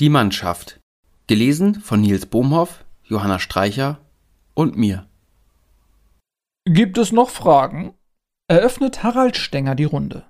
Die 0.00 0.08
Mannschaft. 0.08 0.80
Gelesen 1.26 1.74
von 1.74 2.00
Nils 2.00 2.24
Bohmhoff, 2.24 2.86
Johanna 3.04 3.38
Streicher 3.38 4.00
und 4.54 4.78
mir. 4.78 5.06
Gibt 6.64 6.96
es 6.96 7.12
noch 7.12 7.28
Fragen? 7.28 7.92
Eröffnet 8.48 9.02
Harald 9.02 9.36
Stenger 9.36 9.74
die 9.74 9.84
Runde. 9.84 10.24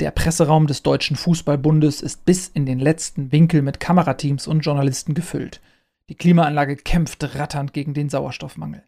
Der 0.00 0.10
Presseraum 0.10 0.66
des 0.66 0.82
Deutschen 0.82 1.16
Fußballbundes 1.16 2.02
ist 2.02 2.24
bis 2.24 2.48
in 2.48 2.66
den 2.66 2.80
letzten 2.80 3.30
Winkel 3.30 3.62
mit 3.62 3.78
Kamerateams 3.78 4.48
und 4.48 4.62
Journalisten 4.62 5.14
gefüllt. 5.14 5.60
Die 6.08 6.16
Klimaanlage 6.16 6.74
kämpft 6.74 7.22
ratternd 7.36 7.72
gegen 7.72 7.94
den 7.94 8.08
Sauerstoffmangel. 8.08 8.82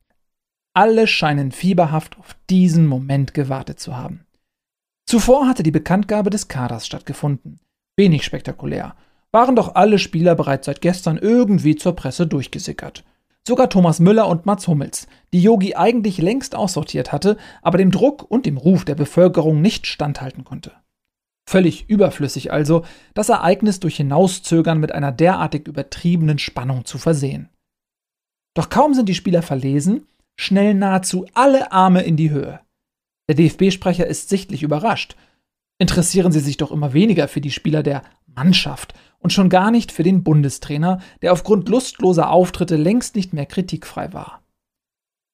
Alle 0.75 1.07
scheinen 1.07 1.53
fieberhaft 1.53 2.19
auf 2.19 2.35
diesen 2.51 2.89
Moment 2.89 3.35
gewartet 3.35 3.79
zu 3.79 3.97
haben. 3.97 4.27
Zuvor 5.07 5.47
hatte 5.47 5.63
die 5.63 5.71
Bekanntgabe 5.71 6.31
des 6.31 6.49
Kaders 6.49 6.89
stattgefunden. 6.89 7.61
Wenig 7.97 8.25
spektakulär. 8.25 8.97
Waren 9.33 9.57
doch 9.57 9.75
alle 9.75 9.99
Spieler 9.99 10.35
bereits 10.35 10.67
seit 10.67 10.81
gestern 10.81 11.19
irgendwie 11.19 11.77
zur 11.77 11.95
Presse 11.95 12.27
durchgesickert. 12.27 13.05
Sogar 13.47 13.71
Thomas 13.71 14.01
Müller 14.01 14.29
und 14.29 14.47
Mats 14.47 14.69
Hummels, 14.69 15.07
die 15.33 15.43
Yogi 15.43 15.75
eigentlich 15.75 16.19
längst 16.19 16.55
aussortiert 16.55 17.13
hatte, 17.13 17.37
aber 17.63 17.79
dem 17.79 17.91
Druck 17.91 18.31
und 18.31 18.47
dem 18.47 18.57
Ruf 18.57 18.85
der 18.85 18.95
Bevölkerung 18.95 19.61
nicht 19.63 19.87
standhalten 19.87 20.45
konnte. 20.45 20.73
Völlig 21.49 21.89
überflüssig 21.89 22.53
also, 22.53 22.85
das 23.15 23.31
Ereignis 23.31 23.81
durch 23.81 23.97
Hinauszögern 23.97 24.79
mit 24.79 24.93
einer 24.93 25.13
derartig 25.13 25.67
übertriebenen 25.67 26.39
Spannung 26.39 26.85
zu 26.85 26.99
versehen. 26.99 27.49
Doch 28.55 28.69
kaum 28.69 28.93
sind 28.93 29.09
die 29.09 29.15
Spieler 29.15 29.41
verlesen, 29.41 30.07
schnellen 30.37 30.79
nahezu 30.79 31.25
alle 31.33 31.73
Arme 31.73 32.03
in 32.03 32.17
die 32.19 32.31
Höhe. 32.31 32.61
Der 33.29 33.37
DFB-Sprecher 33.37 34.07
ist 34.07 34.29
sichtlich 34.29 34.63
überrascht. 34.63 35.17
Interessieren 35.79 36.33
Sie 36.33 36.41
sich 36.41 36.59
doch 36.59 36.71
immer 36.71 36.93
weniger 36.93 37.29
für 37.29 37.41
die 37.41 37.51
Spieler 37.51 37.83
der 37.83 38.03
Mannschaft 38.27 38.93
und 39.19 39.33
schon 39.33 39.49
gar 39.49 39.71
nicht 39.71 39.93
für 39.93 40.03
den 40.03 40.23
Bundestrainer, 40.23 41.01
der 41.23 41.33
aufgrund 41.33 41.69
lustloser 41.69 42.31
Auftritte 42.31 42.77
längst 42.77 43.17
nicht 43.17 43.33
mehr 43.33 43.47
kritikfrei 43.47 44.13
war. 44.13 44.43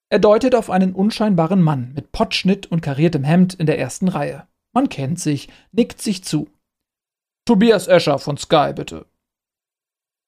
Er 0.09 0.19
deutet 0.19 0.55
auf 0.55 0.69
einen 0.69 0.93
unscheinbaren 0.93 1.61
Mann 1.61 1.91
mit 1.93 2.11
Pottschnitt 2.11 2.67
und 2.67 2.81
kariertem 2.81 3.23
Hemd 3.23 3.53
in 3.55 3.65
der 3.65 3.79
ersten 3.79 4.07
Reihe. 4.07 4.47
Man 4.73 4.89
kennt 4.89 5.19
sich, 5.19 5.49
nickt 5.71 6.01
sich 6.01 6.23
zu. 6.23 6.49
Tobias 7.45 7.87
Escher 7.87 8.19
von 8.19 8.37
Sky, 8.37 8.73
bitte. 8.75 9.05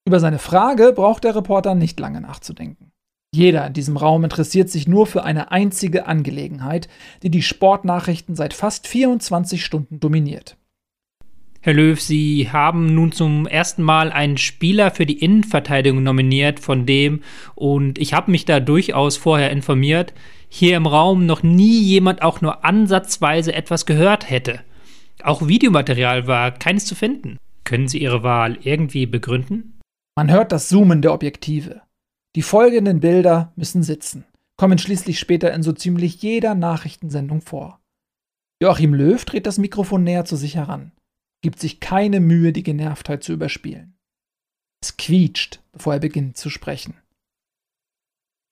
Über 0.06 0.20
seine 0.20 0.40
Frage 0.40 0.94
braucht 0.94 1.24
der 1.24 1.36
Reporter 1.36 1.76
nicht 1.76 2.00
lange 2.00 2.22
nachzudenken. 2.22 2.92
Jeder 3.34 3.68
in 3.68 3.74
diesem 3.74 3.98
Raum 3.98 4.24
interessiert 4.24 4.70
sich 4.70 4.88
nur 4.88 5.06
für 5.06 5.24
eine 5.24 5.52
einzige 5.52 6.06
Angelegenheit, 6.06 6.88
die 7.24 7.30
die 7.30 7.42
Sportnachrichten 7.42 8.36
seit 8.36 8.54
fast 8.54 8.88
24 8.88 9.64
Stunden 9.64 10.00
dominiert. 10.00 10.58
Herr 11.68 11.74
Löw, 11.74 12.00
Sie 12.00 12.50
haben 12.50 12.96
nun 12.96 13.12
zum 13.12 13.46
ersten 13.46 13.84
Mal 13.84 14.10
einen 14.14 14.38
Spieler 14.38 14.90
für 14.90 15.06
die 15.06 15.20
Innenverteidigung 15.20 16.02
nominiert, 16.02 16.62
von 16.62 16.86
dem, 16.86 17.24
und 17.56 18.00
ich 18.00 18.14
habe 18.14 18.32
mich 18.32 18.46
da 18.46 18.62
durchaus 18.62 19.18
vorher 19.18 19.52
informiert, 19.52 20.14
hier 20.48 20.78
im 20.78 20.86
Raum 20.86 21.26
noch 21.26 21.44
nie 21.44 21.82
jemand 21.82 22.22
auch 22.22 22.40
nur 22.40 22.64
ansatzweise 22.64 23.54
etwas 23.54 23.86
gehört 23.86 24.30
hätte. 24.30 24.62
Auch 25.22 25.50
Videomaterial 25.50 26.26
war 26.26 26.52
keines 26.52 26.86
zu 26.86 26.96
finden. 26.96 27.36
Können 27.66 27.90
Sie 27.90 27.98
Ihre 27.98 28.24
Wahl 28.24 28.58
irgendwie 28.62 29.06
begründen? 29.06 29.78
Man 30.16 30.32
hört 30.32 30.54
das 30.54 30.70
Zoomen 30.70 31.02
der 31.02 31.12
Objektive. 31.12 31.82
Die 32.38 32.44
folgenden 32.44 33.02
Bilder 33.02 33.52
müssen 33.58 33.84
sitzen, 33.84 34.24
kommen 34.56 34.78
schließlich 34.78 35.20
später 35.20 35.54
in 35.54 35.64
so 35.64 35.74
ziemlich 35.74 36.22
jeder 36.22 36.56
Nachrichtensendung 36.56 37.42
vor. 37.42 37.82
Joachim 38.64 38.94
Löw 38.94 39.26
dreht 39.26 39.46
das 39.46 39.58
Mikrofon 39.58 40.06
näher 40.06 40.24
zu 40.24 40.38
sich 40.38 40.56
heran, 40.56 40.94
gibt 41.42 41.60
sich 41.60 41.80
keine 41.80 42.20
Mühe, 42.20 42.54
die 42.54 42.64
Genervtheit 42.64 43.24
zu 43.24 43.34
überspielen. 43.34 43.98
Es 44.82 44.98
quietscht, 44.98 45.62
bevor 45.72 45.94
er 45.94 46.00
beginnt 46.00 46.38
zu 46.38 46.50
sprechen. 46.50 46.96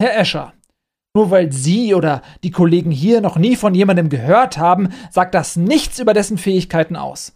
Herr 0.02 0.18
Escher, 0.18 0.54
nur 1.16 1.32
weil 1.32 1.52
Sie 1.52 1.94
oder 1.94 2.22
die 2.44 2.52
Kollegen 2.52 2.92
hier 2.92 3.22
noch 3.22 3.38
nie 3.38 3.56
von 3.56 3.74
jemandem 3.74 4.10
gehört 4.10 4.58
haben, 4.58 4.90
sagt 5.12 5.34
das 5.34 5.56
nichts 5.56 6.00
über 6.00 6.14
dessen 6.14 6.38
Fähigkeiten 6.38 6.96
aus. 6.96 7.34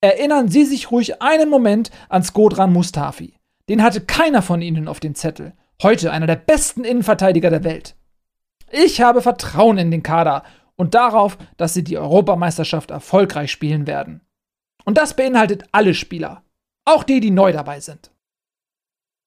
Erinnern 0.00 0.48
Sie 0.48 0.64
sich 0.64 0.90
ruhig 0.90 1.20
einen 1.20 1.50
Moment 1.50 1.90
an 2.08 2.24
Skodran 2.24 2.72
Mustafi. 2.72 3.34
Den 3.68 3.82
hatte 3.82 4.00
keiner 4.00 4.42
von 4.42 4.62
Ihnen 4.62 4.88
auf 4.88 4.98
dem 4.98 5.14
Zettel. 5.14 5.52
Heute 5.82 6.10
einer 6.10 6.26
der 6.26 6.36
besten 6.36 6.84
Innenverteidiger 6.84 7.50
der 7.50 7.64
Welt. 7.64 7.96
Ich 8.70 9.02
habe 9.02 9.20
Vertrauen 9.20 9.76
in 9.76 9.90
den 9.90 10.02
Kader 10.02 10.42
und 10.76 10.94
darauf, 10.94 11.36
dass 11.58 11.74
sie 11.74 11.84
die 11.84 11.98
Europameisterschaft 11.98 12.90
erfolgreich 12.90 13.52
spielen 13.52 13.86
werden. 13.86 14.22
Und 14.84 14.98
das 14.98 15.16
beinhaltet 15.16 15.64
alle 15.72 15.94
Spieler, 15.94 16.42
auch 16.84 17.04
die, 17.04 17.20
die 17.20 17.30
neu 17.30 17.52
dabei 17.52 17.80
sind. 17.80 18.10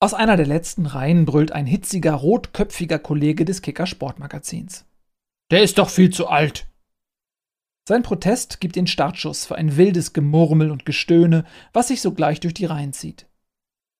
Aus 0.02 0.14
einer 0.14 0.38
der 0.38 0.46
letzten 0.46 0.86
Reihen 0.86 1.26
brüllt 1.26 1.52
ein 1.52 1.66
hitziger, 1.66 2.14
rotköpfiger 2.14 3.00
Kollege 3.00 3.46
des 3.46 3.62
Kicker 3.62 3.86
Sportmagazins. 3.86 4.86
Der 5.52 5.64
ist 5.64 5.78
doch 5.78 5.90
viel 5.90 6.10
zu 6.10 6.28
alt. 6.28 6.68
Sein 7.88 8.04
Protest 8.04 8.60
gibt 8.60 8.76
den 8.76 8.88
Startschuss 8.88 9.46
für 9.46 9.56
ein 9.56 9.78
wildes 9.78 10.12
Gemurmel 10.12 10.72
und 10.72 10.86
Gestöhne, 10.86 11.46
was 11.72 11.90
sich 11.90 12.02
sogleich 12.02 12.40
durch 12.40 12.56
die 12.56 12.66
Reihen 12.66 12.94
zieht. 12.94 13.28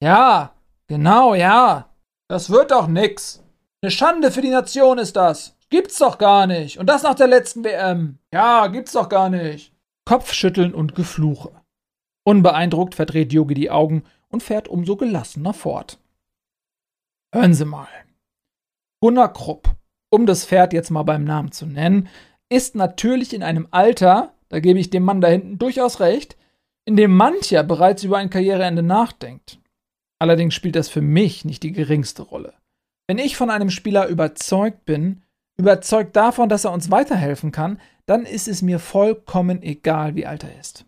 Ja, 0.02 0.56
genau, 0.88 1.36
ja, 1.36 1.90
das 2.28 2.50
wird 2.50 2.72
doch 2.72 2.88
nix. 2.88 3.44
Eine 3.82 3.92
Schande 3.92 4.32
für 4.32 4.42
die 4.42 4.50
Nation 4.50 4.98
ist 4.98 5.16
das. 5.16 5.56
Gibt's 5.70 6.00
doch 6.00 6.18
gar 6.18 6.48
nicht. 6.48 6.80
Und 6.80 6.88
das 6.88 7.04
nach 7.04 7.14
der 7.14 7.28
letzten 7.28 7.64
WM. 7.64 8.18
Ja, 8.34 8.68
gibt's 8.68 8.94
doch 8.94 9.10
gar 9.10 9.30
nicht. 9.30 9.75
Kopfschütteln 10.06 10.74
und 10.74 10.96
Gefluche. 10.96 11.52
Unbeeindruckt 12.24 12.96
verdreht 12.96 13.34
Yogi 13.34 13.56
die 13.56 13.72
Augen 13.72 14.04
und 14.30 14.44
fährt 14.44 14.68
umso 14.68 14.96
gelassener 14.96 15.54
fort. 15.54 16.00
Hören 17.34 17.54
Sie 17.54 17.66
mal. 17.66 17.88
Gunnar 19.02 19.34
Krupp, 19.34 19.76
um 20.10 20.26
das 20.26 20.46
Pferd 20.46 20.74
jetzt 20.74 20.90
mal 20.90 21.04
beim 21.04 21.24
Namen 21.24 21.52
zu 21.52 21.66
nennen, 21.66 22.08
ist 22.50 22.76
natürlich 22.76 23.34
in 23.34 23.44
einem 23.44 23.68
Alter, 23.72 24.34
da 24.50 24.60
gebe 24.60 24.80
ich 24.80 24.90
dem 24.90 25.04
Mann 25.04 25.22
da 25.22 25.28
hinten 25.28 25.58
durchaus 25.58 26.00
recht, 26.00 26.38
in 26.86 26.96
dem 26.96 27.16
mancher 27.16 27.64
bereits 27.64 28.04
über 28.04 28.18
ein 28.18 28.30
Karriereende 28.30 28.84
nachdenkt. 28.84 29.60
Allerdings 30.20 30.54
spielt 30.54 30.76
das 30.76 30.88
für 30.88 31.02
mich 31.02 31.46
nicht 31.46 31.64
die 31.64 31.72
geringste 31.72 32.22
Rolle. 32.22 32.54
Wenn 33.08 33.18
ich 33.18 33.36
von 33.36 33.50
einem 33.50 33.70
Spieler 33.70 34.08
überzeugt 34.08 34.86
bin, 34.86 35.24
überzeugt 35.58 36.16
davon, 36.16 36.50
dass 36.50 36.66
er 36.66 36.72
uns 36.72 36.92
weiterhelfen 36.92 37.52
kann, 37.52 37.80
dann 38.06 38.26
ist 38.26 38.48
es 38.48 38.62
mir 38.62 38.80
vollkommen 38.80 39.62
egal, 39.62 40.16
wie 40.16 40.26
alt 40.26 40.44
er 40.44 40.60
ist. 40.60 40.86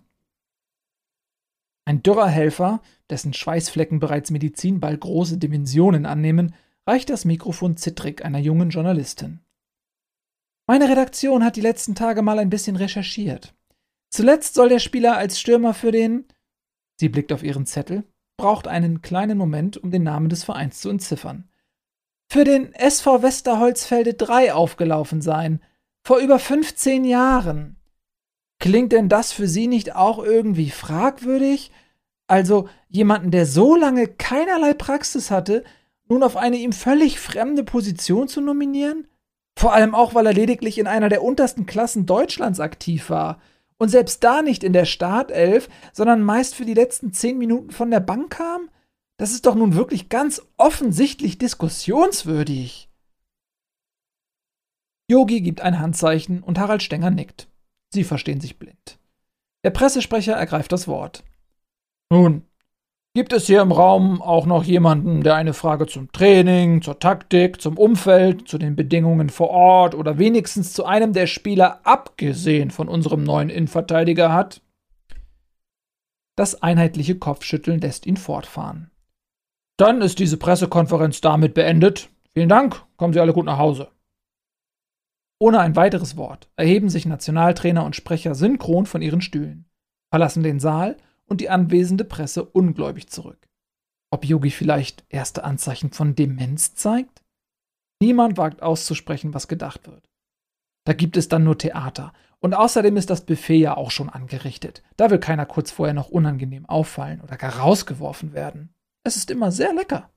Ein 1.86 2.04
dürrer 2.04 2.28
Helfer, 2.28 2.82
dessen 3.10 3.34
Schweißflecken 3.34 4.00
bereits 4.00 4.30
Medizinball 4.30 4.98
große 4.98 5.38
Dimensionen 5.38 6.06
annehmen, 6.06 6.54
reicht 6.86 7.10
das 7.10 7.26
Mikrofon 7.26 7.78
zittrig 7.78 8.24
einer 8.24 8.40
jungen 8.40 8.70
Journalistin. 8.70 9.40
Meine 10.68 10.90
Redaktion 10.90 11.46
hat 11.46 11.56
die 11.56 11.62
letzten 11.62 11.96
Tage 11.96 12.22
mal 12.22 12.40
ein 12.40 12.50
bisschen 12.50 12.76
recherchiert. 12.76 13.56
Zuletzt 14.10 14.54
soll 14.54 14.70
der 14.70 14.80
Spieler 14.80 15.18
als 15.18 15.40
Stürmer 15.40 15.74
für 15.74 15.92
den. 15.92 16.26
Sie 17.00 17.08
blickt 17.08 17.32
auf 17.32 17.44
ihren 17.44 17.66
Zettel 17.66 18.04
braucht 18.38 18.68
einen 18.68 19.02
kleinen 19.02 19.38
Moment, 19.38 19.78
um 19.78 19.92
den 19.92 20.04
Namen 20.04 20.30
des 20.30 20.44
Vereins 20.44 20.80
zu 20.80 20.90
entziffern. 20.90 21.50
Für 22.30 22.44
den 22.44 22.74
SV 22.74 23.22
Westerholzfelde 23.22 24.14
3 24.14 24.54
aufgelaufen 24.54 25.22
sein, 25.22 25.62
vor 26.04 26.18
über 26.18 26.40
15 26.40 27.06
Jahren. 27.06 27.78
Klingt 28.60 28.92
denn 28.92 29.08
das 29.08 29.32
für 29.32 29.48
Sie 29.48 29.68
nicht 29.68 29.96
auch 29.96 30.22
irgendwie 30.22 30.70
fragwürdig? 30.70 31.72
Also 32.28 32.68
jemanden, 32.90 33.32
der 33.32 33.46
so 33.46 33.78
lange 33.78 34.08
keinerlei 34.08 34.74
Praxis 34.74 35.32
hatte, 35.32 35.64
nun 36.10 36.22
auf 36.22 36.36
eine 36.36 36.58
ihm 36.58 36.74
völlig 36.74 37.20
fremde 37.20 37.64
Position 37.64 38.28
zu 38.28 38.42
nominieren? 38.42 39.08
Vor 39.58 39.74
allem 39.74 39.96
auch, 39.96 40.14
weil 40.14 40.28
er 40.28 40.34
lediglich 40.34 40.80
in 40.80 40.88
einer 40.88 41.10
der 41.10 41.24
untersten 41.24 41.66
Klassen 41.66 42.06
Deutschlands 42.06 42.60
aktiv 42.60 43.10
war 43.10 43.40
und 43.78 43.88
selbst 43.90 44.24
da 44.24 44.42
nicht 44.42 44.66
in 44.66 44.74
der 44.74 44.86
Startelf, 44.86 45.70
sondern 45.94 46.22
meist 46.22 46.56
für 46.56 46.66
die 46.66 46.74
letzten 46.74 47.14
zehn 47.14 47.38
Minuten 47.38 47.72
von 47.72 47.90
der 47.90 48.02
Bank 48.02 48.32
kam? 48.32 48.70
Das 49.18 49.32
ist 49.32 49.46
doch 49.46 49.56
nun 49.56 49.76
wirklich 49.76 50.10
ganz 50.10 50.42
offensichtlich 50.58 51.38
diskussionswürdig. 51.38 52.90
Yogi 55.10 55.42
gibt 55.42 55.62
ein 55.62 55.80
Handzeichen 55.80 56.44
und 56.44 56.60
Harald 56.60 56.84
Stenger 56.84 57.10
nickt. 57.10 57.48
Sie 57.92 58.04
verstehen 58.04 58.42
sich 58.42 58.60
blind. 58.60 59.00
Der 59.64 59.72
Pressesprecher 59.72 60.34
ergreift 60.34 60.72
das 60.72 60.88
Wort. 60.88 61.24
Nun, 62.12 62.48
Gibt 63.18 63.34
es 63.34 63.48
hier 63.48 63.64
im 63.64 63.72
Raum 63.72 64.22
auch 64.22 64.46
noch 64.46 64.64
jemanden, 64.64 65.24
der 65.24 65.34
eine 65.34 65.56
Frage 65.56 65.88
zum 65.88 66.12
Training, 66.12 66.84
zur 66.84 67.00
Taktik, 67.00 67.60
zum 67.60 67.76
Umfeld, 67.76 68.48
zu 68.48 68.60
den 68.60 68.76
Bedingungen 68.76 69.32
vor 69.32 69.50
Ort 69.50 69.96
oder 69.96 70.20
wenigstens 70.20 70.72
zu 70.72 70.86
einem 70.86 71.14
der 71.14 71.26
Spieler 71.26 71.80
abgesehen 71.84 72.70
von 72.70 72.88
unserem 72.88 73.24
neuen 73.24 73.50
Innenverteidiger 73.50 74.32
hat? 74.32 74.62
Das 76.36 76.62
einheitliche 76.62 77.18
Kopfschütteln 77.18 77.82
lässt 77.82 78.06
ihn 78.06 78.18
fortfahren. 78.18 78.92
Dann 79.78 80.02
ist 80.02 80.18
diese 80.18 80.38
Pressekonferenz 80.38 81.22
damit 81.22 81.54
beendet. 81.54 82.10
Vielen 82.34 82.50
Dank, 82.50 82.84
kommen 82.98 83.14
Sie 83.14 83.20
alle 83.20 83.34
gut 83.34 83.46
nach 83.46 83.60
Hause. 83.60 83.92
Ohne 85.40 85.60
ein 85.60 85.76
weiteres 85.76 86.18
Wort 86.18 86.50
erheben 86.56 86.90
sich 86.90 87.06
Nationaltrainer 87.06 87.86
und 87.86 87.96
Sprecher 87.96 88.34
synchron 88.34 88.88
von 88.88 89.04
ihren 89.04 89.22
Stühlen, 89.22 89.70
verlassen 90.10 90.42
den 90.42 90.60
Saal 90.60 90.98
und 91.28 91.42
die 91.42 91.50
anwesende 91.50 92.06
Presse 92.06 92.44
ungläubig 92.44 93.10
zurück. 93.10 93.48
Ob 94.10 94.26
Yogi 94.26 94.50
vielleicht 94.50 95.06
erste 95.10 95.44
Anzeichen 95.44 95.92
von 95.92 96.16
Demenz 96.16 96.74
zeigt? 96.74 97.24
Niemand 98.02 98.38
wagt 98.38 98.64
auszusprechen, 98.64 99.36
was 99.36 99.48
gedacht 99.48 99.88
wird. 99.88 100.10
Da 100.86 100.94
gibt 100.94 101.18
es 101.18 101.28
dann 101.28 101.44
nur 101.44 101.58
Theater. 101.58 102.14
Und 102.40 102.54
außerdem 102.54 102.98
ist 102.98 103.10
das 103.10 103.26
Buffet 103.26 103.58
ja 103.58 103.78
auch 103.78 103.92
schon 103.92 104.10
angerichtet. 104.10 104.84
Da 104.96 105.10
will 105.10 105.20
keiner 105.20 105.46
kurz 105.46 105.70
vorher 105.72 105.94
noch 105.94 106.10
unangenehm 106.10 106.66
auffallen 106.66 107.22
oder 107.22 107.36
gar 107.36 107.58
rausgeworfen 107.58 108.34
werden. 108.34 108.74
Es 109.08 109.16
ist 109.16 109.32
immer 109.32 109.54
sehr 109.54 109.74
lecker. 109.74 110.10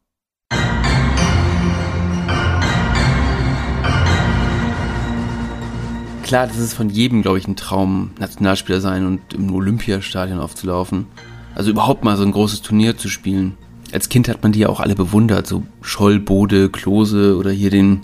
Klar, 6.24 6.48
das 6.48 6.58
ist 6.58 6.74
von 6.74 6.90
jedem, 6.90 7.22
glaube 7.22 7.38
ich, 7.38 7.46
ein 7.46 7.54
Traum, 7.54 8.10
Nationalspieler 8.18 8.80
sein 8.80 9.06
und 9.06 9.32
im 9.32 9.54
Olympiastadion 9.54 10.40
aufzulaufen. 10.40 11.06
Also 11.54 11.70
überhaupt 11.70 12.02
mal 12.02 12.16
so 12.16 12.24
ein 12.24 12.32
großes 12.32 12.62
Turnier 12.62 12.96
zu 12.96 13.08
spielen. 13.08 13.56
Als 13.92 14.08
Kind 14.08 14.28
hat 14.28 14.42
man 14.42 14.50
die 14.50 14.58
ja 14.58 14.68
auch 14.68 14.80
alle 14.80 14.96
bewundert, 14.96 15.46
so 15.46 15.62
Scholl, 15.82 16.18
Bode, 16.18 16.68
Klose 16.68 17.36
oder 17.36 17.52
hier 17.52 17.70
den, 17.70 18.00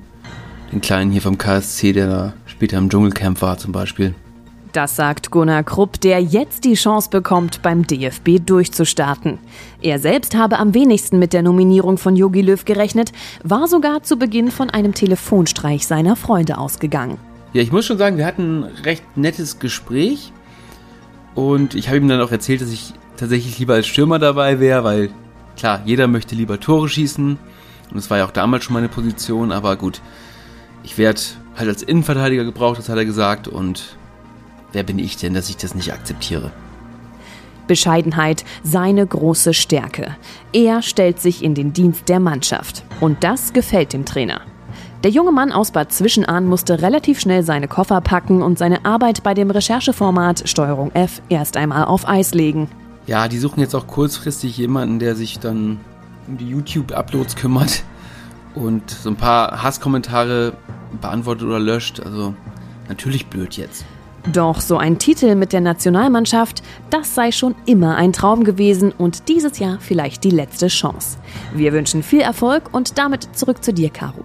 den 0.71 0.83
Kleinen 0.83 1.11
hier 1.11 1.23
vom 1.23 1.37
KSC, 1.37 1.95
der 1.95 2.07
da 2.07 2.33
später 2.47 2.79
im 2.79 2.91
Dschungelcamp 2.91 3.43
war 3.43 3.59
zum 3.59 3.73
Beispiel. 3.73 4.15
Das 4.77 4.95
sagt 4.95 5.31
Gunnar 5.31 5.65
Krupp, 5.65 6.03
der 6.03 6.21
jetzt 6.21 6.65
die 6.65 6.75
Chance 6.75 7.09
bekommt, 7.09 7.63
beim 7.63 7.87
DFB 7.87 8.45
durchzustarten. 8.45 9.39
Er 9.81 9.99
selbst 9.99 10.37
habe 10.37 10.59
am 10.59 10.75
wenigsten 10.75 11.19
mit 11.19 11.33
der 11.33 11.41
Nominierung 11.41 11.97
von 11.97 12.15
Jogi 12.15 12.43
Löw 12.43 12.63
gerechnet, 12.63 13.13
war 13.43 13.69
sogar 13.69 14.03
zu 14.03 14.19
Beginn 14.19 14.51
von 14.51 14.69
einem 14.69 14.93
Telefonstreich 14.93 15.87
seiner 15.87 16.15
Freunde 16.15 16.59
ausgegangen. 16.59 17.17
Ja, 17.55 17.63
ich 17.63 17.73
muss 17.73 17.87
schon 17.87 17.97
sagen, 17.97 18.19
wir 18.19 18.27
hatten 18.27 18.65
ein 18.65 18.85
recht 18.85 19.17
nettes 19.17 19.61
Gespräch 19.61 20.31
und 21.35 21.75
ich 21.75 21.89
habe 21.89 21.97
ihm 21.97 22.09
dann 22.09 22.21
auch 22.21 22.31
erzählt, 22.31 22.61
dass 22.61 22.71
ich 22.71 22.93
tatsächlich 23.17 23.59
lieber 23.59 23.73
als 23.73 23.87
Stürmer 23.87 24.19
dabei 24.19 24.61
wäre, 24.61 24.85
weil 24.85 25.09
klar, 25.57 25.81
jeder 25.87 26.07
möchte 26.07 26.35
lieber 26.35 26.61
Tore 26.61 26.91
schießen 26.91 27.39
und 27.89 27.97
das 27.97 28.11
war 28.11 28.19
ja 28.19 28.27
auch 28.27 28.31
damals 28.31 28.65
schon 28.65 28.75
meine 28.75 28.91
Position, 28.91 29.53
aber 29.53 29.77
gut, 29.77 30.03
ich 30.83 30.99
werde 30.99 31.23
halt 31.57 31.71
als 31.71 31.83
Innenverteidiger 31.83 32.45
gebraucht, 32.45 32.79
das 32.79 32.91
hat 32.91 32.99
er 32.99 33.07
gesagt 33.07 33.49
und 33.49 33.96
wer 34.73 34.83
bin 34.83 34.99
ich 34.99 35.17
denn, 35.17 35.35
dass 35.35 35.49
ich 35.49 35.57
das 35.57 35.75
nicht 35.75 35.93
akzeptiere? 35.93 36.53
Bescheidenheit 37.67 38.45
seine 38.63 39.07
große 39.07 39.53
Stärke. 39.55 40.17
Er 40.53 40.83
stellt 40.83 41.21
sich 41.21 41.43
in 41.43 41.55
den 41.55 41.73
Dienst 41.73 42.09
der 42.09 42.21
Mannschaft 42.21 42.85
und 43.01 43.25
das 43.25 43.53
gefällt 43.53 43.93
dem 43.93 44.05
Trainer. 44.05 44.41
Der 45.05 45.11
junge 45.11 45.33
Mann 45.33 45.53
aus 45.53 45.71
Bad 45.71 45.93
Zwischenahn 45.93 46.47
musste 46.47 46.83
relativ 46.83 47.21
schnell 47.21 47.43
seine 47.43 47.69
Koffer 47.69 48.01
packen 48.01 48.43
und 48.43 48.59
seine 48.59 48.85
Arbeit 48.85 49.23
bei 49.23 49.35
dem 49.35 49.51
Rechercheformat 49.51 50.49
Steuerung 50.49 50.91
F 50.95 51.23
erst 51.29 51.57
einmal 51.57 51.85
auf 51.85 52.09
Eis 52.09 52.35
legen. 52.35 52.69
Ja, 53.07 53.29
die 53.29 53.39
suchen 53.39 53.61
jetzt 53.61 53.75
auch 53.75 53.87
kurzfristig 53.87 54.57
jemanden, 54.57 54.99
der 54.99 55.15
sich 55.15 55.39
dann 55.39 55.79
um 56.27 56.39
die 56.39 56.49
YouTube-Uploads 56.49 57.37
kümmert 57.37 57.85
und 58.55 58.91
so 58.91 59.11
ein 59.11 59.17
paar 59.17 59.63
Hasskommentare 59.63 60.55
beantwortet 61.01 61.47
oder 61.47 61.61
löscht. 61.61 62.01
Also 62.01 62.35
natürlich 62.89 63.27
blöd 63.27 63.57
jetzt. 63.57 63.85
Doch 64.33 64.61
so 64.61 64.77
ein 64.77 64.99
Titel 64.99 65.37
mit 65.37 65.53
der 65.53 65.61
Nationalmannschaft, 65.61 66.63
das 66.91 67.15
sei 67.15 67.31
schon 67.31 67.55
immer 67.65 67.97
ein 67.97 68.13
Traum 68.13 68.43
gewesen 68.43 68.91
und 68.91 69.29
dieses 69.29 69.61
Jahr 69.61 69.79
vielleicht 69.81 70.25
die 70.25 70.31
letzte 70.31 70.67
Chance. 70.67 71.19
Wir 71.55 71.73
wünschen 71.73 72.03
viel 72.03 72.23
Erfolg 72.23 72.75
und 72.75 72.99
damit 72.99 73.29
zurück 73.37 73.63
zu 73.63 73.73
dir, 73.73 73.91
Caro. 73.91 74.25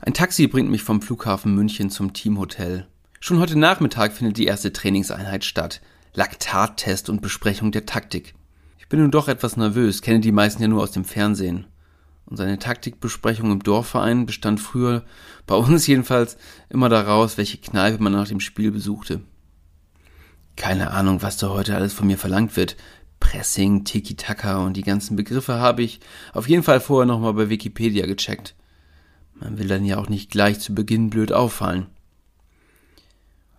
Ein 0.00 0.14
Taxi 0.14 0.46
bringt 0.46 0.70
mich 0.70 0.84
vom 0.84 1.02
Flughafen 1.02 1.54
München 1.54 1.90
zum 1.90 2.12
Teamhotel. 2.12 2.86
Schon 3.18 3.40
heute 3.40 3.58
Nachmittag 3.58 4.12
findet 4.12 4.36
die 4.36 4.46
erste 4.46 4.72
Trainingseinheit 4.72 5.44
statt. 5.44 5.80
Laktattest 6.14 7.08
und 7.08 7.22
Besprechung 7.22 7.72
der 7.72 7.86
Taktik. 7.86 8.34
Ich 8.78 8.88
bin 8.88 9.00
nun 9.00 9.10
doch 9.10 9.28
etwas 9.28 9.56
nervös, 9.56 10.02
kenne 10.02 10.20
die 10.20 10.32
meisten 10.32 10.62
ja 10.62 10.68
nur 10.68 10.82
aus 10.82 10.92
dem 10.92 11.04
Fernsehen. 11.04 11.66
Und 12.26 12.36
seine 12.36 12.58
Taktikbesprechung 12.58 13.50
im 13.50 13.62
Dorfverein 13.62 14.26
bestand 14.26 14.60
früher, 14.60 15.04
bei 15.46 15.54
uns 15.54 15.86
jedenfalls, 15.86 16.36
immer 16.68 16.88
daraus, 16.88 17.36
welche 17.38 17.58
Kneipe 17.58 18.02
man 18.02 18.12
nach 18.12 18.28
dem 18.28 18.40
Spiel 18.40 18.70
besuchte. 18.70 19.20
Keine 20.56 20.90
Ahnung, 20.90 21.22
was 21.22 21.36
da 21.36 21.48
heute 21.48 21.74
alles 21.74 21.92
von 21.92 22.06
mir 22.06 22.18
verlangt 22.18 22.56
wird. 22.56 22.76
Pressing, 23.20 23.84
Tiki-Taka 23.84 24.64
und 24.64 24.76
die 24.76 24.82
ganzen 24.82 25.16
Begriffe 25.16 25.54
habe 25.54 25.82
ich 25.82 26.00
auf 26.32 26.48
jeden 26.48 26.62
Fall 26.62 26.80
vorher 26.80 27.06
nochmal 27.06 27.34
bei 27.34 27.48
Wikipedia 27.48 28.06
gecheckt. 28.06 28.54
Man 29.34 29.58
will 29.58 29.68
dann 29.68 29.84
ja 29.84 29.98
auch 29.98 30.08
nicht 30.08 30.30
gleich 30.30 30.60
zu 30.60 30.74
Beginn 30.74 31.10
blöd 31.10 31.32
auffallen. 31.32 31.86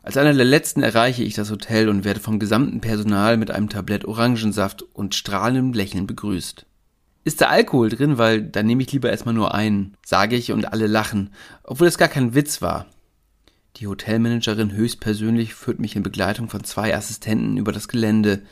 Als 0.02 0.18
einer 0.18 0.34
der 0.34 0.46
letzten 0.46 0.84
erreiche 0.84 1.24
ich 1.24 1.34
das 1.34 1.50
Hotel 1.50 1.88
und 1.88 2.04
werde 2.04 2.20
vom 2.20 2.38
gesamten 2.38 2.82
Personal 2.82 3.38
mit 3.38 3.52
einem 3.52 3.70
Tablett 3.70 4.04
Orangensaft 4.04 4.82
und 4.82 5.16
strahlendem 5.16 5.72
Lächeln 5.72 6.08
begrüßt. 6.08 6.66
Ist 7.24 7.40
da 7.40 7.48
Alkohol 7.48 7.90
drin, 7.90 8.18
weil 8.18 8.42
dann 8.42 8.66
nehme 8.66 8.84
ich 8.84 8.92
lieber 8.92 9.10
erstmal 9.10 9.34
nur 9.34 9.54
einen, 9.54 9.96
sage 10.06 10.36
ich 10.36 10.52
und 10.52 10.74
alle 10.74 10.88
lachen, 10.88 11.30
obwohl 11.64 11.88
es 11.88 11.98
gar 11.98 12.10
kein 12.10 12.36
Witz 12.36 12.62
war. 12.62 12.88
Die 13.78 13.88
Hotelmanagerin 13.88 14.74
höchstpersönlich 14.74 15.54
führt 15.54 15.80
mich 15.80 15.96
in 15.96 16.04
Begleitung 16.04 16.50
von 16.50 16.64
zwei 16.64 16.96
Assistenten 16.96 17.58
über 17.58 17.72
das 17.72 17.88
Gelände, 17.88 18.44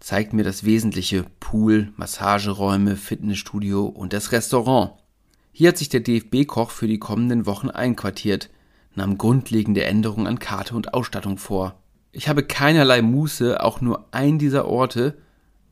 zeigt 0.00 0.32
mir 0.32 0.44
das 0.44 0.64
Wesentliche 0.64 1.24
Pool, 1.40 1.92
Massageräume, 1.96 2.96
Fitnessstudio 2.96 3.86
und 3.86 4.12
das 4.12 4.32
Restaurant. 4.32 4.92
Hier 5.52 5.68
hat 5.68 5.78
sich 5.78 5.88
der 5.88 6.00
DFB-Koch 6.00 6.70
für 6.70 6.86
die 6.86 6.98
kommenden 6.98 7.44
Wochen 7.44 7.70
einquartiert, 7.70 8.50
nahm 8.94 9.18
grundlegende 9.18 9.84
Änderungen 9.84 10.26
an 10.26 10.38
Karte 10.38 10.74
und 10.74 10.94
Ausstattung 10.94 11.38
vor. 11.38 11.82
Ich 12.12 12.28
habe 12.28 12.42
keinerlei 12.42 13.02
Muße, 13.02 13.62
auch 13.62 13.80
nur 13.80 14.08
einen 14.12 14.38
dieser 14.38 14.66
Orte, 14.66 15.18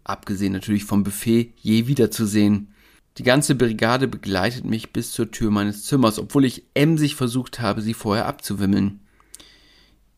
abgesehen 0.05 0.53
natürlich 0.53 0.85
vom 0.85 1.03
Buffet, 1.03 1.53
je 1.57 1.87
wiederzusehen. 1.87 2.73
Die 3.19 3.23
ganze 3.23 3.55
Brigade 3.55 4.09
begleitet 4.09 4.65
mich 4.65 4.93
bis 4.93 5.13
zur 5.13 5.31
Tür 5.31 5.51
meines 5.51 5.85
Zimmers, 5.85 6.19
obwohl 6.19 6.45
ich 6.45 6.65
emsig 6.75 7.15
versucht 7.17 7.61
habe, 7.61 7.81
sie 7.81 7.95
vorher 7.95 8.27
abzuwimmeln. 8.27 9.01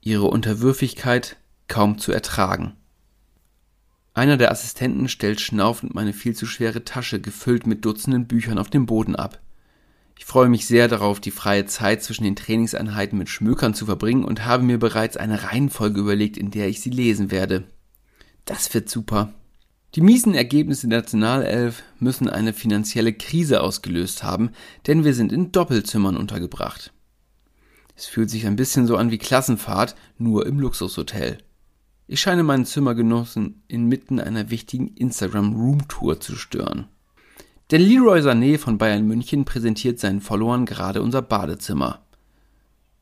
Ihre 0.00 0.26
Unterwürfigkeit 0.26 1.36
kaum 1.68 1.98
zu 1.98 2.12
ertragen. 2.12 2.74
Einer 4.14 4.38
der 4.38 4.50
Assistenten 4.50 5.08
stellt 5.08 5.40
schnaufend 5.40 5.94
meine 5.94 6.14
viel 6.14 6.34
zu 6.34 6.46
schwere 6.46 6.84
Tasche, 6.84 7.20
gefüllt 7.20 7.66
mit 7.66 7.84
Dutzenden 7.84 8.26
Büchern, 8.26 8.58
auf 8.58 8.70
den 8.70 8.86
Boden 8.86 9.14
ab. 9.14 9.40
Ich 10.18 10.24
freue 10.24 10.48
mich 10.48 10.66
sehr 10.66 10.88
darauf, 10.88 11.20
die 11.20 11.30
freie 11.30 11.66
Zeit 11.66 12.02
zwischen 12.02 12.24
den 12.24 12.36
Trainingseinheiten 12.36 13.18
mit 13.18 13.28
Schmökern 13.28 13.74
zu 13.74 13.84
verbringen 13.84 14.24
und 14.24 14.46
habe 14.46 14.62
mir 14.62 14.78
bereits 14.78 15.18
eine 15.18 15.42
Reihenfolge 15.42 16.00
überlegt, 16.00 16.38
in 16.38 16.50
der 16.50 16.68
ich 16.68 16.80
sie 16.80 16.88
lesen 16.88 17.30
werde. 17.30 17.64
Das 18.46 18.72
wird 18.72 18.88
super. 18.88 19.34
Die 19.96 20.02
miesen 20.02 20.34
Ergebnisse 20.34 20.88
der 20.88 20.98
Nationalelf 20.98 21.82
müssen 22.00 22.28
eine 22.28 22.52
finanzielle 22.52 23.14
Krise 23.14 23.62
ausgelöst 23.62 24.22
haben, 24.22 24.50
denn 24.86 25.04
wir 25.04 25.14
sind 25.14 25.32
in 25.32 25.52
Doppelzimmern 25.52 26.18
untergebracht. 26.18 26.92
Es 27.96 28.04
fühlt 28.04 28.28
sich 28.28 28.46
ein 28.46 28.56
bisschen 28.56 28.86
so 28.86 28.98
an 28.98 29.10
wie 29.10 29.16
Klassenfahrt, 29.16 29.96
nur 30.18 30.44
im 30.44 30.60
Luxushotel. 30.60 31.38
Ich 32.08 32.20
scheine 32.20 32.42
meinen 32.42 32.66
Zimmergenossen 32.66 33.62
inmitten 33.68 34.20
einer 34.20 34.50
wichtigen 34.50 34.88
Instagram-Room-Tour 34.88 36.20
zu 36.20 36.36
stören. 36.36 36.88
Denn 37.70 37.80
Leroy 37.80 38.20
Sané 38.20 38.58
von 38.58 38.76
Bayern 38.76 39.06
München 39.06 39.46
präsentiert 39.46 39.98
seinen 39.98 40.20
Followern 40.20 40.66
gerade 40.66 41.00
unser 41.00 41.22
Badezimmer. 41.22 42.04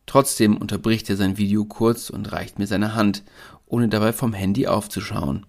Trotzdem 0.07 0.57
unterbricht 0.57 1.11
er 1.11 1.17
sein 1.17 1.39
Video 1.39 1.65
kurz 1.65 2.09
und 2.09 2.31
reicht 2.31 2.61
mir 2.61 2.69
seine 2.69 2.95
Hand, 2.95 3.25
ohne 3.67 3.89
dabei 3.89 4.13
vom 4.13 4.33
Handy 4.33 4.69
aufzuschauen. 4.69 5.45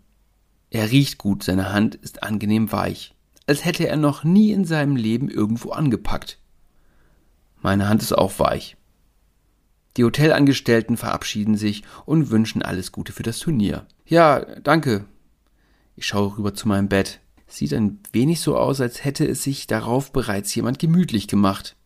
Er 0.76 0.92
riecht 0.92 1.20
gut, 1.20 1.42
seine 1.42 1.72
Hand 1.72 1.96
ist 1.96 2.22
angenehm 2.22 2.70
weich, 2.70 3.16
als 3.48 3.64
hätte 3.64 3.88
er 3.88 3.96
noch 3.96 4.26
nie 4.26 4.52
in 4.52 4.66
seinem 4.66 4.98
Leben 4.98 5.30
irgendwo 5.30 5.70
angepackt. 5.70 6.38
Meine 7.62 7.88
Hand 7.88 8.02
ist 8.02 8.12
auch 8.12 8.40
weich. 8.40 8.76
Die 9.96 10.04
Hotelangestellten 10.04 10.98
verabschieden 10.98 11.56
sich 11.56 11.84
und 12.06 12.30
wünschen 12.30 12.62
alles 12.62 12.92
Gute 12.92 13.14
für 13.14 13.24
das 13.24 13.40
Turnier. 13.40 13.86
Ja, 14.06 14.42
danke. 14.60 15.06
Ich 15.96 16.08
schaue 16.08 16.38
rüber 16.38 16.54
zu 16.54 16.68
meinem 16.68 16.90
Bett. 16.90 17.22
Sieht 17.48 17.74
ein 17.74 18.02
wenig 18.12 18.42
so 18.42 18.58
aus, 18.58 18.82
als 18.82 19.06
hätte 19.06 19.26
es 19.26 19.44
sich 19.44 19.68
darauf 19.68 20.12
bereits 20.12 20.54
jemand 20.56 20.78
gemütlich 20.80 21.30
gemacht. 21.30 21.78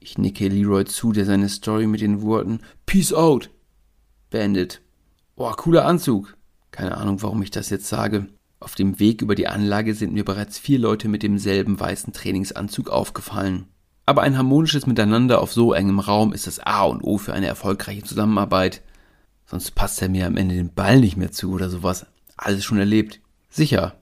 Ich 0.00 0.18
nicke 0.18 0.48
Leroy 0.48 0.86
zu, 0.86 1.12
der 1.12 1.24
seine 1.24 1.48
Story 1.48 1.86
mit 1.86 2.00
den 2.00 2.20
Worten 2.20 2.62
Peace 2.84 3.12
out 3.12 3.48
beendet. 4.30 4.80
Oh, 5.36 5.52
cooler 5.52 5.84
Anzug. 5.84 6.36
Keine 6.74 6.96
Ahnung, 6.96 7.22
warum 7.22 7.40
ich 7.40 7.52
das 7.52 7.70
jetzt 7.70 7.86
sage. 7.86 8.26
Auf 8.58 8.74
dem 8.74 8.98
Weg 8.98 9.22
über 9.22 9.36
die 9.36 9.46
Anlage 9.46 9.94
sind 9.94 10.12
mir 10.12 10.24
bereits 10.24 10.58
vier 10.58 10.80
Leute 10.80 11.06
mit 11.06 11.22
demselben 11.22 11.78
weißen 11.78 12.12
Trainingsanzug 12.12 12.90
aufgefallen. 12.90 13.68
Aber 14.06 14.22
ein 14.22 14.36
harmonisches 14.36 14.84
Miteinander 14.84 15.40
auf 15.40 15.52
so 15.52 15.72
engem 15.72 16.00
Raum 16.00 16.32
ist 16.32 16.48
das 16.48 16.58
A 16.58 16.82
und 16.82 17.00
O 17.04 17.16
für 17.16 17.32
eine 17.32 17.46
erfolgreiche 17.46 18.02
Zusammenarbeit. 18.02 18.82
Sonst 19.46 19.76
passt 19.76 20.02
er 20.02 20.08
mir 20.08 20.26
am 20.26 20.36
Ende 20.36 20.56
den 20.56 20.74
Ball 20.74 20.98
nicht 20.98 21.16
mehr 21.16 21.30
zu 21.30 21.52
oder 21.52 21.70
sowas. 21.70 22.06
Alles 22.36 22.64
schon 22.64 22.78
erlebt. 22.78 23.20
Sicher, 23.50 23.94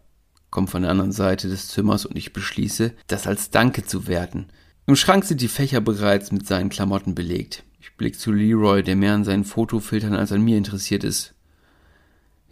kommt 0.48 0.70
von 0.70 0.80
der 0.80 0.92
anderen 0.92 1.12
Seite 1.12 1.50
des 1.50 1.68
Zimmers 1.68 2.06
und 2.06 2.16
ich 2.16 2.32
beschließe, 2.32 2.94
das 3.06 3.26
als 3.26 3.50
Danke 3.50 3.84
zu 3.84 4.06
werten. 4.06 4.46
Im 4.86 4.96
Schrank 4.96 5.26
sind 5.26 5.42
die 5.42 5.48
Fächer 5.48 5.82
bereits 5.82 6.32
mit 6.32 6.46
seinen 6.46 6.70
Klamotten 6.70 7.14
belegt. 7.14 7.64
Ich 7.82 7.94
blick 7.98 8.18
zu 8.18 8.32
Leroy, 8.32 8.82
der 8.82 8.96
mehr 8.96 9.12
an 9.12 9.24
seinen 9.24 9.44
Fotofiltern 9.44 10.14
als 10.14 10.32
an 10.32 10.40
mir 10.40 10.56
interessiert 10.56 11.04
ist. 11.04 11.34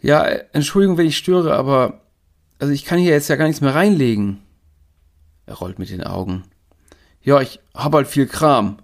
Ja, 0.01 0.25
Entschuldigung, 0.25 0.97
wenn 0.97 1.07
ich 1.07 1.17
störe, 1.17 1.55
aber 1.55 2.01
also 2.59 2.73
ich 2.73 2.85
kann 2.85 2.99
hier 2.99 3.11
jetzt 3.11 3.27
ja 3.27 3.35
gar 3.35 3.45
nichts 3.45 3.61
mehr 3.61 3.75
reinlegen. 3.75 4.39
Er 5.45 5.55
rollt 5.55 5.79
mit 5.79 5.89
den 5.89 6.03
Augen. 6.03 6.43
Ja, 7.21 7.39
ich 7.41 7.59
hab 7.73 7.93
halt 7.93 8.07
viel 8.07 8.25
Kram. 8.25 8.77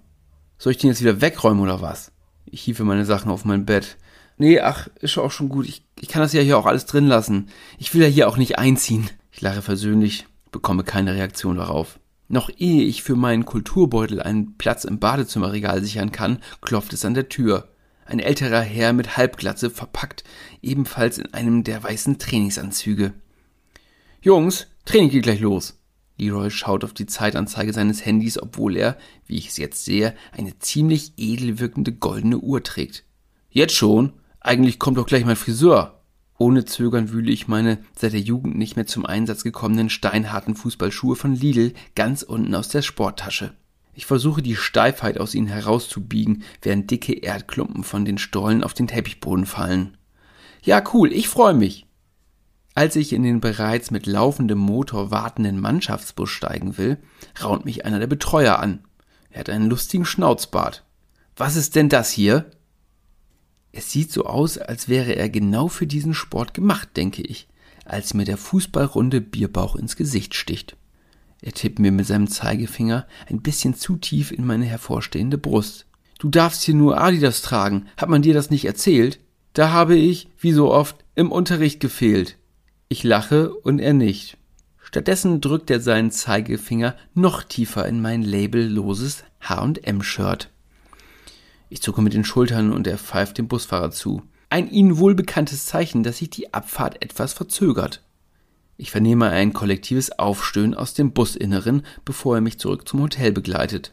Soll 0.58 0.72
ich 0.72 0.78
den 0.78 0.90
jetzt 0.90 1.00
wieder 1.00 1.20
wegräumen 1.20 1.62
oder 1.62 1.80
was? 1.80 2.12
Ich 2.46 2.62
hiefe 2.62 2.84
meine 2.84 3.04
Sachen 3.04 3.30
auf 3.30 3.44
mein 3.44 3.66
Bett. 3.66 3.96
Nee, 4.36 4.60
ach, 4.60 4.88
ist 5.00 5.18
auch 5.18 5.32
schon 5.32 5.48
gut. 5.48 5.66
Ich, 5.66 5.84
ich 6.00 6.08
kann 6.08 6.22
das 6.22 6.32
ja 6.32 6.40
hier 6.40 6.56
auch 6.56 6.66
alles 6.66 6.86
drin 6.86 7.06
lassen. 7.06 7.48
Ich 7.78 7.92
will 7.94 8.02
ja 8.02 8.08
hier 8.08 8.28
auch 8.28 8.36
nicht 8.36 8.58
einziehen. 8.58 9.10
Ich 9.32 9.40
lache 9.40 9.62
versöhnlich, 9.62 10.26
bekomme 10.52 10.84
keine 10.84 11.14
Reaktion 11.14 11.56
darauf. 11.56 11.98
Noch 12.28 12.50
ehe 12.56 12.82
ich 12.82 13.02
für 13.02 13.16
meinen 13.16 13.44
Kulturbeutel 13.44 14.20
einen 14.20 14.56
Platz 14.56 14.84
im 14.84 14.98
Badezimmerregal 14.98 15.82
sichern 15.82 16.12
kann, 16.12 16.38
klopft 16.60 16.92
es 16.92 17.04
an 17.04 17.14
der 17.14 17.28
Tür. 17.28 17.68
Ein 18.08 18.20
älterer 18.20 18.62
Herr 18.62 18.94
mit 18.94 19.18
Halbglatze, 19.18 19.68
verpackt 19.68 20.24
ebenfalls 20.62 21.18
in 21.18 21.34
einem 21.34 21.62
der 21.62 21.82
weißen 21.82 22.18
Trainingsanzüge. 22.18 23.12
Jungs, 24.22 24.66
Training 24.86 25.10
geht 25.10 25.24
gleich 25.24 25.40
los. 25.40 25.78
Leroy 26.16 26.50
schaut 26.50 26.84
auf 26.84 26.94
die 26.94 27.04
Zeitanzeige 27.04 27.74
seines 27.74 28.06
Handys, 28.06 28.40
obwohl 28.40 28.78
er, 28.78 28.96
wie 29.26 29.36
ich 29.36 29.48
es 29.48 29.58
jetzt 29.58 29.84
sehe, 29.84 30.14
eine 30.32 30.58
ziemlich 30.58 31.12
edel 31.18 31.60
wirkende 31.60 31.92
goldene 31.92 32.38
Uhr 32.38 32.62
trägt. 32.62 33.04
Jetzt 33.50 33.74
schon? 33.74 34.14
Eigentlich 34.40 34.78
kommt 34.78 34.96
doch 34.96 35.06
gleich 35.06 35.26
mein 35.26 35.36
Friseur. 35.36 36.00
Ohne 36.38 36.64
Zögern 36.64 37.12
wühle 37.12 37.30
ich 37.30 37.46
meine 37.46 37.84
seit 37.94 38.14
der 38.14 38.20
Jugend 38.20 38.56
nicht 38.56 38.76
mehr 38.76 38.86
zum 38.86 39.04
Einsatz 39.04 39.44
gekommenen 39.44 39.90
steinharten 39.90 40.56
Fußballschuhe 40.56 41.14
von 41.14 41.34
Lidl 41.34 41.74
ganz 41.94 42.22
unten 42.22 42.54
aus 42.54 42.70
der 42.70 42.80
Sporttasche. 42.80 43.52
Ich 43.98 44.06
versuche 44.06 44.42
die 44.42 44.54
Steifheit 44.54 45.18
aus 45.18 45.34
ihnen 45.34 45.48
herauszubiegen, 45.48 46.44
während 46.62 46.88
dicke 46.88 47.14
Erdklumpen 47.14 47.82
von 47.82 48.04
den 48.04 48.16
Stollen 48.16 48.62
auf 48.62 48.72
den 48.72 48.86
Teppichboden 48.86 49.44
fallen. 49.44 49.96
Ja, 50.62 50.80
cool, 50.94 51.12
ich 51.12 51.26
freue 51.26 51.54
mich. 51.54 51.84
Als 52.76 52.94
ich 52.94 53.12
in 53.12 53.24
den 53.24 53.40
bereits 53.40 53.90
mit 53.90 54.06
laufendem 54.06 54.58
Motor 54.58 55.10
wartenden 55.10 55.58
Mannschaftsbus 55.58 56.30
steigen 56.30 56.78
will, 56.78 56.98
raunt 57.42 57.64
mich 57.64 57.86
einer 57.86 57.98
der 57.98 58.06
Betreuer 58.06 58.60
an. 58.60 58.84
Er 59.30 59.40
hat 59.40 59.50
einen 59.50 59.68
lustigen 59.68 60.04
Schnauzbart. 60.04 60.84
Was 61.36 61.56
ist 61.56 61.74
denn 61.74 61.88
das 61.88 62.12
hier? 62.12 62.52
Es 63.72 63.90
sieht 63.90 64.12
so 64.12 64.26
aus, 64.26 64.58
als 64.58 64.88
wäre 64.88 65.16
er 65.16 65.28
genau 65.28 65.66
für 65.66 65.88
diesen 65.88 66.14
Sport 66.14 66.54
gemacht, 66.54 66.90
denke 66.96 67.22
ich, 67.22 67.48
als 67.84 68.14
mir 68.14 68.24
der 68.24 68.38
Fußballrunde 68.38 69.20
Bierbauch 69.20 69.74
ins 69.74 69.96
Gesicht 69.96 70.36
sticht. 70.36 70.76
Er 71.40 71.52
tippt 71.52 71.78
mir 71.78 71.92
mit 71.92 72.06
seinem 72.06 72.28
Zeigefinger 72.28 73.06
ein 73.28 73.42
bisschen 73.42 73.74
zu 73.74 73.96
tief 73.96 74.32
in 74.32 74.44
meine 74.44 74.64
hervorstehende 74.64 75.38
Brust. 75.38 75.86
Du 76.18 76.28
darfst 76.28 76.62
hier 76.62 76.74
nur 76.74 77.00
Adidas 77.00 77.42
tragen. 77.42 77.86
Hat 77.96 78.08
man 78.08 78.22
dir 78.22 78.34
das 78.34 78.50
nicht 78.50 78.64
erzählt? 78.64 79.20
Da 79.52 79.70
habe 79.70 79.94
ich, 79.94 80.28
wie 80.38 80.52
so 80.52 80.72
oft, 80.72 81.04
im 81.14 81.30
Unterricht 81.30 81.80
gefehlt. 81.80 82.36
Ich 82.88 83.04
lache 83.04 83.52
und 83.52 83.78
er 83.78 83.92
nicht. 83.92 84.36
Stattdessen 84.82 85.40
drückt 85.40 85.70
er 85.70 85.80
seinen 85.80 86.10
Zeigefinger 86.10 86.96
noch 87.14 87.42
tiefer 87.42 87.86
in 87.86 88.00
mein 88.00 88.22
labelloses 88.22 89.22
H&M-Shirt. 89.40 90.50
Ich 91.68 91.82
zucke 91.82 92.00
mit 92.00 92.14
den 92.14 92.24
Schultern 92.24 92.72
und 92.72 92.86
er 92.86 92.98
pfeift 92.98 93.38
dem 93.38 93.46
Busfahrer 93.46 93.90
zu. 93.90 94.22
Ein 94.48 94.70
ihnen 94.70 94.98
wohlbekanntes 94.98 95.66
Zeichen, 95.66 96.02
dass 96.02 96.18
sich 96.18 96.30
die 96.30 96.54
Abfahrt 96.54 97.02
etwas 97.02 97.34
verzögert. 97.34 98.02
Ich 98.80 98.92
vernehme 98.92 99.28
ein 99.28 99.52
kollektives 99.52 100.20
Aufstöhnen 100.20 100.72
aus 100.72 100.94
dem 100.94 101.10
Businneren, 101.10 101.84
bevor 102.04 102.36
er 102.36 102.40
mich 102.40 102.60
zurück 102.60 102.86
zum 102.86 103.02
Hotel 103.02 103.32
begleitet. 103.32 103.92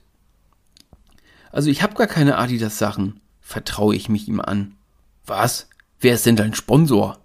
Also 1.52 1.72
ich 1.72 1.82
hab 1.82 1.96
gar 1.96 2.06
keine 2.06 2.38
Adidas-Sachen, 2.38 3.20
vertraue 3.42 3.96
ich 3.96 4.10
mich 4.10 4.28
ihm 4.28 4.40
an. 4.40 4.76
Was? 5.26 5.70
Wer 6.00 6.14
ist 6.14 6.28
denn 6.28 6.36
dein 6.36 6.54
Sponsor? 6.54 7.18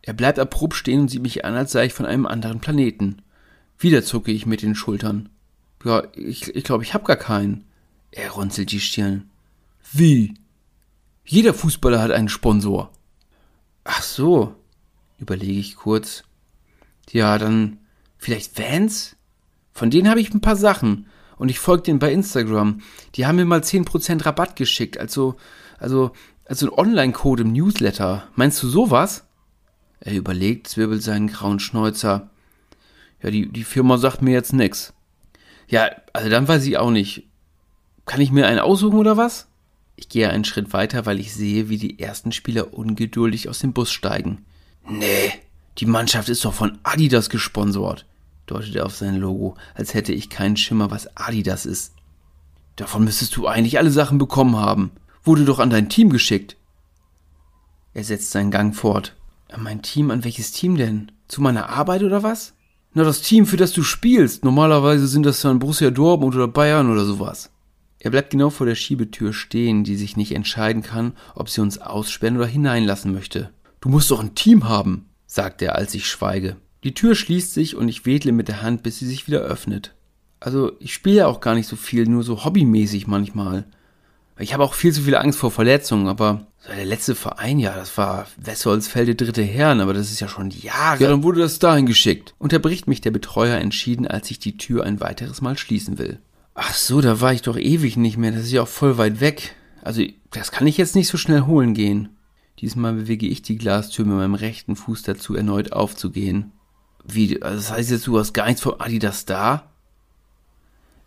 Er 0.00 0.12
bleibt 0.12 0.38
abrupt 0.38 0.76
stehen 0.76 1.00
und 1.00 1.08
sieht 1.08 1.22
mich 1.22 1.44
an, 1.44 1.56
als 1.56 1.72
sei 1.72 1.86
ich 1.86 1.92
von 1.92 2.06
einem 2.06 2.24
anderen 2.24 2.60
Planeten. 2.60 3.22
Wieder 3.78 4.04
zucke 4.04 4.30
ich 4.30 4.46
mit 4.46 4.62
den 4.62 4.76
Schultern. 4.76 5.28
Ja, 5.84 6.04
ich, 6.14 6.54
ich 6.54 6.62
glaube, 6.62 6.84
ich 6.84 6.94
hab 6.94 7.04
gar 7.04 7.16
keinen. 7.16 7.64
Er 8.12 8.30
runzelt 8.30 8.70
die 8.70 8.80
Stirn. 8.80 9.28
Wie? 9.90 10.34
Jeder 11.24 11.52
Fußballer 11.52 12.00
hat 12.00 12.12
einen 12.12 12.28
Sponsor. 12.28 12.92
Ach 13.82 14.02
so, 14.02 14.54
überlege 15.18 15.58
ich 15.58 15.74
kurz. 15.74 16.22
Ja, 17.10 17.38
dann 17.38 17.78
vielleicht 18.18 18.58
Vans? 18.58 19.16
Von 19.72 19.90
denen 19.90 20.08
habe 20.08 20.20
ich 20.20 20.32
ein 20.32 20.40
paar 20.40 20.56
Sachen 20.56 21.06
und 21.38 21.50
ich 21.50 21.58
folge 21.58 21.84
denen 21.84 21.98
bei 21.98 22.12
Instagram. 22.12 22.82
Die 23.14 23.26
haben 23.26 23.36
mir 23.36 23.44
mal 23.44 23.60
10% 23.60 24.24
Rabatt 24.24 24.56
geschickt, 24.56 24.98
also 24.98 25.36
also 25.78 26.12
also 26.44 26.66
ein 26.66 26.78
Online-Code 26.78 27.42
im 27.42 27.52
Newsletter. 27.52 28.28
Meinst 28.34 28.62
du 28.62 28.68
sowas? 28.68 29.24
Er 30.00 30.14
überlegt, 30.14 30.66
zwirbelt 30.66 31.02
seinen 31.02 31.28
grauen 31.28 31.60
Schnäuzer. 31.60 32.30
Ja, 33.22 33.30
die, 33.30 33.48
die 33.48 33.64
Firma 33.64 33.98
sagt 33.98 34.20
mir 34.20 34.32
jetzt 34.32 34.52
nix. 34.52 34.92
Ja, 35.68 35.90
also 36.12 36.28
dann 36.28 36.48
weiß 36.48 36.66
ich 36.66 36.76
auch 36.76 36.90
nicht. 36.90 37.28
Kann 38.04 38.20
ich 38.20 38.32
mir 38.32 38.46
einen 38.46 38.58
aussuchen 38.58 38.98
oder 38.98 39.16
was? 39.16 39.46
Ich 39.96 40.08
gehe 40.08 40.28
einen 40.28 40.44
Schritt 40.44 40.72
weiter, 40.72 41.06
weil 41.06 41.20
ich 41.20 41.32
sehe, 41.32 41.68
wie 41.68 41.78
die 41.78 42.00
ersten 42.00 42.32
Spieler 42.32 42.74
ungeduldig 42.74 43.48
aus 43.48 43.60
dem 43.60 43.72
Bus 43.72 43.92
steigen. 43.92 44.44
Nee, 44.88 45.32
die 45.78 45.86
Mannschaft 45.86 46.28
ist 46.28 46.44
doch 46.44 46.52
von 46.52 46.78
Adidas 46.82 47.30
gesponsert, 47.30 48.06
deutet 48.46 48.76
er 48.76 48.86
auf 48.86 48.94
sein 48.94 49.16
Logo, 49.16 49.56
als 49.74 49.94
hätte 49.94 50.12
ich 50.12 50.30
keinen 50.30 50.56
Schimmer, 50.56 50.90
was 50.90 51.16
Adidas 51.16 51.66
ist. 51.66 51.94
Davon 52.76 53.04
müsstest 53.04 53.36
du 53.36 53.46
eigentlich 53.46 53.78
alle 53.78 53.90
Sachen 53.90 54.18
bekommen 54.18 54.56
haben. 54.56 54.92
Wurde 55.24 55.44
doch 55.44 55.58
an 55.58 55.70
dein 55.70 55.88
Team 55.88 56.10
geschickt. 56.10 56.56
Er 57.94 58.04
setzt 58.04 58.30
seinen 58.30 58.50
Gang 58.50 58.74
fort. 58.74 59.14
An 59.50 59.62
mein 59.62 59.82
Team? 59.82 60.10
An 60.10 60.24
welches 60.24 60.52
Team 60.52 60.76
denn? 60.76 61.12
Zu 61.28 61.42
meiner 61.42 61.68
Arbeit 61.68 62.02
oder 62.02 62.22
was? 62.22 62.54
Na, 62.94 63.04
das 63.04 63.22
Team, 63.22 63.46
für 63.46 63.56
das 63.56 63.72
du 63.72 63.82
spielst. 63.82 64.44
Normalerweise 64.44 65.06
sind 65.06 65.24
das 65.24 65.40
dann 65.40 65.58
Borussia 65.58 65.90
Dortmund 65.90 66.34
oder 66.34 66.48
Bayern 66.48 66.90
oder 66.90 67.04
sowas. 67.04 67.50
Er 67.98 68.10
bleibt 68.10 68.30
genau 68.30 68.50
vor 68.50 68.66
der 68.66 68.74
Schiebetür 68.74 69.32
stehen, 69.32 69.84
die 69.84 69.96
sich 69.96 70.16
nicht 70.16 70.32
entscheiden 70.34 70.82
kann, 70.82 71.12
ob 71.34 71.48
sie 71.48 71.60
uns 71.60 71.78
aussperren 71.78 72.36
oder 72.36 72.46
hineinlassen 72.46 73.12
möchte. 73.12 73.50
Du 73.80 73.88
musst 73.88 74.10
doch 74.10 74.20
ein 74.20 74.34
Team 74.34 74.68
haben, 74.68 75.06
sagt 75.32 75.62
er, 75.62 75.76
als 75.76 75.94
ich 75.94 76.06
schweige. 76.06 76.56
Die 76.84 76.94
Tür 76.94 77.14
schließt 77.14 77.54
sich 77.54 77.74
und 77.74 77.88
ich 77.88 78.04
wedle 78.04 78.32
mit 78.32 78.48
der 78.48 78.60
Hand, 78.60 78.82
bis 78.82 78.98
sie 78.98 79.06
sich 79.06 79.26
wieder 79.26 79.40
öffnet. 79.40 79.94
Also, 80.40 80.72
ich 80.78 80.92
spiele 80.92 81.16
ja 81.16 81.26
auch 81.26 81.40
gar 81.40 81.54
nicht 81.54 81.68
so 81.68 81.76
viel, 81.76 82.06
nur 82.06 82.22
so 82.22 82.44
hobbymäßig 82.44 83.06
manchmal. 83.06 83.64
Ich 84.38 84.52
habe 84.52 84.64
auch 84.64 84.74
viel 84.74 84.92
zu 84.92 85.02
viel 85.02 85.14
Angst 85.14 85.38
vor 85.38 85.50
Verletzungen, 85.50 86.08
aber 86.08 86.46
der 86.68 86.84
letzte 86.84 87.14
Verein, 87.14 87.58
ja, 87.58 87.74
das 87.74 87.96
war 87.96 88.26
Wessolsfelde 88.36 89.14
Dritte 89.14 89.42
Herren, 89.42 89.80
aber 89.80 89.94
das 89.94 90.10
ist 90.10 90.20
ja 90.20 90.28
schon 90.28 90.50
Jahre. 90.50 91.02
Ja, 91.02 91.08
dann 91.08 91.22
wurde 91.22 91.40
das 91.40 91.58
dahin 91.58 91.86
geschickt. 91.86 92.34
Unterbricht 92.38 92.86
mich 92.86 93.00
der 93.00 93.10
Betreuer 93.10 93.58
entschieden, 93.58 94.06
als 94.06 94.30
ich 94.30 94.38
die 94.38 94.56
Tür 94.56 94.84
ein 94.84 95.00
weiteres 95.00 95.40
Mal 95.40 95.56
schließen 95.56 95.98
will. 95.98 96.18
Ach 96.54 96.74
so, 96.74 97.00
da 97.00 97.20
war 97.20 97.32
ich 97.32 97.42
doch 97.42 97.56
ewig 97.56 97.96
nicht 97.96 98.18
mehr. 98.18 98.32
Das 98.32 98.42
ist 98.42 98.52
ja 98.52 98.62
auch 98.62 98.68
voll 98.68 98.98
weit 98.98 99.20
weg. 99.20 99.54
Also, 99.82 100.02
das 100.30 100.50
kann 100.52 100.66
ich 100.66 100.76
jetzt 100.76 100.94
nicht 100.94 101.08
so 101.08 101.16
schnell 101.16 101.42
holen 101.42 101.72
gehen. 101.72 102.10
Diesmal 102.62 102.94
bewege 102.94 103.26
ich 103.26 103.42
die 103.42 103.58
Glastür 103.58 104.06
mit 104.06 104.16
meinem 104.16 104.34
rechten 104.34 104.76
Fuß 104.76 105.02
dazu, 105.02 105.34
erneut 105.34 105.72
aufzugehen. 105.72 106.52
Wie, 107.04 107.42
also 107.42 107.56
das 107.56 107.72
heißt 107.72 107.90
jetzt, 107.90 108.06
du 108.06 108.18
hast 108.18 108.32
gar 108.32 108.46
nichts 108.46 108.62
von 108.62 108.80
Adidas 108.80 109.24
da? 109.24 109.72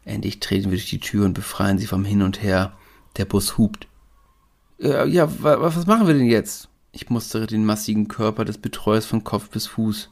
Endlich 0.04 0.42
treten 0.42 0.66
wir 0.66 0.78
durch 0.78 0.90
die 0.90 1.00
Tür 1.00 1.26
und 1.26 1.34
befreien 1.34 1.78
sie 1.78 1.88
vom 1.88 2.06
Hin 2.06 2.22
und 2.22 2.44
Her. 2.44 2.78
Der 3.16 3.26
Bus 3.26 3.58
hupt. 3.58 3.88
Ja, 4.78 5.06
ja, 5.06 5.30
was 5.42 5.88
machen 5.88 6.08
wir 6.08 6.14
denn 6.14 6.26
jetzt? 6.26 6.68
Ich 6.92 7.10
mustere 7.10 7.48
den 7.48 7.66
massigen 7.66 8.10
Körper 8.10 8.44
des 8.44 8.58
Betreuers 8.58 9.06
von 9.06 9.24
Kopf 9.24 9.50
bis 9.50 9.66
Fuß. 9.66 10.10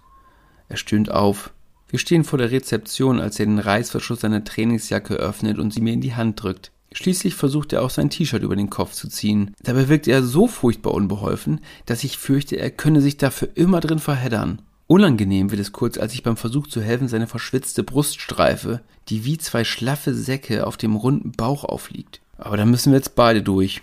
Er 0.70 0.78
stöhnt 0.78 1.12
auf. 1.12 1.54
Wir 1.90 2.00
stehen 2.00 2.24
vor 2.24 2.40
der 2.40 2.52
Rezeption, 2.52 3.20
als 3.20 3.40
er 3.40 3.46
den 3.46 3.60
Reißverschluss 3.60 4.22
seiner 4.22 4.44
Trainingsjacke 4.44 5.16
öffnet 5.16 5.60
und 5.60 5.74
sie 5.74 5.82
mir 5.82 5.94
in 5.94 6.02
die 6.02 6.16
Hand 6.16 6.42
drückt. 6.42 6.72
Schließlich 6.94 7.34
versucht 7.36 7.74
er 7.74 7.82
auch 7.82 7.90
sein 7.90 8.10
T-Shirt 8.10 8.44
über 8.44 8.56
den 8.56 8.70
Kopf 8.70 8.94
zu 8.94 9.08
ziehen. 9.08 9.56
Dabei 9.64 9.90
wirkt 9.90 10.08
er 10.08 10.24
so 10.24 10.48
furchtbar 10.48 10.94
unbeholfen, 10.94 11.60
dass 11.86 12.04
ich 12.04 12.18
fürchte, 12.18 12.56
er 12.58 12.70
könne 12.70 13.02
sich 13.02 13.18
dafür 13.18 13.50
immer 13.56 13.80
drin 13.80 14.00
verheddern. 14.00 14.62
Unangenehm 14.88 15.50
wird 15.50 15.60
es 15.60 15.72
kurz, 15.72 15.98
als 15.98 16.14
ich 16.14 16.24
beim 16.24 16.38
Versuch 16.38 16.68
zu 16.68 16.82
helfen 16.82 17.08
seine 17.08 17.26
verschwitzte 17.26 17.84
Brust 17.84 18.22
streife, 18.22 18.82
die 19.10 19.26
wie 19.26 19.38
zwei 19.38 19.64
schlaffe 19.64 20.14
Säcke 20.14 20.68
auf 20.68 20.78
dem 20.78 20.96
runden 20.96 21.32
Bauch 21.32 21.64
aufliegt. 21.64 22.22
Aber 22.38 22.58
da 22.58 22.66
müssen 22.66 22.92
wir 22.92 22.98
jetzt 22.98 23.16
beide 23.16 23.42
durch. 23.42 23.82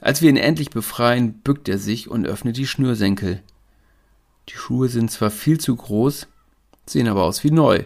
Als 0.00 0.22
wir 0.22 0.28
ihn 0.28 0.36
endlich 0.36 0.70
befreien, 0.70 1.40
bückt 1.40 1.68
er 1.68 1.78
sich 1.78 2.08
und 2.08 2.26
öffnet 2.26 2.56
die 2.56 2.68
Schnürsenkel. 2.68 3.42
Die 4.48 4.56
Schuhe 4.56 4.88
sind 4.88 5.10
zwar 5.10 5.30
viel 5.30 5.58
zu 5.58 5.74
groß, 5.74 6.28
sehen 6.86 7.08
aber 7.08 7.24
aus 7.24 7.42
wie 7.42 7.50
neu. 7.50 7.84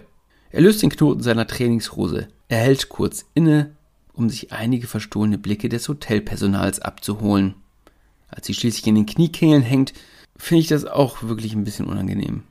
Er 0.51 0.61
löst 0.61 0.83
den 0.83 0.91
Knoten 0.91 1.23
seiner 1.23 1.47
Trainingshose. 1.47 2.29
Er 2.49 2.59
hält 2.59 2.91
kurz 2.91 3.25
inne, 3.35 3.75
um 4.13 4.29
sich 4.29 4.53
einige 4.53 4.87
verstohlene 4.87 5.39
Blicke 5.39 5.69
des 5.69 5.89
Hotelpersonals 5.89 6.81
abzuholen. 6.81 7.55
Als 8.29 8.47
sie 8.47 8.55
schließlich 8.55 8.87
in 8.87 8.95
den 8.95 9.07
Kniekehlen 9.07 9.63
hängt, 9.63 9.93
finde 10.37 10.61
ich 10.61 10.69
das 10.69 10.85
auch 10.85 11.23
wirklich 11.23 11.55
ein 11.55 11.65
bisschen 11.65 11.87
unangenehm. 11.87 12.45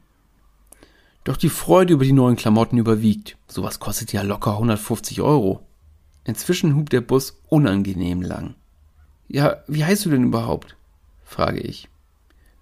Doch 1.23 1.37
die 1.37 1.49
Freude 1.49 1.93
über 1.93 2.03
die 2.03 2.13
neuen 2.13 2.35
Klamotten 2.35 2.77
überwiegt. 2.77 3.37
Sowas 3.47 3.79
kostet 3.79 4.11
ja 4.11 4.23
locker 4.23 4.53
150 4.53 5.21
Euro. 5.21 5.65
Inzwischen 6.23 6.75
hupt 6.75 6.93
der 6.93 7.01
Bus 7.01 7.39
unangenehm 7.47 8.21
lang. 8.21 8.55
Ja, 9.27 9.63
wie 9.67 9.85
heißt 9.85 10.05
du 10.05 10.09
denn 10.09 10.25
überhaupt? 10.25 10.75
frage 11.23 11.59
ich. 11.59 11.89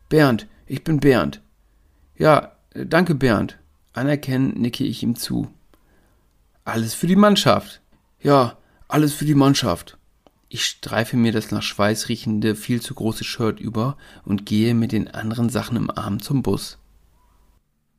Bernd. 0.09 0.47
Ich 0.67 0.83
bin 0.83 0.99
Bernd. 0.99 1.41
Ja, 2.15 2.51
danke 2.73 3.15
Bernd. 3.15 3.57
Anerkennend 3.93 4.59
nicke 4.59 4.83
ich 4.83 5.01
ihm 5.03 5.15
zu. 5.15 5.47
Alles 6.63 6.93
für 6.93 7.07
die 7.07 7.15
Mannschaft. 7.15 7.81
Ja, 8.21 8.57
alles 8.89 9.13
für 9.13 9.25
die 9.25 9.35
Mannschaft. 9.35 9.97
Ich 10.49 10.65
streife 10.65 11.15
mir 11.15 11.31
das 11.31 11.51
nach 11.51 11.61
Schweiß 11.61 12.09
riechende, 12.09 12.55
viel 12.55 12.81
zu 12.81 12.95
große 12.95 13.23
Shirt 13.23 13.59
über 13.59 13.97
und 14.25 14.45
gehe 14.45 14.73
mit 14.73 14.91
den 14.91 15.07
anderen 15.07 15.49
Sachen 15.49 15.77
im 15.77 15.91
Arm 15.91 16.19
zum 16.19 16.41
Bus. 16.41 16.79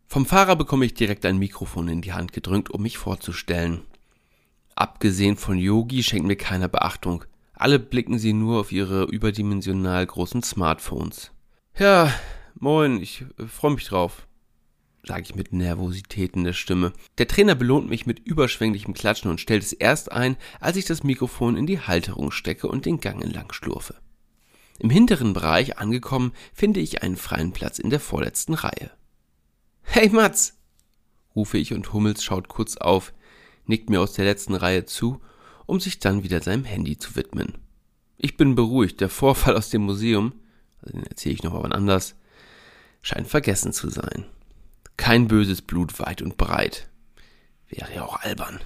Vom 0.09 0.27
Fahrer 0.27 0.57
bekomme 0.57 0.85
ich 0.85 0.95
direkt 0.95 1.25
ein 1.25 1.39
Mikrofon 1.39 1.87
in 1.87 2.03
die 2.03 2.13
Hand 2.13 2.33
gedrückt, 2.33 2.71
um 2.71 2.83
mich 2.83 2.99
vorzustellen. 2.99 3.83
Abgesehen 4.75 5.37
von 5.37 5.57
Yogi 5.57 6.03
schenkt 6.03 6.27
mir 6.27 6.37
keiner 6.37 6.67
Beachtung. 6.67 7.25
Alle 7.55 7.79
blicken 7.79 8.19
sie 8.19 8.33
nur 8.33 8.59
auf 8.59 8.73
ihre 8.73 9.05
überdimensional 9.05 10.05
großen 10.05 10.43
Smartphones. 10.43 11.31
Ja, 11.79 12.13
moin, 12.55 13.01
ich 13.01 13.25
äh, 13.39 13.47
freue 13.47 13.75
mich 13.75 13.85
drauf, 13.85 14.27
sage 15.03 15.23
ich 15.23 15.35
mit 15.35 15.53
Nervosität 15.53 16.37
in 16.37 16.45
der 16.45 16.53
Stimme. 16.53 16.93
Der 17.19 17.29
Trainer 17.29 17.55
belohnt 17.55 17.89
mich 17.89 18.07
mit 18.07 18.19
überschwänglichem 18.19 18.95
Klatschen 18.95 19.31
und 19.31 19.41
stellt 19.41 19.63
es 19.63 19.73
erst 19.73 20.13
ein, 20.13 20.37
als 20.61 20.77
ich 20.77 20.85
das 20.85 21.03
Mikrofon 21.03 21.57
in 21.57 21.67
die 21.67 21.81
Halterung 21.81 22.31
stecke 22.31 22.69
und 22.69 22.87
den 22.87 23.01
Gang 23.01 23.23
entlang 23.23 23.53
schlurfe. 23.53 23.97
Im 24.79 24.91
hinteren 24.91 25.33
Bereich 25.33 25.79
angekommen, 25.79 26.33
finde 26.55 26.81
ich 26.81 27.03
einen 27.03 27.17
freien 27.17 27.53
Platz 27.53 27.79
in 27.79 27.91
der 27.91 28.01
vorletzten 28.01 28.55
Reihe. 28.55 28.91
Hey 29.83 30.09
Mats! 30.09 30.57
rufe 31.37 31.59
ich 31.59 31.73
und 31.73 31.93
Hummels 31.93 32.25
schaut 32.25 32.49
kurz 32.49 32.77
auf, 32.77 33.13
nickt 33.67 33.91
mir 33.91 34.01
aus 34.01 34.15
der 34.15 34.25
letzten 34.25 34.55
Reihe 34.55 34.85
zu, 34.85 35.21
um 35.67 35.81
sich 35.81 35.99
dann 35.99 36.23
wieder 36.23 36.41
seinem 36.43 36.65
Handy 36.65 36.99
zu 36.99 37.15
widmen. 37.15 37.59
Ich 38.17 38.37
bin 38.37 38.55
beruhigt, 38.55 39.01
der 39.01 39.09
Vorfall 39.09 39.57
aus 39.57 39.71
dem 39.71 39.83
Museum, 39.83 40.33
also 40.83 40.99
den 40.99 41.07
erzähle 41.07 41.35
ich 41.35 41.43
noch 41.43 41.53
mal 41.53 41.73
anders, 41.73 42.17
scheint 43.03 43.29
vergessen 43.29 43.73
zu 43.73 43.89
sein. 43.89 44.27
Kein 44.97 45.29
böses 45.29 45.63
Blut 45.63 45.99
weit 45.99 46.23
und 46.23 46.37
breit. 46.37 46.89
Wäre 47.69 47.95
ja 47.95 48.05
auch 48.05 48.21
albern. 48.21 48.61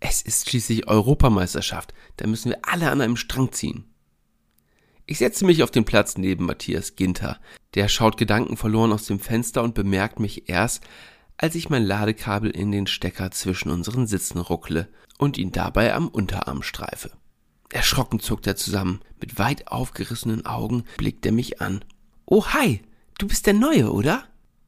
Es 0.00 0.22
ist 0.22 0.48
schließlich 0.48 0.86
Europameisterschaft, 0.86 1.94
da 2.16 2.26
müssen 2.26 2.50
wir 2.50 2.58
alle 2.62 2.90
an 2.90 3.00
einem 3.00 3.16
Strang 3.16 3.52
ziehen. 3.52 3.84
Ich 5.06 5.18
setze 5.18 5.44
mich 5.44 5.62
auf 5.62 5.70
den 5.70 5.84
Platz 5.84 6.16
neben 6.16 6.46
Matthias 6.46 6.96
Ginter. 6.96 7.38
Der 7.74 7.88
schaut 7.88 8.16
gedankenverloren 8.16 8.92
aus 8.92 9.06
dem 9.06 9.20
Fenster 9.20 9.62
und 9.62 9.74
bemerkt 9.74 10.20
mich 10.20 10.48
erst, 10.48 10.84
als 11.36 11.54
ich 11.54 11.68
mein 11.68 11.84
Ladekabel 11.84 12.50
in 12.50 12.70
den 12.70 12.86
Stecker 12.86 13.30
zwischen 13.30 13.70
unseren 13.70 14.06
Sitzen 14.06 14.38
ruckle 14.38 14.88
und 15.18 15.36
ihn 15.36 15.52
dabei 15.52 15.94
am 15.94 16.08
Unterarm 16.08 16.62
streife. 16.62 17.10
Erschrocken 17.70 18.20
zuckt 18.20 18.46
er 18.46 18.56
zusammen. 18.56 19.00
Mit 19.20 19.38
weit 19.38 19.68
aufgerissenen 19.68 20.46
Augen 20.46 20.84
blickt 20.96 21.26
er 21.26 21.32
mich 21.32 21.60
an. 21.60 21.84
Oh, 22.24 22.46
hi, 22.46 22.80
du 23.18 23.26
bist 23.26 23.46
der 23.46 23.54
Neue, 23.54 23.92
oder? 23.92 24.24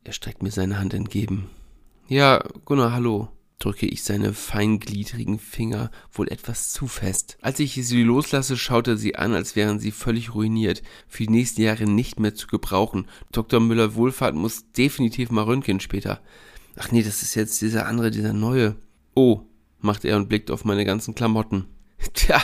Er 0.06 0.12
streckt 0.12 0.42
mir 0.42 0.52
seine 0.52 0.78
Hand 0.78 0.94
entgegen. 0.94 1.50
Ja, 2.08 2.42
Gunnar, 2.64 2.92
hallo 2.92 3.28
drücke 3.58 3.86
ich 3.86 4.04
seine 4.04 4.34
feingliedrigen 4.34 5.38
Finger 5.38 5.90
wohl 6.12 6.28
etwas 6.28 6.72
zu 6.72 6.86
fest. 6.86 7.38
Als 7.40 7.58
ich 7.58 7.75
sie 7.75 8.02
loslasse, 8.02 8.56
schaut 8.56 8.86
er 8.86 8.96
sie 8.96 9.16
an, 9.16 9.34
als 9.34 9.56
wären 9.56 9.78
sie 9.78 9.92
völlig 9.92 10.34
ruiniert, 10.34 10.82
für 11.08 11.25
die 11.25 11.32
nächsten 11.32 11.62
Jahre 11.62 11.84
nicht 11.84 12.20
mehr 12.20 12.34
zu 12.34 12.46
gebrauchen. 12.48 13.06
Dr. 13.32 13.60
Müller-Wohlfahrt 13.60 14.34
muss 14.34 14.70
definitiv 14.72 15.30
mal 15.30 15.44
röntgen 15.44 15.80
später. 15.80 16.20
Ach 16.76 16.92
nee, 16.92 17.02
das 17.02 17.22
ist 17.22 17.34
jetzt 17.34 17.62
dieser 17.62 17.86
andere, 17.86 18.10
dieser 18.10 18.34
neue. 18.34 18.76
Oh, 19.14 19.40
macht 19.80 20.04
er 20.04 20.16
und 20.16 20.28
blickt 20.28 20.50
auf 20.50 20.64
meine 20.64 20.84
ganzen 20.84 21.14
Klamotten. 21.14 21.64
Tja, 22.12 22.42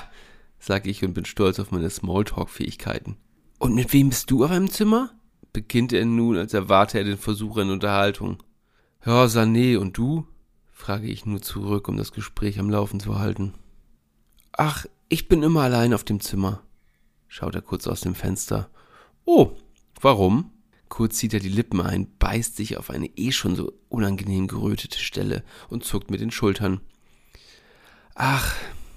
sag 0.59 0.87
ich 0.87 1.05
und 1.05 1.13
bin 1.13 1.27
stolz 1.27 1.61
auf 1.61 1.71
meine 1.71 1.91
Smalltalk-Fähigkeiten. 1.91 3.17
Und 3.59 3.75
mit 3.75 3.93
wem 3.93 4.09
bist 4.09 4.31
du 4.31 4.45
auf 4.45 4.51
einem 4.51 4.71
Zimmer? 4.71 5.11
Beginnt 5.53 5.93
er 5.93 6.05
nun, 6.05 6.37
als 6.37 6.55
erwarte 6.55 6.99
er 6.99 7.05
den 7.05 7.19
Versuch 7.19 7.59
in 7.59 7.71
Unterhaltung. 7.71 8.43
Ja, 9.05 9.25
Sané, 9.25 9.77
und 9.79 9.97
du? 9.97 10.27
frage 10.71 11.07
ich 11.07 11.27
nur 11.27 11.41
zurück, 11.41 11.89
um 11.89 11.97
das 11.97 12.13
Gespräch 12.13 12.59
am 12.59 12.71
Laufen 12.71 12.99
zu 12.99 13.19
halten. 13.19 13.55
Ach, 14.53 14.87
ich 15.09 15.29
bin 15.29 15.43
immer 15.43 15.63
allein 15.63 15.95
auf 15.95 16.05
dem 16.05 16.21
Zimmer, 16.21 16.63
schaut 17.29 17.55
er 17.55 17.63
kurz 17.63 17.87
aus 17.87 18.01
dem 18.01 18.15
Fenster. 18.15 18.71
Oh, 19.25 19.53
warum? 20.01 20.51
Kurz 20.89 21.17
zieht 21.17 21.35
er 21.35 21.41
die 21.41 21.49
Lippen 21.49 21.81
ein, 21.81 22.09
beißt 22.19 22.57
sich 22.57 22.77
auf 22.77 22.91
eine 22.91 23.07
eh 23.17 23.33
schon 23.33 23.57
so 23.57 23.73
unangenehm 23.89 24.49
gerötete 24.49 24.99
Stelle 24.99 25.43
und 25.69 25.85
zuckt 25.85 26.11
mit 26.11 26.21
den 26.21 26.31
Schultern. 26.31 26.81
Ach, 28.15 28.55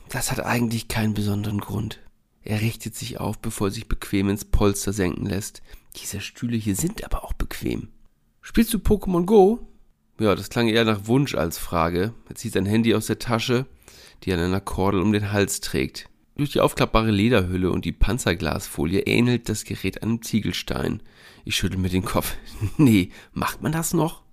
das 0.09 0.31
hat 0.31 0.41
eigentlich 0.41 0.87
keinen 0.87 1.13
besonderen 1.13 1.59
Grund. 1.59 1.99
Er 2.43 2.61
richtet 2.61 2.95
sich 2.95 3.19
auf, 3.19 3.39
bevor 3.39 3.67
er 3.67 3.71
sich 3.71 3.87
bequem 3.87 4.29
ins 4.29 4.45
Polster 4.45 4.93
senken 4.93 5.25
lässt. 5.25 5.61
Diese 6.01 6.21
Stühle 6.21 6.57
hier 6.57 6.75
sind 6.75 7.03
aber 7.03 7.23
auch 7.23 7.33
bequem. 7.33 7.89
Spielst 8.41 8.73
du 8.73 8.77
Pokémon 8.77 9.25
Go? 9.25 9.67
Ja, 10.19 10.35
das 10.35 10.49
klang 10.49 10.67
eher 10.67 10.85
nach 10.85 11.07
Wunsch 11.07 11.35
als 11.35 11.57
Frage. 11.57 12.13
Er 12.29 12.35
zieht 12.35 12.53
sein 12.53 12.65
Handy 12.65 12.95
aus 12.95 13.07
der 13.07 13.19
Tasche, 13.19 13.65
die 14.23 14.31
er 14.31 14.37
an 14.37 14.45
einer 14.45 14.61
Kordel 14.61 15.01
um 15.01 15.11
den 15.11 15.31
Hals 15.31 15.61
trägt. 15.61 16.09
Durch 16.37 16.51
die 16.51 16.59
aufklappbare 16.59 17.11
Lederhülle 17.11 17.71
und 17.71 17.85
die 17.85 17.93
Panzerglasfolie 17.93 19.01
ähnelt 19.01 19.47
das 19.47 19.63
Gerät 19.63 20.03
einem 20.03 20.21
Ziegelstein. 20.21 21.01
Ich 21.45 21.55
schüttel 21.55 21.79
mir 21.79 21.89
den 21.89 22.03
Kopf. 22.03 22.35
nee, 22.77 23.11
macht 23.33 23.61
man 23.61 23.71
das 23.71 23.93
noch? 23.93 24.23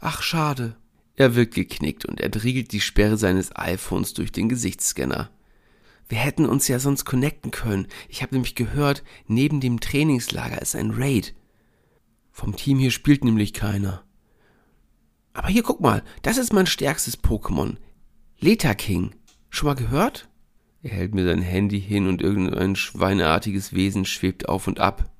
Ach, 0.00 0.22
schade. 0.22 0.76
Er 1.14 1.34
wirkt 1.34 1.54
geknickt 1.54 2.04
und 2.04 2.20
er 2.20 2.28
driegelt 2.28 2.72
die 2.72 2.80
Sperre 2.80 3.16
seines 3.16 3.54
iPhones 3.56 4.14
durch 4.14 4.32
den 4.32 4.48
Gesichtsscanner. 4.48 5.30
Wir 6.08 6.18
hätten 6.18 6.46
uns 6.46 6.68
ja 6.68 6.78
sonst 6.78 7.04
connecten 7.04 7.50
können. 7.50 7.88
Ich 8.08 8.22
habe 8.22 8.34
nämlich 8.34 8.54
gehört, 8.54 9.02
neben 9.26 9.60
dem 9.60 9.80
Trainingslager 9.80 10.60
ist 10.62 10.76
ein 10.76 10.92
Raid. 10.92 11.34
Vom 12.30 12.54
Team 12.54 12.78
hier 12.78 12.90
spielt 12.90 13.24
nämlich 13.24 13.52
keiner. 13.52 14.04
Aber 15.32 15.48
hier 15.48 15.62
guck 15.62 15.80
mal, 15.80 16.02
das 16.22 16.38
ist 16.38 16.52
mein 16.52 16.66
stärkstes 16.66 17.22
Pokémon. 17.22 17.76
Leta 18.38 18.74
King. 18.74 19.14
Schon 19.50 19.66
mal 19.66 19.74
gehört? 19.74 20.28
Er 20.82 20.90
hält 20.90 21.14
mir 21.14 21.24
sein 21.24 21.42
Handy 21.42 21.80
hin 21.80 22.06
und 22.06 22.22
irgendein 22.22 22.76
schweineartiges 22.76 23.72
Wesen 23.72 24.04
schwebt 24.04 24.48
auf 24.48 24.68
und 24.68 24.78
ab. 24.78 25.10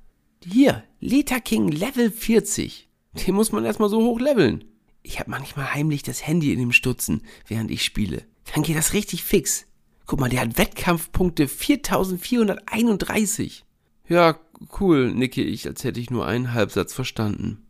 Hier, 0.43 0.83
Leta 0.99 1.39
King 1.39 1.67
Level 1.67 2.09
40. 2.09 2.87
Den 3.25 3.35
muss 3.35 3.51
man 3.51 3.65
erstmal 3.65 3.89
so 3.89 4.01
hoch 4.01 4.19
leveln. 4.19 4.63
Ich 5.01 5.19
hab 5.19 5.27
manchmal 5.27 5.73
heimlich 5.73 6.03
das 6.03 6.25
Handy 6.25 6.53
in 6.53 6.59
dem 6.59 6.71
Stutzen, 6.71 7.23
während 7.47 7.71
ich 7.71 7.83
spiele. 7.83 8.23
Dann 8.53 8.63
geht 8.63 8.77
das 8.77 8.93
richtig 8.93 9.23
fix. 9.23 9.65
Guck 10.07 10.21
mal, 10.21 10.29
der 10.29 10.41
hat 10.41 10.57
Wettkampfpunkte 10.57 11.47
4431. 11.49 13.65
Ja, 14.07 14.39
cool, 14.79 15.13
nicke 15.13 15.43
ich, 15.43 15.67
als 15.67 15.83
hätte 15.83 15.99
ich 15.99 16.09
nur 16.09 16.25
einen 16.25 16.53
Halbsatz 16.53 16.93
verstanden. 16.93 17.67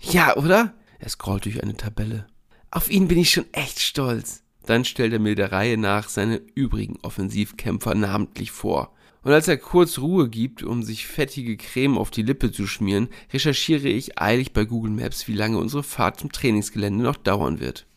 Ja, 0.00 0.36
oder? 0.36 0.74
Er 1.00 1.08
scrollt 1.08 1.46
durch 1.46 1.60
eine 1.62 1.76
Tabelle. 1.76 2.28
Auf 2.70 2.90
ihn 2.90 3.08
bin 3.08 3.18
ich 3.18 3.30
schon 3.30 3.52
echt 3.52 3.80
stolz. 3.80 4.44
Dann 4.66 4.84
stellt 4.84 5.12
er 5.12 5.18
mir 5.18 5.34
der 5.34 5.50
Reihe 5.50 5.76
nach 5.76 6.08
seine 6.08 6.36
übrigen 6.54 6.96
Offensivkämpfer 7.02 7.96
namentlich 7.96 8.52
vor. 8.52 8.94
Und 9.22 9.32
als 9.32 9.48
er 9.48 9.56
kurz 9.56 9.98
Ruhe 9.98 10.28
gibt, 10.28 10.62
um 10.62 10.84
sich 10.84 11.08
fettige 11.08 11.56
Creme 11.56 11.98
auf 11.98 12.12
die 12.12 12.22
Lippe 12.22 12.52
zu 12.52 12.68
schmieren, 12.68 13.08
recherchiere 13.32 13.88
ich 13.88 14.20
eilig 14.20 14.52
bei 14.52 14.64
Google 14.64 14.92
Maps, 14.92 15.26
wie 15.26 15.34
lange 15.34 15.58
unsere 15.58 15.82
Fahrt 15.82 16.20
zum 16.20 16.30
Trainingsgelände 16.30 17.02
noch 17.02 17.16
dauern 17.16 17.58
wird. 17.58 17.88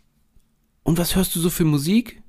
Und 0.82 0.98
was 0.98 1.16
hörst 1.16 1.36
du 1.36 1.40
so 1.40 1.52
für 1.52 1.66
Musik? 1.66 2.21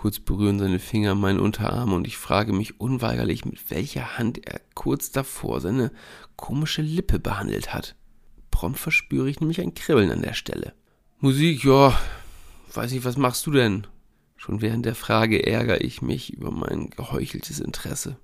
Kurz 0.00 0.18
berühren 0.18 0.58
seine 0.58 0.78
Finger 0.78 1.14
meinen 1.14 1.38
Unterarm 1.38 1.92
und 1.92 2.06
ich 2.06 2.16
frage 2.16 2.54
mich 2.54 2.80
unweigerlich, 2.80 3.44
mit 3.44 3.70
welcher 3.70 4.16
Hand 4.16 4.46
er 4.46 4.62
kurz 4.72 5.10
davor 5.10 5.60
seine 5.60 5.92
komische 6.36 6.80
Lippe 6.80 7.18
behandelt 7.18 7.74
hat. 7.74 7.96
Prompt 8.50 8.78
verspüre 8.78 9.28
ich 9.28 9.40
nämlich 9.40 9.60
ein 9.60 9.74
Kribbeln 9.74 10.10
an 10.10 10.22
der 10.22 10.32
Stelle. 10.32 10.72
Musik, 11.18 11.64
ja, 11.64 12.00
weiß 12.72 12.92
ich, 12.92 13.04
was 13.04 13.18
machst 13.18 13.46
du 13.46 13.50
denn? 13.50 13.86
Schon 14.36 14.62
während 14.62 14.86
der 14.86 14.94
Frage 14.94 15.46
ärgere 15.46 15.82
ich 15.82 16.00
mich 16.00 16.32
über 16.32 16.50
mein 16.50 16.88
geheucheltes 16.88 17.60
Interesse. 17.60 18.16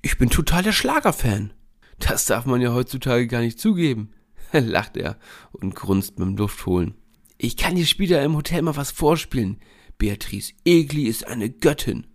Ich 0.00 0.16
bin 0.16 0.30
total 0.30 0.62
der 0.62 0.72
Schlagerfan. 0.72 1.52
Das 1.98 2.24
darf 2.24 2.46
man 2.46 2.62
ja 2.62 2.72
heutzutage 2.72 3.26
gar 3.26 3.42
nicht 3.42 3.60
zugeben, 3.60 4.14
lacht 4.52 4.96
er 4.96 5.18
und 5.52 5.74
grunzt 5.74 6.16
beim 6.16 6.38
Luftholen. 6.38 6.94
Ich 7.36 7.58
kann 7.58 7.76
dir 7.76 7.84
später 7.84 8.22
im 8.22 8.34
Hotel 8.34 8.62
mal 8.62 8.78
was 8.78 8.90
vorspielen. 8.90 9.60
Beatrice 9.98 10.52
Egli 10.64 11.04
ist 11.04 11.26
eine 11.26 11.50
Göttin. 11.50 12.06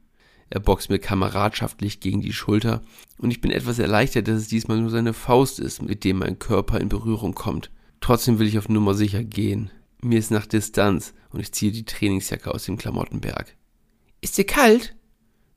Er 0.50 0.60
boxt 0.60 0.90
mir 0.90 1.00
kameradschaftlich 1.00 2.00
gegen 2.00 2.22
die 2.22 2.34
Schulter 2.34 2.82
und 3.18 3.32
ich 3.32 3.42
bin 3.42 3.52
etwas 3.52 3.80
erleichtert, 3.80 4.28
dass 4.28 4.38
es 4.38 4.48
diesmal 4.48 4.80
nur 4.80 4.90
seine 4.90 5.14
Faust 5.14 5.60
ist, 5.60 5.82
mit 5.82 6.04
dem 6.04 6.20
mein 6.20 6.40
Körper 6.40 6.80
in 6.80 6.90
Berührung 6.90 7.34
kommt. 7.34 7.72
Trotzdem 8.02 8.40
will 8.40 8.48
ich 8.48 8.58
auf 8.58 8.70
Nummer 8.70 8.94
sicher 8.94 9.24
gehen. 9.24 9.72
Mir 10.02 10.20
ist 10.20 10.32
nach 10.32 10.46
Distanz 10.46 11.14
und 11.32 11.40
ich 11.40 11.52
ziehe 11.52 11.72
die 11.72 11.86
Trainingsjacke 11.86 12.54
aus 12.54 12.66
dem 12.66 12.78
Klamottenberg. 12.78 13.56
Ist 14.22 14.38
dir 14.38 14.46
kalt? 14.46 14.96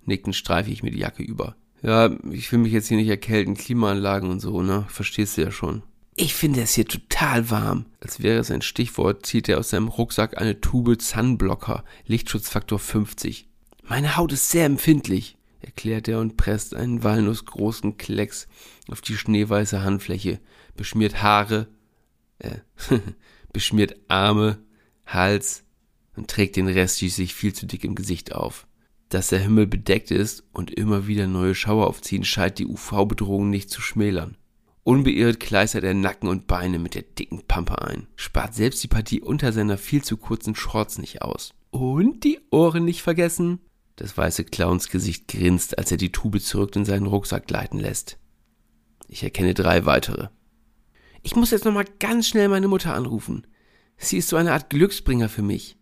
Nickend 0.04 0.34
streife 0.34 0.70
ich 0.70 0.82
mir 0.82 0.90
die 0.90 1.00
Jacke 1.00 1.22
über. 1.22 1.56
Ja, 1.82 2.16
ich 2.30 2.50
will 2.50 2.60
mich 2.60 2.72
jetzt 2.72 2.88
hier 2.88 2.96
nicht 2.96 3.08
erkälten, 3.08 3.54
Klimaanlagen 3.54 4.30
und 4.30 4.40
so, 4.40 4.62
ne? 4.62 4.86
Verstehst 4.88 5.36
du 5.36 5.42
ja 5.42 5.50
schon. 5.50 5.82
Ich 6.18 6.34
finde 6.34 6.62
es 6.62 6.72
hier 6.72 6.86
total 6.86 7.50
warm. 7.50 7.84
Als 8.00 8.22
wäre 8.22 8.38
es 8.38 8.50
ein 8.50 8.62
Stichwort, 8.62 9.26
zieht 9.26 9.50
er 9.50 9.58
aus 9.58 9.68
seinem 9.68 9.88
Rucksack 9.88 10.40
eine 10.40 10.62
Tube 10.62 11.00
Sunblocker, 11.00 11.84
Lichtschutzfaktor 12.06 12.78
50. 12.78 13.46
Meine 13.82 14.16
Haut 14.16 14.32
ist 14.32 14.50
sehr 14.50 14.64
empfindlich, 14.64 15.36
erklärt 15.60 16.08
er 16.08 16.20
und 16.20 16.38
presst 16.38 16.74
einen 16.74 17.04
walnussgroßen 17.04 17.98
Klecks 17.98 18.48
auf 18.88 19.02
die 19.02 19.18
schneeweiße 19.18 19.82
Handfläche, 19.82 20.40
beschmiert 20.74 21.22
Haare, 21.22 21.68
äh, 22.38 22.60
beschmiert 23.52 23.96
Arme, 24.08 24.58
Hals 25.04 25.64
und 26.16 26.30
trägt 26.30 26.56
den 26.56 26.68
Rest 26.68 26.98
schließlich 26.98 27.34
viel 27.34 27.52
zu 27.52 27.66
dick 27.66 27.84
im 27.84 27.94
Gesicht 27.94 28.34
auf. 28.34 28.66
Dass 29.10 29.28
der 29.28 29.40
Himmel 29.40 29.66
bedeckt 29.66 30.10
ist 30.10 30.44
und 30.52 30.70
immer 30.70 31.06
wieder 31.06 31.26
neue 31.26 31.54
Schauer 31.54 31.86
aufziehen, 31.88 32.24
scheint 32.24 32.58
die 32.58 32.66
UV-Bedrohung 32.66 33.50
nicht 33.50 33.68
zu 33.68 33.82
schmälern. 33.82 34.38
Unbeirrt 34.86 35.40
kleistert 35.40 35.82
er 35.82 35.94
Nacken 35.94 36.28
und 36.28 36.46
Beine 36.46 36.78
mit 36.78 36.94
der 36.94 37.02
dicken 37.02 37.42
Pampe 37.48 37.82
ein, 37.82 38.06
spart 38.14 38.54
selbst 38.54 38.84
die 38.84 38.88
Partie 38.88 39.20
unter 39.20 39.52
seiner 39.52 39.78
viel 39.78 40.04
zu 40.04 40.16
kurzen 40.16 40.54
Shorts 40.54 40.98
nicht 40.98 41.22
aus. 41.22 41.54
Und 41.72 42.22
die 42.22 42.38
Ohren 42.52 42.84
nicht 42.84 43.02
vergessen. 43.02 43.58
Das 43.96 44.16
weiße 44.16 44.44
Clownsgesicht 44.44 45.26
grinst, 45.26 45.76
als 45.76 45.90
er 45.90 45.96
die 45.96 46.12
Tube 46.12 46.40
zurück 46.40 46.76
in 46.76 46.84
seinen 46.84 47.06
Rucksack 47.06 47.48
gleiten 47.48 47.80
lässt. 47.80 48.16
Ich 49.08 49.24
erkenne 49.24 49.54
drei 49.54 49.86
weitere. 49.86 50.28
Ich 51.24 51.34
muss 51.34 51.50
jetzt 51.50 51.64
nochmal 51.64 51.86
ganz 51.98 52.28
schnell 52.28 52.46
meine 52.46 52.68
Mutter 52.68 52.94
anrufen. 52.94 53.44
Sie 53.96 54.18
ist 54.18 54.28
so 54.28 54.36
eine 54.36 54.52
Art 54.52 54.70
Glücksbringer 54.70 55.28
für 55.28 55.42
mich. 55.42 55.76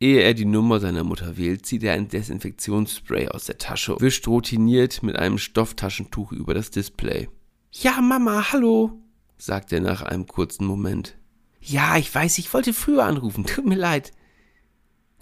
Ehe 0.00 0.22
er 0.22 0.34
die 0.34 0.46
Nummer 0.46 0.80
seiner 0.80 1.04
Mutter 1.04 1.36
wählt, 1.36 1.64
zieht 1.64 1.84
er 1.84 1.92
ein 1.92 2.08
Desinfektionsspray 2.08 3.28
aus 3.28 3.44
der 3.44 3.58
Tasche, 3.58 3.94
wischt 4.00 4.26
routiniert 4.26 5.04
mit 5.04 5.14
einem 5.14 5.38
Stofftaschentuch 5.38 6.32
über 6.32 6.54
das 6.54 6.72
Display. 6.72 7.28
Ja, 7.70 8.00
Mama, 8.00 8.52
hallo, 8.52 9.00
sagt 9.36 9.72
er 9.72 9.80
nach 9.80 10.02
einem 10.02 10.26
kurzen 10.26 10.66
Moment. 10.66 11.16
Ja, 11.60 11.96
ich 11.96 12.12
weiß, 12.14 12.38
ich 12.38 12.52
wollte 12.54 12.72
früher 12.72 13.04
anrufen, 13.04 13.44
tut 13.44 13.66
mir 13.66 13.76
leid. 13.76 14.12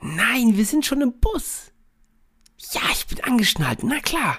Nein, 0.00 0.56
wir 0.56 0.64
sind 0.64 0.86
schon 0.86 1.00
im 1.00 1.18
Bus. 1.20 1.72
Ja, 2.72 2.82
ich 2.92 3.06
bin 3.06 3.22
angeschnallt, 3.24 3.82
na 3.82 4.00
klar. 4.00 4.38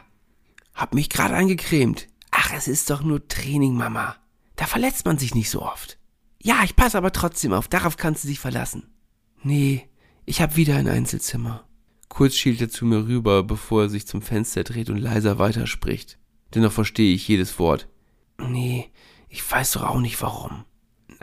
Hab 0.73 0.93
mich 0.93 1.09
gerade 1.09 1.35
angecremt. 1.35 2.07
Ach, 2.31 2.53
es 2.53 2.67
ist 2.67 2.89
doch 2.89 3.01
nur 3.01 3.27
Training, 3.27 3.75
Mama. 3.75 4.15
Da 4.55 4.65
verletzt 4.65 5.05
man 5.05 5.17
sich 5.17 5.35
nicht 5.35 5.49
so 5.49 5.61
oft. 5.61 5.97
Ja, 6.41 6.63
ich 6.63 6.75
passe 6.75 6.97
aber 6.97 7.11
trotzdem 7.11 7.53
auf, 7.53 7.67
darauf 7.67 7.97
kannst 7.97 8.23
du 8.23 8.27
dich 8.27 8.39
verlassen. 8.39 8.89
Nee, 9.43 9.87
ich 10.25 10.41
hab 10.41 10.55
wieder 10.55 10.75
ein 10.75 10.87
Einzelzimmer. 10.87 11.67
Kurz 12.09 12.35
schielt 12.35 12.61
er 12.61 12.69
zu 12.69 12.85
mir 12.85 13.05
rüber, 13.07 13.43
bevor 13.43 13.83
er 13.83 13.89
sich 13.89 14.07
zum 14.07 14.21
Fenster 14.21 14.63
dreht 14.63 14.89
und 14.89 14.97
leiser 14.97 15.39
weiterspricht. 15.39 16.17
Dennoch 16.53 16.71
verstehe 16.71 17.13
ich 17.13 17.27
jedes 17.27 17.59
Wort. 17.59 17.87
Nee, 18.37 18.91
ich 19.29 19.49
weiß 19.49 19.71
doch 19.73 19.83
auch 19.83 19.99
nicht 19.99 20.21
warum. 20.21 20.65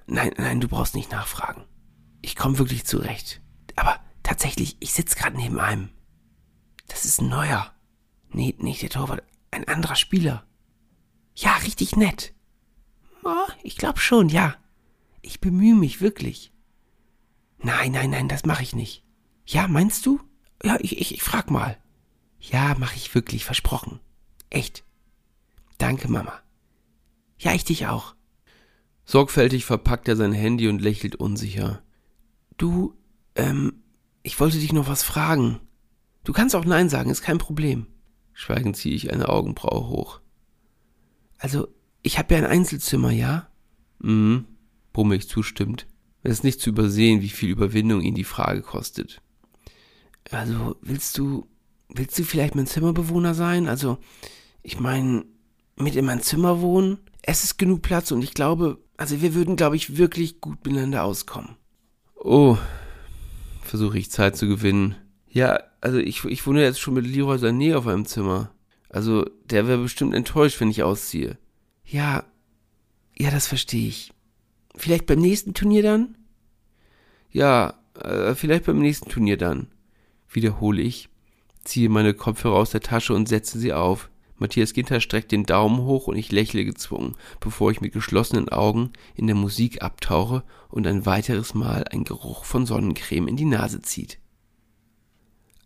Nein, 0.06 0.32
nein, 0.36 0.60
du 0.60 0.68
brauchst 0.68 0.94
nicht 0.94 1.10
nachfragen. 1.10 1.64
Ich 2.22 2.36
komme 2.36 2.58
wirklich 2.58 2.84
zurecht. 2.84 3.40
Aber 3.76 4.00
tatsächlich, 4.22 4.76
ich 4.80 4.92
sitz 4.92 5.14
gerade 5.14 5.36
neben 5.36 5.58
einem. 5.58 5.90
Das 6.88 7.04
ist 7.04 7.20
ein 7.20 7.28
neuer. 7.28 7.72
Nee, 8.30 8.54
nicht 8.58 8.82
der 8.82 8.90
Torwart, 8.90 9.22
ein 9.50 9.66
anderer 9.68 9.96
Spieler. 9.96 10.46
Ja, 11.34 11.54
richtig 11.58 11.96
nett. 11.96 12.34
Oh, 13.22 13.46
ich 13.62 13.76
glaub 13.76 13.98
schon, 13.98 14.28
ja. 14.28 14.56
Ich 15.22 15.40
bemühe 15.40 15.74
mich 15.74 16.00
wirklich. 16.00 16.52
Nein, 17.58 17.92
nein, 17.92 18.10
nein, 18.10 18.28
das 18.28 18.44
mache 18.44 18.62
ich 18.62 18.74
nicht. 18.74 19.04
Ja, 19.46 19.68
meinst 19.68 20.04
du? 20.04 20.20
Ja, 20.62 20.76
ich, 20.80 20.98
ich, 20.98 21.14
ich 21.14 21.22
frag 21.22 21.50
mal. 21.50 21.78
Ja, 22.38 22.74
mache 22.78 22.96
ich 22.96 23.14
wirklich, 23.14 23.44
versprochen. 23.44 24.00
Echt. 24.50 24.84
Danke, 25.78 26.08
Mama. 26.08 26.43
Ja, 27.38 27.52
ich 27.54 27.64
dich 27.64 27.86
auch. 27.86 28.14
Sorgfältig 29.04 29.64
verpackt 29.64 30.08
er 30.08 30.16
sein 30.16 30.32
Handy 30.32 30.68
und 30.68 30.80
lächelt 30.80 31.16
unsicher. 31.16 31.82
Du, 32.56 32.94
ähm, 33.34 33.82
ich 34.22 34.40
wollte 34.40 34.58
dich 34.58 34.72
noch 34.72 34.88
was 34.88 35.02
fragen. 35.02 35.60
Du 36.24 36.32
kannst 36.32 36.56
auch 36.56 36.64
Nein 36.64 36.88
sagen, 36.88 37.10
ist 37.10 37.22
kein 37.22 37.38
Problem. 37.38 37.86
Schweigend 38.32 38.76
ziehe 38.76 38.94
ich 38.94 39.12
eine 39.12 39.28
Augenbraue 39.28 39.88
hoch. 39.88 40.20
Also, 41.38 41.68
ich 42.02 42.18
habe 42.18 42.34
ja 42.34 42.40
ein 42.40 42.46
Einzelzimmer, 42.46 43.10
ja? 43.10 43.48
Mhm, 43.98 44.46
brumme 44.92 45.16
ich 45.16 45.28
zustimmt. 45.28 45.86
Es 46.22 46.32
ist 46.32 46.44
nicht 46.44 46.60
zu 46.60 46.70
übersehen, 46.70 47.20
wie 47.20 47.28
viel 47.28 47.50
Überwindung 47.50 48.00
ihn 48.00 48.14
die 48.14 48.24
Frage 48.24 48.62
kostet. 48.62 49.20
Also, 50.30 50.76
willst 50.80 51.18
du, 51.18 51.46
willst 51.88 52.18
du 52.18 52.24
vielleicht 52.24 52.54
mein 52.54 52.66
Zimmerbewohner 52.66 53.34
sein? 53.34 53.68
Also, 53.68 53.98
ich 54.62 54.80
meine, 54.80 55.26
mit 55.76 55.96
in 55.96 56.06
mein 56.06 56.22
Zimmer 56.22 56.62
wohnen? 56.62 56.98
Es 57.26 57.42
ist 57.42 57.56
genug 57.56 57.80
Platz 57.80 58.10
und 58.10 58.22
ich 58.22 58.34
glaube, 58.34 58.78
also 58.98 59.22
wir 59.22 59.34
würden, 59.34 59.56
glaube 59.56 59.76
ich, 59.76 59.96
wirklich 59.96 60.42
gut 60.42 60.64
miteinander 60.66 61.04
auskommen. 61.04 61.56
Oh, 62.16 62.58
versuche 63.62 63.98
ich 63.98 64.10
Zeit 64.10 64.36
zu 64.36 64.46
gewinnen. 64.46 64.94
Ja, 65.30 65.60
also 65.80 65.96
ich, 65.98 66.24
ich 66.26 66.46
wohne 66.46 66.62
jetzt 66.62 66.80
schon 66.80 66.92
mit 66.92 67.06
Leroy 67.06 67.38
Sané 67.38 67.76
auf 67.76 67.86
einem 67.86 68.04
Zimmer. 68.04 68.50
Also 68.90 69.24
der 69.46 69.66
wäre 69.66 69.78
bestimmt 69.78 70.14
enttäuscht, 70.14 70.60
wenn 70.60 70.70
ich 70.70 70.82
ausziehe. 70.82 71.38
Ja, 71.86 72.24
ja, 73.16 73.30
das 73.30 73.46
verstehe 73.46 73.88
ich. 73.88 74.12
Vielleicht 74.76 75.06
beim 75.06 75.20
nächsten 75.20 75.54
Turnier 75.54 75.82
dann? 75.82 76.18
Ja, 77.30 77.74
äh, 77.98 78.34
vielleicht 78.34 78.66
beim 78.66 78.80
nächsten 78.80 79.08
Turnier 79.08 79.38
dann. 79.38 79.68
Wiederhole 80.28 80.82
ich, 80.82 81.08
ziehe 81.64 81.88
meine 81.88 82.12
Kopfhörer 82.12 82.56
aus 82.56 82.70
der 82.70 82.80
Tasche 82.82 83.14
und 83.14 83.28
setze 83.28 83.58
sie 83.58 83.72
auf. 83.72 84.10
Matthias 84.36 84.72
Ginter 84.72 85.00
streckt 85.00 85.30
den 85.32 85.46
Daumen 85.46 85.78
hoch 85.84 86.08
und 86.08 86.16
ich 86.16 86.32
lächle 86.32 86.64
gezwungen, 86.64 87.14
bevor 87.40 87.70
ich 87.70 87.80
mit 87.80 87.92
geschlossenen 87.92 88.48
Augen 88.48 88.92
in 89.14 89.26
der 89.26 89.36
Musik 89.36 89.82
abtauche 89.82 90.42
und 90.68 90.86
ein 90.86 91.06
weiteres 91.06 91.54
Mal 91.54 91.84
ein 91.90 92.04
Geruch 92.04 92.44
von 92.44 92.66
Sonnencreme 92.66 93.28
in 93.28 93.36
die 93.36 93.44
Nase 93.44 93.80
zieht. 93.80 94.18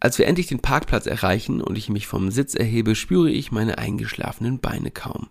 Als 0.01 0.19
wir 0.19 0.27
endlich 0.27 0.47
den 0.47 0.61
Parkplatz 0.61 1.07
erreichen 1.07 1.61
und 1.61 1.77
ich 1.77 1.89
mich 1.89 2.07
vom 2.07 2.31
Sitz 2.31 2.55
erhebe, 2.55 2.95
spüre 2.95 3.31
ich 3.31 3.51
meine 3.51 3.79
eingeschlafenen 3.79 4.61
Beine 4.61 4.91
kaum. 4.91 5.29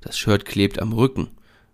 Das 0.00 0.16
Shirt 0.16 0.46
klebt 0.46 0.80
am 0.80 0.92
Rücken. 0.92 1.28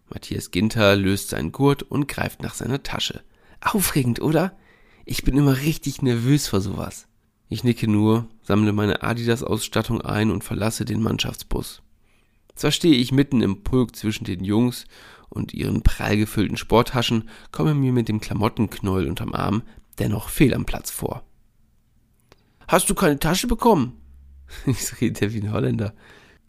Matthias 0.08 0.50
Ginter 0.50 0.96
löst 0.96 1.28
seinen 1.28 1.52
Gurt 1.52 1.82
und 1.82 2.08
greift 2.08 2.42
nach 2.42 2.54
seiner 2.54 2.82
Tasche. 2.82 3.22
Aufregend, 3.60 4.20
oder? 4.20 4.56
Ich 5.04 5.22
bin 5.22 5.36
immer 5.36 5.58
richtig 5.58 6.02
nervös 6.02 6.48
vor 6.48 6.60
sowas. 6.60 7.06
Ich 7.48 7.62
nicke 7.62 7.88
nur, 7.88 8.28
sammle 8.42 8.72
meine 8.72 9.02
Adidas-Ausstattung 9.02 10.00
ein 10.00 10.30
und 10.30 10.42
verlasse 10.42 10.84
den 10.84 11.02
Mannschaftsbus. 11.02 11.82
Zwar 12.54 12.72
stehe 12.72 12.96
ich 12.96 13.12
mitten 13.12 13.42
im 13.42 13.62
Pulk 13.62 13.94
zwischen 13.94 14.24
den 14.24 14.42
Jungs 14.42 14.86
und 15.28 15.54
ihren 15.54 15.82
prall 15.82 16.16
gefüllten 16.16 16.56
Sporttaschen, 16.56 17.28
komme 17.52 17.74
mir 17.74 17.92
mit 17.92 18.08
dem 18.08 18.20
Klamottenknäuel 18.20 19.08
unterm 19.08 19.32
Arm 19.32 19.62
dennoch 19.98 20.28
fehl 20.28 20.54
am 20.54 20.64
Platz 20.64 20.90
vor. 20.90 21.22
Hast 22.68 22.90
du 22.90 22.94
keine 22.94 23.18
Tasche 23.18 23.46
bekommen? 23.46 24.00
Ich 24.66 25.00
rede 25.00 25.32
wie 25.32 25.40
ein 25.40 25.52
Holländer. 25.52 25.94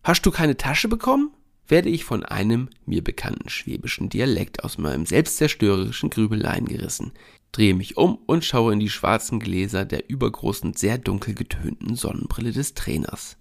Hast 0.03 0.25
du 0.25 0.31
keine 0.31 0.57
Tasche 0.57 0.87
bekommen? 0.87 1.31
werde 1.67 1.89
ich 1.89 2.03
von 2.03 2.23
einem 2.23 2.69
mir 2.85 3.03
bekannten 3.03 3.49
schwäbischen 3.49 4.09
Dialekt 4.09 4.63
aus 4.63 4.77
meinem 4.77 5.05
selbstzerstörerischen 5.05 6.09
Grübeleien 6.09 6.65
gerissen, 6.65 7.11
drehe 7.57 7.73
mich 7.73 7.97
um 7.97 8.19
und 8.27 8.45
schaue 8.45 8.73
in 8.73 8.79
die 8.79 8.89
schwarzen 8.89 9.39
Gläser 9.39 9.83
der 9.83 10.09
übergroßen, 10.09 10.73
sehr 10.73 10.99
dunkel 10.99 11.33
getönten 11.33 11.95
Sonnenbrille 11.95 12.51
des 12.51 12.75
Trainers. 12.75 13.37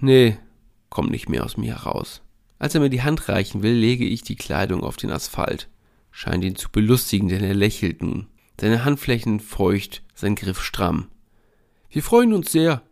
Nee, 0.00 0.36
kommt 0.90 1.10
nicht 1.10 1.28
mehr 1.28 1.44
aus 1.44 1.56
mir 1.56 1.76
heraus. 1.76 2.22
Als 2.58 2.74
er 2.74 2.80
mir 2.80 2.90
die 2.90 3.02
Hand 3.02 3.28
reichen 3.28 3.62
will, 3.62 3.74
lege 3.74 4.04
ich 4.04 4.22
die 4.22 4.34
Kleidung 4.34 4.82
auf 4.82 4.96
den 4.96 5.10
Asphalt. 5.10 5.68
Scheint 6.10 6.42
ihn 6.42 6.56
zu 6.56 6.68
belustigen, 6.70 7.28
denn 7.28 7.44
er 7.44 7.54
lächelt 7.54 8.02
nun. 8.02 8.26
Seine 8.60 8.84
Handflächen 8.84 9.38
feucht, 9.38 10.02
sein 10.14 10.34
Griff 10.34 10.60
stramm. 10.60 11.06
Wir 11.90 12.02
freuen 12.02 12.32
uns 12.32 12.50
sehr. 12.50 12.82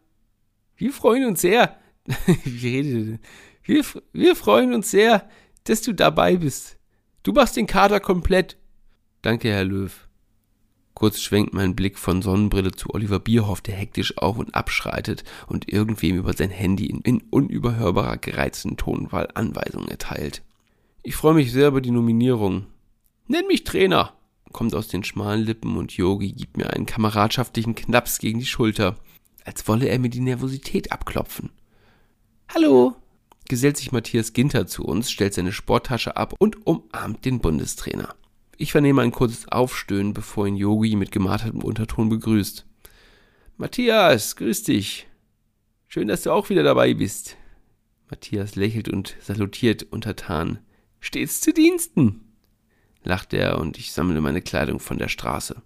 Wir 0.77 0.93
freuen 0.93 1.27
uns 1.27 1.41
sehr. 1.41 1.77
Wie 2.45 2.69
redet 2.69 3.21
wir, 3.65 3.85
wir 4.13 4.37
freuen 4.37 4.75
uns 4.75 4.93
sehr, 4.93 5.29
dass 5.65 5.83
du 5.83 5.93
dabei 5.93 6.37
bist. 6.37 6.79
Du 7.25 7.33
machst 7.33 7.57
den 7.57 7.67
Kader 7.67 7.99
komplett. 7.99 8.57
Danke, 9.23 9.49
Herr 9.49 9.65
Löw. 9.65 10.06
Kurz 10.97 11.21
schwenkt 11.21 11.53
mein 11.53 11.77
Blick 11.77 11.99
von 11.99 12.23
Sonnenbrille 12.23 12.73
zu 12.73 12.95
Oliver 12.95 13.19
Bierhoff, 13.21 13.61
der 13.61 13.75
hektisch 13.75 14.17
auf 14.17 14.39
und 14.39 14.55
abschreitet 14.55 15.25
und 15.47 15.71
irgendwem 15.71 16.17
über 16.17 16.33
sein 16.33 16.49
Handy 16.49 16.87
in, 16.87 17.03
in 17.03 17.21
unüberhörbarer 17.29 18.17
gereizten 18.17 18.79
Tonwahl 18.79 19.29
Anweisungen 19.35 19.89
erteilt. 19.89 20.43
Ich 21.03 21.15
freue 21.15 21.35
mich 21.35 21.53
sehr 21.53 21.69
über 21.69 21.83
die 21.83 21.91
Nominierung. 21.91 22.65
Nenn 23.27 23.47
mich 23.47 23.65
Trainer, 23.65 24.15
kommt 24.53 24.75
aus 24.75 24.89
den 24.89 25.05
schmalen 25.05 25.45
Lippen 25.45 25.77
und 25.77 25.93
Yogi 25.93 26.33
gibt 26.33 26.57
mir 26.57 26.71
einen 26.71 26.87
kameradschaftlichen 26.87 27.75
Knaps 27.75 28.19
gegen 28.19 28.39
die 28.39 28.47
Schulter, 28.47 28.97
als 29.45 29.69
wolle 29.69 29.89
er 29.89 29.99
mir 29.99 30.09
die 30.09 30.21
Nervosität 30.21 30.93
abklopfen. 30.93 31.51
Hallo, 32.49 32.97
gesellt 33.51 33.77
sich 33.77 33.93
Matthias 33.93 34.33
Ginter 34.33 34.67
zu 34.67 34.87
uns, 34.87 35.11
stellt 35.11 35.35
seine 35.35 35.53
Sporttasche 35.53 36.17
ab 36.17 36.33
und 36.39 36.67
umarmt 36.67 37.27
den 37.27 37.41
Bundestrainer. 37.41 38.15
Ich 38.59 38.73
vernehme 38.73 39.03
ein 39.03 39.13
kurzes 39.13 39.49
Aufstöhnen, 39.49 40.15
bevor 40.15 40.47
ihn 40.47 40.57
Yogi 40.57 40.97
mit 40.97 41.13
gemartertem 41.13 41.63
Unterton 41.63 42.09
begrüßt. 42.09 42.65
Matthias, 43.59 44.37
grüß 44.37 44.63
dich. 44.63 45.07
Schön, 45.89 46.09
dass 46.09 46.23
du 46.23 46.33
auch 46.33 46.49
wieder 46.49 46.63
dabei 46.63 46.95
bist. 46.95 47.37
Matthias 48.11 48.57
lächelt 48.57 48.89
und 48.89 49.17
salutiert 49.21 49.83
untertan. 49.83 50.59
Stets 51.01 51.41
zu 51.43 51.53
Diensten, 51.53 52.33
lacht 53.05 53.35
er 53.35 53.59
und 53.59 53.79
ich 53.79 53.93
sammle 53.93 54.21
meine 54.21 54.41
Kleidung 54.41 54.81
von 54.81 54.99
der 54.99 55.09
Straße. 55.09 55.63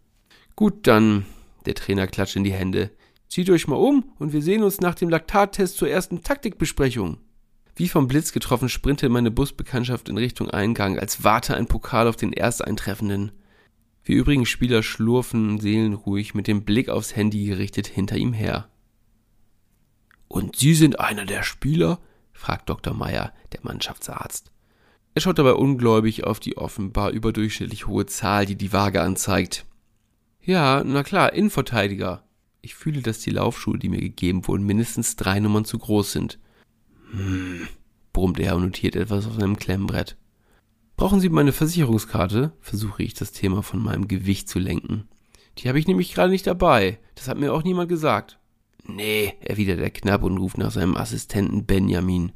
Gut, 0.57 0.87
dann, 0.87 1.27
der 1.67 1.75
Trainer 1.75 2.07
klatscht 2.07 2.37
in 2.37 2.45
die 2.45 2.53
Hände. 2.53 2.91
Zieht 3.29 3.51
euch 3.51 3.69
mal 3.69 3.77
um 3.77 4.13
und 4.19 4.33
wir 4.33 4.43
sehen 4.43 4.65
uns 4.65 4.81
nach 4.81 4.97
dem 4.97 5.11
Laktattest 5.11 5.77
zur 5.77 5.89
ersten 5.89 6.23
Taktikbesprechung. 6.23 7.19
Wie 7.81 7.89
vom 7.89 8.09
Blitz 8.09 8.33
getroffen 8.33 8.69
sprintet 8.69 9.11
meine 9.11 9.31
Busbekanntschaft 9.31 10.11
in 10.11 10.19
Richtung 10.19 10.51
Eingang, 10.51 10.99
als 10.99 11.25
warte 11.25 11.57
ein 11.57 11.67
Pokal 11.67 12.09
auf 12.09 12.17
den 12.17 12.35
Ersteintreffenden. 12.35 13.33
Wir 14.05 14.17
übrigen 14.17 14.45
Spieler 14.45 14.83
schlurfen 14.83 15.59
seelenruhig 15.61 16.35
mit 16.35 16.47
dem 16.47 16.67
Blick 16.67 16.91
aufs 16.91 17.17
Handy 17.17 17.47
gerichtet 17.47 17.87
hinter 17.87 18.19
ihm 18.19 18.35
her. 18.35 18.69
Und 20.29 20.57
Sie 20.57 20.75
sind 20.75 21.01
einer 21.01 21.25
der 21.25 21.43
Spieler? 21.43 22.01
fragt 22.35 22.69
Dr. 22.69 22.93
Meyer, 22.93 23.33
der 23.53 23.61
Mannschaftsarzt. 23.63 24.53
Er 25.15 25.23
schaut 25.23 25.39
dabei 25.39 25.55
ungläubig 25.55 26.25
auf 26.25 26.39
die 26.39 26.59
offenbar 26.59 27.13
überdurchschnittlich 27.13 27.87
hohe 27.87 28.05
Zahl, 28.05 28.45
die 28.45 28.57
die 28.57 28.75
Waage 28.75 29.01
anzeigt. 29.01 29.65
Ja, 30.43 30.85
na 30.85 31.03
klar, 31.03 31.33
Innenverteidiger. 31.33 32.25
Ich 32.61 32.75
fühle, 32.75 33.01
dass 33.01 33.21
die 33.21 33.31
Laufschuhe, 33.31 33.79
die 33.79 33.89
mir 33.89 34.03
gegeben 34.03 34.47
wurden, 34.47 34.67
mindestens 34.67 35.17
drei 35.17 35.41
Nummern 35.41 35.65
zu 35.65 35.79
groß 35.79 36.13
sind. 36.13 36.39
Hm, 37.11 37.69
brummt 38.13 38.39
er 38.41 38.57
und 38.57 38.63
notiert 38.63 38.97
etwas 38.97 39.27
auf 39.27 39.35
seinem 39.35 39.57
Klemmbrett. 39.57 40.17
Brauchen 40.97 41.21
Sie 41.21 41.31
meine 41.31 41.53
Versicherungskarte? 41.53 42.53
Versuche 42.61 43.03
ich 43.03 43.15
das 43.15 43.33
Thema 43.33 43.63
von 43.63 43.83
meinem 43.83 44.07
Gewicht 44.07 44.49
zu 44.49 44.59
lenken. 44.59 45.09
Die 45.59 45.69
habe 45.69 45.79
ich 45.79 45.87
nämlich 45.87 46.13
gerade 46.13 46.31
nicht 46.31 46.47
dabei. 46.47 46.99
Das 47.15 47.29
hat 47.29 47.39
mir 47.39 47.53
auch 47.53 47.65
niemand 47.65 47.89
gesagt. 47.89 48.39
Nee, 48.85 49.35
erwidert 49.41 49.81
er 49.81 49.91
knapp 49.91 50.23
und 50.23 50.39
ruft 50.39 50.59
nach 50.59 50.71
seinem 50.71 50.97
Assistenten 50.97 51.65
Benjamin. 51.65 52.33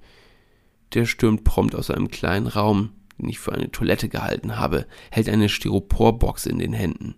Der 0.95 1.07
stürmt 1.07 1.45
prompt 1.45 1.75
aus 1.75 1.91
einem 1.91 2.09
kleinen 2.09 2.47
Raum, 2.47 2.93
den 3.19 3.29
ich 3.29 3.39
für 3.39 3.53
eine 3.53 3.71
Toilette 3.71 4.09
gehalten 4.09 4.57
habe, 4.57 4.87
hält 5.11 5.29
eine 5.29 5.49
Styroporbox 5.49 6.47
in 6.47 6.59
den 6.59 6.73
Händen. 6.73 7.17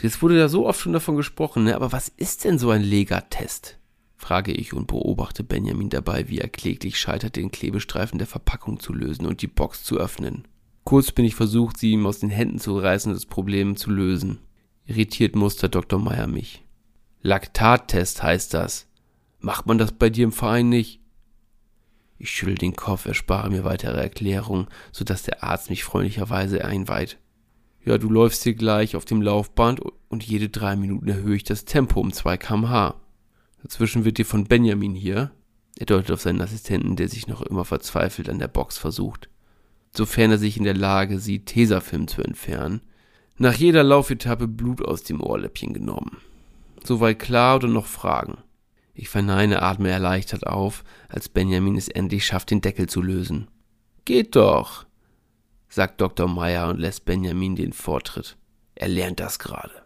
Jetzt 0.00 0.22
wurde 0.22 0.38
da 0.38 0.48
so 0.48 0.66
oft 0.66 0.80
schon 0.80 0.92
davon 0.92 1.16
gesprochen, 1.16 1.64
ne? 1.64 1.74
aber 1.74 1.92
was 1.92 2.08
ist 2.08 2.44
denn 2.44 2.58
so 2.58 2.70
ein 2.70 2.82
Legatest? 2.82 3.79
Frage 4.20 4.52
ich 4.52 4.74
und 4.74 4.86
beobachte 4.86 5.42
Benjamin 5.42 5.88
dabei, 5.88 6.28
wie 6.28 6.38
er 6.38 6.48
kläglich 6.48 6.98
scheitert, 6.98 7.36
den 7.36 7.50
Klebestreifen 7.50 8.18
der 8.18 8.26
Verpackung 8.26 8.78
zu 8.78 8.92
lösen 8.92 9.26
und 9.26 9.40
die 9.42 9.46
Box 9.46 9.82
zu 9.82 9.96
öffnen. 9.96 10.46
Kurz 10.84 11.10
bin 11.10 11.24
ich 11.24 11.34
versucht, 11.34 11.78
sie 11.78 11.92
ihm 11.92 12.06
aus 12.06 12.20
den 12.20 12.30
Händen 12.30 12.58
zu 12.58 12.78
reißen 12.78 13.10
und 13.10 13.16
das 13.16 13.26
Problem 13.26 13.76
zu 13.76 13.90
lösen. 13.90 14.38
Irritiert 14.84 15.36
mustert 15.36 15.74
Dr. 15.74 15.98
Meyer 15.98 16.26
mich. 16.26 16.62
Laktattest 17.22 18.22
heißt 18.22 18.54
das. 18.54 18.86
Macht 19.38 19.66
man 19.66 19.78
das 19.78 19.92
bei 19.92 20.10
dir 20.10 20.24
im 20.24 20.32
Verein 20.32 20.68
nicht? 20.68 21.00
Ich 22.18 22.30
schüttel 22.30 22.56
den 22.56 22.76
Kopf, 22.76 23.06
erspare 23.06 23.48
mir 23.48 23.64
weitere 23.64 23.98
Erklärungen, 23.98 24.66
so 24.92 25.04
dass 25.04 25.22
der 25.22 25.42
Arzt 25.42 25.70
mich 25.70 25.84
freundlicherweise 25.84 26.62
einweiht. 26.64 27.18
Ja, 27.82 27.96
du 27.96 28.10
läufst 28.10 28.42
hier 28.42 28.54
gleich 28.54 28.96
auf 28.96 29.06
dem 29.06 29.22
Laufband 29.22 29.80
und 30.08 30.22
jede 30.22 30.50
drei 30.50 30.76
Minuten 30.76 31.08
erhöhe 31.08 31.36
ich 31.36 31.44
das 31.44 31.64
Tempo 31.64 31.98
um 32.00 32.12
zwei 32.12 32.36
kmh. 32.36 32.99
Dazwischen 33.62 34.04
wird 34.04 34.18
dir 34.18 34.26
von 34.26 34.44
Benjamin 34.44 34.94
hier, 34.94 35.30
er 35.78 35.86
deutet 35.86 36.10
auf 36.12 36.20
seinen 36.20 36.40
Assistenten, 36.40 36.96
der 36.96 37.08
sich 37.08 37.26
noch 37.26 37.42
immer 37.42 37.64
verzweifelt 37.64 38.28
an 38.28 38.38
der 38.38 38.48
Box 38.48 38.78
versucht, 38.78 39.28
sofern 39.92 40.30
er 40.30 40.38
sich 40.38 40.56
in 40.56 40.64
der 40.64 40.76
Lage 40.76 41.18
sieht, 41.18 41.46
Tesafilm 41.46 42.08
zu 42.08 42.22
entfernen, 42.22 42.80
nach 43.38 43.54
jeder 43.54 43.82
Laufetappe 43.82 44.48
Blut 44.48 44.84
aus 44.84 45.02
dem 45.02 45.22
Ohrläppchen 45.22 45.72
genommen. 45.72 46.18
Soweit 46.84 47.18
klar 47.18 47.56
oder 47.56 47.68
noch 47.68 47.86
Fragen? 47.86 48.38
Ich 48.92 49.08
verneine, 49.08 49.62
atme 49.62 49.88
erleichtert 49.88 50.46
auf, 50.46 50.84
als 51.08 51.28
Benjamin 51.28 51.76
es 51.76 51.88
endlich 51.88 52.26
schafft, 52.26 52.50
den 52.50 52.60
Deckel 52.60 52.88
zu 52.88 53.00
lösen. 53.00 53.48
Geht 54.04 54.36
doch, 54.36 54.84
sagt 55.68 56.00
Dr. 56.00 56.28
Meyer 56.28 56.68
und 56.68 56.78
lässt 56.78 57.04
Benjamin 57.04 57.56
den 57.56 57.72
Vortritt. 57.72 58.36
Er 58.74 58.88
lernt 58.88 59.20
das 59.20 59.38
gerade. 59.38 59.79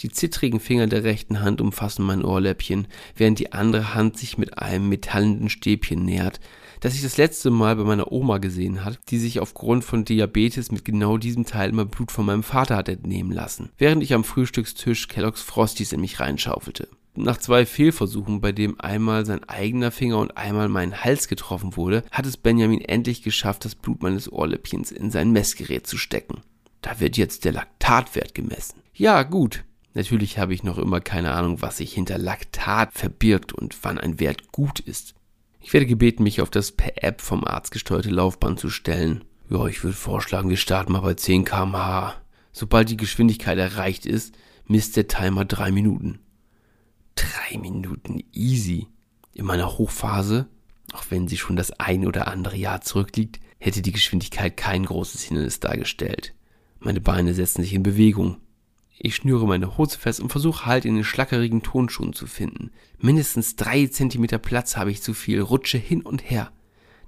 Die 0.00 0.10
zittrigen 0.10 0.60
Finger 0.60 0.86
der 0.86 1.02
rechten 1.04 1.40
Hand 1.40 1.60
umfassen 1.60 2.04
mein 2.04 2.24
Ohrläppchen, 2.24 2.86
während 3.16 3.38
die 3.38 3.52
andere 3.52 3.94
Hand 3.94 4.16
sich 4.16 4.38
mit 4.38 4.58
einem 4.58 4.88
metallenden 4.88 5.48
Stäbchen 5.48 6.04
nähert, 6.04 6.38
das 6.80 6.94
ich 6.94 7.02
das 7.02 7.16
letzte 7.16 7.50
Mal 7.50 7.74
bei 7.74 7.82
meiner 7.82 8.12
Oma 8.12 8.38
gesehen 8.38 8.84
hat, 8.84 9.00
die 9.08 9.18
sich 9.18 9.40
aufgrund 9.40 9.84
von 9.84 10.04
Diabetes 10.04 10.70
mit 10.70 10.84
genau 10.84 11.18
diesem 11.18 11.44
Teil 11.44 11.70
immer 11.70 11.84
Blut 11.84 12.12
von 12.12 12.26
meinem 12.26 12.44
Vater 12.44 12.76
hat 12.76 12.88
entnehmen 12.88 13.32
lassen, 13.32 13.70
während 13.76 14.02
ich 14.02 14.14
am 14.14 14.22
Frühstückstisch 14.22 15.08
Kellogg's 15.08 15.42
Frosties 15.42 15.92
in 15.92 16.00
mich 16.00 16.20
reinschaufelte. 16.20 16.88
Nach 17.16 17.36
zwei 17.36 17.66
Fehlversuchen, 17.66 18.40
bei 18.40 18.52
dem 18.52 18.80
einmal 18.80 19.26
sein 19.26 19.42
eigener 19.48 19.90
Finger 19.90 20.18
und 20.18 20.36
einmal 20.36 20.68
mein 20.68 21.02
Hals 21.02 21.26
getroffen 21.26 21.76
wurde, 21.76 22.04
hat 22.12 22.26
es 22.26 22.36
Benjamin 22.36 22.80
endlich 22.80 23.22
geschafft, 23.22 23.64
das 23.64 23.74
Blut 23.74 24.04
meines 24.04 24.30
Ohrläppchens 24.30 24.92
in 24.92 25.10
sein 25.10 25.32
Messgerät 25.32 25.88
zu 25.88 25.98
stecken. 25.98 26.42
Da 26.80 27.00
wird 27.00 27.16
jetzt 27.16 27.44
der 27.44 27.52
Laktatwert 27.52 28.36
gemessen. 28.36 28.82
Ja, 28.94 29.24
gut, 29.24 29.64
Natürlich 29.98 30.38
habe 30.38 30.54
ich 30.54 30.62
noch 30.62 30.78
immer 30.78 31.00
keine 31.00 31.32
Ahnung, 31.32 31.60
was 31.60 31.78
sich 31.78 31.92
hinter 31.92 32.18
Laktat 32.18 32.92
verbirgt 32.92 33.52
und 33.52 33.76
wann 33.82 33.98
ein 33.98 34.20
Wert 34.20 34.52
gut 34.52 34.78
ist. 34.78 35.16
Ich 35.60 35.72
werde 35.72 35.86
gebeten, 35.86 36.22
mich 36.22 36.40
auf 36.40 36.50
das 36.50 36.70
per 36.70 37.02
App 37.02 37.20
vom 37.20 37.42
Arzt 37.42 37.72
gesteuerte 37.72 38.10
Laufband 38.10 38.60
zu 38.60 38.70
stellen. 38.70 39.24
Ja, 39.50 39.66
ich 39.66 39.82
würde 39.82 39.96
vorschlagen, 39.96 40.50
wir 40.50 40.56
starten 40.56 40.92
mal 40.92 41.00
bei 41.00 41.14
10 41.14 41.44
kmh. 41.44 42.14
Sobald 42.52 42.90
die 42.90 42.96
Geschwindigkeit 42.96 43.58
erreicht 43.58 44.06
ist, 44.06 44.36
misst 44.66 44.96
der 44.96 45.08
Timer 45.08 45.44
drei 45.44 45.72
Minuten. 45.72 46.20
Drei 47.16 47.58
Minuten 47.58 48.22
easy. 48.32 48.86
In 49.34 49.46
meiner 49.46 49.78
Hochphase, 49.78 50.46
auch 50.92 51.06
wenn 51.08 51.26
sie 51.26 51.38
schon 51.38 51.56
das 51.56 51.72
ein 51.72 52.06
oder 52.06 52.28
andere 52.28 52.56
Jahr 52.56 52.82
zurückliegt, 52.82 53.40
hätte 53.58 53.82
die 53.82 53.90
Geschwindigkeit 53.90 54.56
kein 54.56 54.84
großes 54.84 55.22
Hindernis 55.22 55.58
dargestellt. 55.58 56.36
Meine 56.78 57.00
Beine 57.00 57.34
setzen 57.34 57.62
sich 57.62 57.74
in 57.74 57.82
Bewegung. 57.82 58.36
Ich 59.00 59.14
schnüre 59.14 59.46
meine 59.46 59.78
Hose 59.78 59.98
fest 59.98 60.20
und 60.20 60.30
versuche 60.30 60.66
Halt 60.66 60.84
in 60.84 60.96
den 60.96 61.04
schlackerigen 61.04 61.62
Tonschuhen 61.62 62.12
zu 62.12 62.26
finden. 62.26 62.70
Mindestens 62.98 63.54
drei 63.54 63.86
Zentimeter 63.86 64.38
Platz 64.38 64.76
habe 64.76 64.90
ich 64.90 65.02
zu 65.02 65.14
viel, 65.14 65.40
rutsche 65.40 65.78
hin 65.78 66.02
und 66.02 66.28
her. 66.28 66.50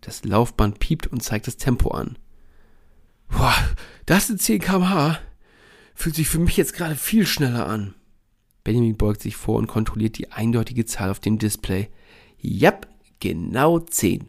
Das 0.00 0.24
Laufband 0.24 0.78
piept 0.78 1.08
und 1.08 1.22
zeigt 1.22 1.48
das 1.48 1.56
Tempo 1.56 1.90
an. 1.90 2.16
Boah, 3.28 3.54
das 4.06 4.28
sind 4.28 4.40
10 4.40 4.60
kmh. 4.60 5.18
Fühlt 5.94 6.14
sich 6.14 6.28
für 6.28 6.38
mich 6.38 6.56
jetzt 6.56 6.74
gerade 6.74 6.94
viel 6.94 7.26
schneller 7.26 7.66
an. 7.66 7.94
Benjamin 8.62 8.96
beugt 8.96 9.20
sich 9.20 9.36
vor 9.36 9.56
und 9.58 9.66
kontrolliert 9.66 10.16
die 10.18 10.30
eindeutige 10.30 10.84
Zahl 10.84 11.10
auf 11.10 11.20
dem 11.20 11.38
Display. 11.38 11.90
Jap, 12.38 12.88
genau 13.18 13.80
10. 13.80 14.28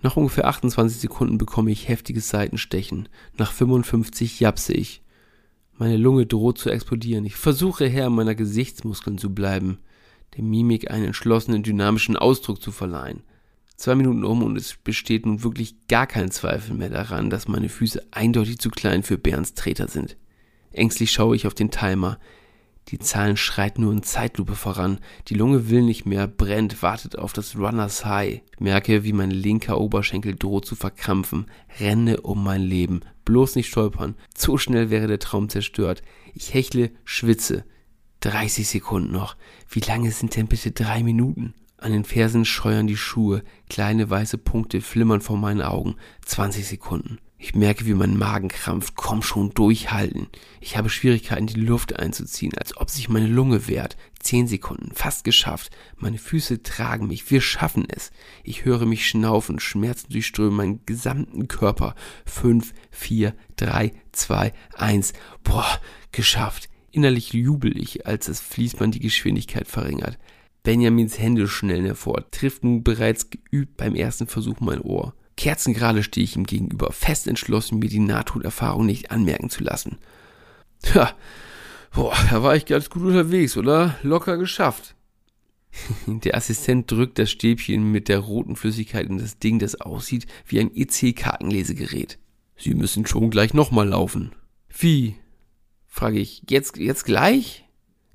Nach 0.00 0.16
ungefähr 0.16 0.46
28 0.46 1.00
Sekunden 1.00 1.38
bekomme 1.38 1.70
ich 1.70 1.88
heftiges 1.88 2.28
Seitenstechen. 2.28 3.08
Nach 3.36 3.52
55 3.52 4.40
japse 4.40 4.72
ich. 4.72 5.02
Meine 5.78 5.96
Lunge 5.96 6.26
droht 6.26 6.58
zu 6.58 6.70
explodieren. 6.70 7.24
Ich 7.24 7.36
versuche 7.36 7.88
Herr 7.88 8.10
meiner 8.10 8.34
Gesichtsmuskeln 8.34 9.18
zu 9.18 9.34
bleiben, 9.34 9.78
der 10.36 10.44
Mimik 10.44 10.90
einen 10.90 11.06
entschlossenen, 11.06 11.62
dynamischen 11.62 12.16
Ausdruck 12.16 12.62
zu 12.62 12.70
verleihen. 12.72 13.22
Zwei 13.76 13.94
Minuten 13.94 14.24
um 14.24 14.42
und 14.42 14.56
es 14.56 14.76
besteht 14.76 15.26
nun 15.26 15.42
wirklich 15.42 15.88
gar 15.88 16.06
kein 16.06 16.30
Zweifel 16.30 16.76
mehr 16.76 16.90
daran, 16.90 17.30
dass 17.30 17.48
meine 17.48 17.68
Füße 17.68 18.06
eindeutig 18.12 18.58
zu 18.58 18.70
klein 18.70 19.02
für 19.02 19.18
Bärens 19.18 19.54
Treter 19.54 19.88
sind. 19.88 20.16
Ängstlich 20.70 21.10
schaue 21.10 21.36
ich 21.36 21.46
auf 21.46 21.54
den 21.54 21.70
Timer. 21.70 22.18
Die 22.88 22.98
Zahlen 22.98 23.36
schreiten 23.36 23.82
nur 23.82 23.92
in 23.92 24.02
Zeitlupe 24.02 24.54
voran. 24.54 24.98
Die 25.28 25.34
Lunge 25.34 25.70
will 25.70 25.82
nicht 25.82 26.04
mehr, 26.04 26.26
brennt, 26.26 26.82
wartet 26.82 27.16
auf 27.16 27.32
das 27.32 27.56
Runners 27.56 28.04
High. 28.04 28.42
Merke, 28.58 29.04
wie 29.04 29.12
mein 29.12 29.30
linker 29.30 29.80
Oberschenkel 29.80 30.34
droht 30.34 30.66
zu 30.66 30.74
verkrampfen. 30.74 31.46
Renne 31.80 32.20
um 32.20 32.42
mein 32.42 32.62
Leben. 32.62 33.00
Bloß 33.24 33.54
nicht 33.54 33.68
stolpern. 33.68 34.16
Zu 34.34 34.58
schnell 34.58 34.90
wäre 34.90 35.06
der 35.06 35.20
Traum 35.20 35.48
zerstört. 35.48 36.02
Ich 36.34 36.54
hechle, 36.54 36.90
schwitze. 37.04 37.64
30 38.20 38.68
Sekunden 38.68 39.12
noch. 39.12 39.36
Wie 39.68 39.80
lange 39.80 40.10
sind 40.10 40.36
denn 40.36 40.46
bitte 40.46 40.72
drei 40.72 41.02
Minuten? 41.02 41.54
An 41.78 41.92
den 41.92 42.04
Fersen 42.04 42.44
scheuern 42.44 42.86
die 42.86 42.96
Schuhe. 42.96 43.42
Kleine 43.68 44.08
weiße 44.08 44.38
Punkte 44.38 44.80
flimmern 44.80 45.20
vor 45.20 45.36
meinen 45.36 45.62
Augen. 45.62 45.96
20 46.24 46.66
Sekunden. 46.66 47.18
Ich 47.44 47.56
merke, 47.56 47.86
wie 47.86 47.94
mein 47.94 48.16
Magen 48.16 48.46
krampft. 48.46 48.94
Komm 48.94 49.20
schon, 49.20 49.50
durchhalten. 49.50 50.28
Ich 50.60 50.76
habe 50.76 50.88
Schwierigkeiten, 50.88 51.48
die 51.48 51.58
Luft 51.58 51.98
einzuziehen, 51.98 52.56
als 52.56 52.76
ob 52.76 52.88
sich 52.88 53.08
meine 53.08 53.26
Lunge 53.26 53.66
wehrt. 53.66 53.96
Zehn 54.20 54.46
Sekunden, 54.46 54.92
fast 54.94 55.24
geschafft. 55.24 55.72
Meine 55.96 56.18
Füße 56.18 56.62
tragen 56.62 57.08
mich. 57.08 57.28
Wir 57.32 57.40
schaffen 57.40 57.84
es. 57.88 58.12
Ich 58.44 58.64
höre 58.64 58.86
mich 58.86 59.08
schnaufen. 59.08 59.58
Schmerzen 59.58 60.12
durchströmen 60.12 60.54
meinen 60.54 60.86
gesamten 60.86 61.48
Körper. 61.48 61.96
Fünf, 62.24 62.74
vier, 62.92 63.34
drei, 63.56 63.90
zwei, 64.12 64.52
eins. 64.76 65.12
Boah, 65.42 65.80
geschafft. 66.12 66.68
Innerlich 66.92 67.32
jubel 67.32 67.76
ich, 67.76 68.06
als 68.06 68.26
das 68.26 68.38
Fließband 68.38 68.94
die 68.94 69.00
Geschwindigkeit 69.00 69.66
verringert. 69.66 70.16
Benjamins 70.62 71.18
Hände 71.18 71.48
schnellen 71.48 71.86
hervor, 71.86 72.30
trifft 72.30 72.62
nun 72.62 72.84
bereits 72.84 73.30
geübt 73.30 73.76
beim 73.78 73.96
ersten 73.96 74.28
Versuch 74.28 74.60
mein 74.60 74.80
Ohr. 74.80 75.12
Kerzengerade 75.36 76.02
stehe 76.02 76.24
ich 76.24 76.36
ihm 76.36 76.44
gegenüber, 76.44 76.92
fest 76.92 77.26
entschlossen, 77.26 77.78
mir 77.78 77.88
die 77.88 77.98
Nahtoderfahrung 77.98 78.86
nicht 78.86 79.10
anmerken 79.10 79.50
zu 79.50 79.62
lassen. 79.62 79.98
Ja, 80.94 81.14
boah, 81.94 82.14
da 82.30 82.42
war 82.42 82.56
ich 82.56 82.66
ganz 82.66 82.90
gut 82.90 83.02
unterwegs, 83.02 83.56
oder? 83.56 83.96
Locker 84.02 84.36
geschafft. 84.36 84.94
Der 86.06 86.36
Assistent 86.36 86.90
drückt 86.90 87.18
das 87.18 87.30
Stäbchen 87.30 87.90
mit 87.90 88.08
der 88.08 88.18
roten 88.18 88.56
Flüssigkeit 88.56 89.08
in 89.08 89.18
das 89.18 89.38
Ding, 89.38 89.58
das 89.58 89.80
aussieht 89.80 90.26
wie 90.46 90.60
ein 90.60 90.74
EC-Kartenlesegerät. 90.74 92.18
Sie 92.56 92.74
müssen 92.74 93.06
schon 93.06 93.30
gleich 93.30 93.54
nochmal 93.54 93.88
laufen. 93.88 94.32
Wie? 94.68 95.16
frage 95.86 96.18
ich. 96.18 96.42
Jetzt, 96.48 96.76
jetzt 96.76 97.04
gleich? 97.04 97.64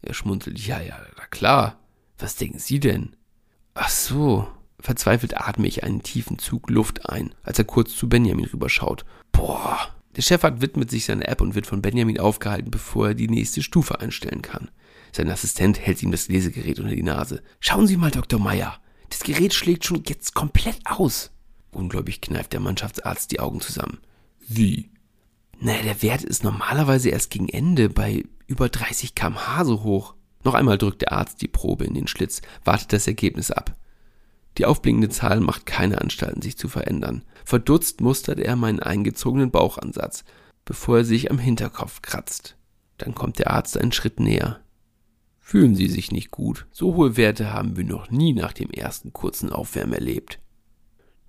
Er 0.01 0.13
schmunzelt. 0.13 0.59
Ja, 0.59 0.79
ja, 0.79 0.99
na 1.17 1.25
klar. 1.25 1.79
Was 2.17 2.35
denken 2.35 2.59
Sie 2.59 2.79
denn? 2.79 3.15
Ach 3.73 3.89
so, 3.89 4.47
Verzweifelt 4.79 5.37
atme 5.37 5.67
ich 5.67 5.83
einen 5.83 6.03
tiefen 6.03 6.37
Zug 6.37 6.69
Luft 6.69 7.09
ein, 7.09 7.33
als 7.43 7.57
er 7.57 7.65
kurz 7.65 7.95
zu 7.95 8.07
Benjamin 8.07 8.45
rüberschaut. 8.45 9.05
Boah. 9.31 9.79
Der 10.15 10.21
Chefarzt 10.21 10.61
widmet 10.61 10.89
sich 10.89 11.05
seiner 11.05 11.27
App 11.27 11.41
und 11.41 11.55
wird 11.55 11.67
von 11.67 11.81
Benjamin 11.81 12.19
aufgehalten, 12.19 12.71
bevor 12.71 13.09
er 13.09 13.13
die 13.13 13.27
nächste 13.27 13.61
Stufe 13.61 13.99
einstellen 13.99 14.41
kann. 14.41 14.69
Sein 15.11 15.29
Assistent 15.29 15.79
hält 15.79 16.01
ihm 16.01 16.11
das 16.11 16.27
Lesegerät 16.27 16.79
unter 16.79 16.95
die 16.95 17.03
Nase. 17.03 17.43
Schauen 17.59 17.87
Sie 17.87 17.97
mal, 17.97 18.11
Dr. 18.11 18.39
Meyer. 18.39 18.79
Das 19.09 19.21
Gerät 19.21 19.53
schlägt 19.53 19.85
schon 19.85 20.03
jetzt 20.07 20.33
komplett 20.33 20.79
aus. 20.85 21.31
Ungläubig 21.71 22.21
kneift 22.21 22.53
der 22.53 22.59
Mannschaftsarzt 22.59 23.31
die 23.31 23.39
Augen 23.39 23.61
zusammen. 23.61 23.99
Wie? 24.47 24.89
Naja, 25.59 25.81
der 25.83 26.01
Wert 26.01 26.23
ist 26.23 26.43
normalerweise 26.43 27.09
erst 27.09 27.31
gegen 27.31 27.49
Ende 27.49 27.89
bei 27.89 28.23
über 28.47 28.69
30 28.69 29.15
kmh 29.15 29.65
so 29.65 29.83
hoch. 29.83 30.15
Noch 30.43 30.53
einmal 30.53 30.77
drückt 30.77 31.01
der 31.01 31.13
Arzt 31.13 31.41
die 31.41 31.47
Probe 31.47 31.85
in 31.85 31.93
den 31.93 32.07
Schlitz, 32.07 32.41
wartet 32.63 32.93
das 32.93 33.07
Ergebnis 33.07 33.51
ab. 33.51 33.75
Die 34.57 34.65
aufblinkende 34.65 35.09
Zahl 35.09 35.39
macht 35.39 35.65
keine 35.65 36.01
Anstalten, 36.01 36.41
sich 36.41 36.57
zu 36.57 36.67
verändern. 36.67 37.23
Verdutzt 37.45 38.01
mustert 38.01 38.39
er 38.39 38.55
meinen 38.55 38.79
eingezogenen 38.79 39.51
Bauchansatz, 39.51 40.23
bevor 40.65 40.97
er 40.99 41.05
sich 41.05 41.29
am 41.29 41.39
Hinterkopf 41.39 42.01
kratzt. 42.01 42.55
Dann 42.97 43.13
kommt 43.13 43.39
der 43.39 43.51
Arzt 43.51 43.77
einen 43.77 43.91
Schritt 43.91 44.19
näher. 44.19 44.59
Fühlen 45.39 45.75
Sie 45.75 45.87
sich 45.87 46.11
nicht 46.11 46.31
gut. 46.31 46.65
So 46.71 46.95
hohe 46.95 47.15
Werte 47.15 47.53
haben 47.53 47.77
wir 47.77 47.85
noch 47.85 48.09
nie 48.09 48.33
nach 48.33 48.51
dem 48.51 48.69
ersten 48.71 49.13
kurzen 49.13 49.51
Aufwärmen 49.51 49.93
erlebt. 49.93 50.39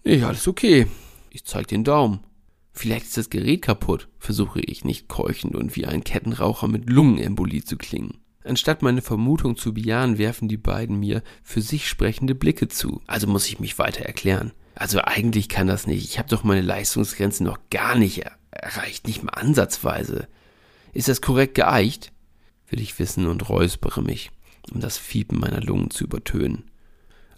Nee, 0.05 0.23
alles 0.25 0.49
okay. 0.49 0.89
Ich 1.31 1.45
zeig 1.45 1.69
den 1.69 1.85
Daumen. 1.85 2.21
Vielleicht 2.73 3.07
ist 3.07 3.17
das 3.17 3.31
Gerät 3.31 3.63
kaputt, 3.63 4.09
versuche 4.19 4.61
ich 4.61 4.85
nicht 4.85 5.09
keuchend 5.09 5.55
und 5.55 5.77
wie 5.77 5.87
ein 5.87 6.05
Kettenraucher 6.05 6.69
mit 6.69 6.89
Lungenembolie 6.89 7.63
zu 7.63 7.77
klingen. 7.77 8.19
Anstatt 8.49 8.81
meine 8.81 9.03
Vermutung 9.03 9.57
zu 9.59 9.75
bejahen, 9.75 10.17
werfen 10.17 10.49
die 10.49 10.57
beiden 10.57 10.99
mir 10.99 11.23
für 11.43 11.61
sich 11.61 11.87
sprechende 11.87 12.35
Blicke 12.35 12.69
zu. 12.69 13.03
Also 13.07 13.27
muss 13.27 13.47
ich 13.47 13.61
mich 13.61 13.79
weiter 13.79 14.05
erklären. 14.05 14.53
Also 14.75 15.01
eigentlich 15.03 15.51
kann 15.51 15.67
das 15.67 15.87
nicht. 15.87 16.05
Ich 16.05 16.19
habe 16.19 16.31
doch 16.31 16.45
meine 16.45 16.63
Leistungsgrenze 16.63 17.45
noch 17.45 17.59
gar 17.71 17.95
nicht 17.95 18.25
er 18.25 18.39
erreicht, 18.51 19.07
nicht 19.07 19.23
mal 19.23 19.33
ansatzweise. 19.33 20.29
Ist 20.95 21.09
das 21.09 21.21
korrekt 21.21 21.57
geeicht? 21.57 22.11
Will 22.69 22.81
ich 22.81 22.99
wissen 22.99 23.27
und 23.27 23.49
räuspere 23.51 24.03
mich, 24.03 24.31
um 24.73 24.81
das 24.81 24.97
Fiepen 24.97 25.39
meiner 25.39 25.61
Lungen 25.61 25.91
zu 25.91 26.05
übertönen. 26.05 26.71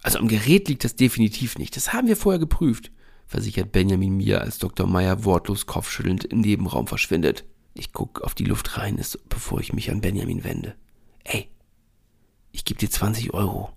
Also 0.02 0.18
am 0.18 0.28
Gerät 0.28 0.68
liegt 0.68 0.84
das 0.84 0.94
definitiv 0.94 1.58
nicht. 1.58 1.74
Das 1.74 1.92
haben 1.92 2.06
wir 2.06 2.16
vorher 2.16 2.38
geprüft, 2.38 2.92
versichert 3.26 3.72
Benjamin 3.72 4.16
mir, 4.16 4.42
als 4.42 4.58
Dr. 4.58 4.86
Meyer 4.86 5.24
wortlos 5.24 5.66
kopfschüttelnd 5.66 6.24
im 6.24 6.40
Nebenraum 6.40 6.86
verschwindet. 6.86 7.44
Ich 7.74 7.92
guck 7.92 8.22
auf 8.22 8.34
die 8.34 8.44
Luft 8.44 8.78
rein, 8.78 9.00
bevor 9.28 9.60
ich 9.60 9.72
mich 9.72 9.90
an 9.90 10.00
Benjamin 10.00 10.44
wende. 10.44 10.76
Ey, 11.24 11.48
ich 12.52 12.64
gebe 12.64 12.80
dir 12.80 12.90
20 12.90 13.32
Euro. 13.34 13.72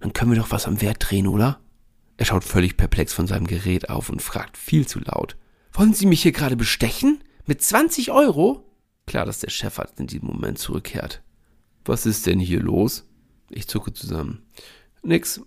Dann 0.00 0.12
können 0.12 0.30
wir 0.32 0.38
doch 0.38 0.50
was 0.50 0.66
am 0.66 0.80
Wert 0.80 0.96
drehen, 1.00 1.26
oder? 1.26 1.60
Er 2.16 2.26
schaut 2.26 2.44
völlig 2.44 2.76
perplex 2.76 3.12
von 3.12 3.26
seinem 3.26 3.46
Gerät 3.46 3.88
auf 3.88 4.10
und 4.10 4.22
fragt 4.22 4.56
viel 4.56 4.86
zu 4.86 4.98
laut. 5.00 5.36
Wollen 5.72 5.94
Sie 5.94 6.06
mich 6.06 6.22
hier 6.22 6.32
gerade 6.32 6.56
bestechen? 6.56 7.22
Mit 7.46 7.62
20 7.62 8.10
Euro? 8.10 8.64
Klar, 9.06 9.24
dass 9.24 9.40
der 9.40 9.50
Chefarzt 9.50 9.98
in 10.00 10.06
diesem 10.06 10.28
Moment 10.28 10.58
zurückkehrt. 10.58 11.22
Was 11.84 12.06
ist 12.06 12.26
denn 12.26 12.38
hier 12.38 12.60
los? 12.60 13.08
Ich 13.48 13.68
zucke 13.68 13.92
zusammen. 13.92 14.42
Nix. 15.02 15.40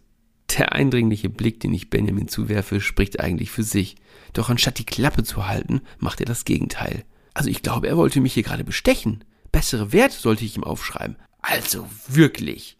Der 0.57 0.73
eindringliche 0.73 1.29
Blick, 1.29 1.59
den 1.59 1.73
ich 1.73 1.89
Benjamin 1.89 2.27
zuwerfe, 2.27 2.81
spricht 2.81 3.19
eigentlich 3.19 3.49
für 3.49 3.63
sich. 3.63 3.95
Doch 4.33 4.49
anstatt 4.49 4.77
die 4.77 4.85
Klappe 4.85 5.23
zu 5.23 5.47
halten, 5.47 5.81
macht 5.99 6.19
er 6.19 6.25
das 6.25 6.45
Gegenteil. 6.45 7.05
Also 7.33 7.49
ich 7.49 7.63
glaube, 7.63 7.87
er 7.87 7.97
wollte 7.97 8.19
mich 8.21 8.33
hier 8.33 8.43
gerade 8.43 8.63
bestechen. 8.63 9.23
Bessere 9.51 9.91
Werte 9.93 10.17
sollte 10.17 10.45
ich 10.45 10.57
ihm 10.57 10.63
aufschreiben. 10.63 11.15
Also 11.43 11.87
wirklich, 12.07 12.77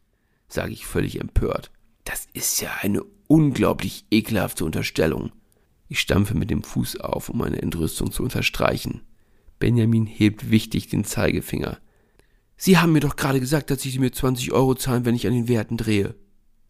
sage 0.48 0.74
ich 0.74 0.88
völlig 0.88 1.20
empört. 1.20 1.70
Das 2.06 2.28
ist 2.34 2.60
ja 2.62 2.72
eine 2.82 3.04
unglaublich 3.28 4.06
ekelhafte 4.10 4.66
Unterstellung. 4.66 5.32
Ich 5.90 6.00
stampfe 6.00 6.34
mit 6.34 6.50
dem 6.50 6.64
Fuß 6.64 7.02
auf, 7.02 7.30
um 7.30 7.38
meine 7.38 7.62
Entrüstung 7.62 8.12
zu 8.12 8.24
unterstreichen. 8.24 9.02
Benjamin 9.60 10.08
hebt 10.08 10.50
wichtig 10.50 10.88
den 10.88 11.04
Zeigefinger. 11.04 11.78
Sie 12.58 12.78
haben 12.78 12.94
mir 12.94 13.02
doch 13.02 13.16
gerade 13.16 13.40
gesagt, 13.40 13.70
dass 13.70 13.82
Sie 13.82 14.00
mir 14.00 14.12
20 14.12 14.54
Euro 14.54 14.76
zahlen, 14.76 15.06
wenn 15.06 15.16
ich 15.16 15.28
an 15.28 15.34
den 15.34 15.48
Werten 15.48 15.78
drehe. 15.78 16.16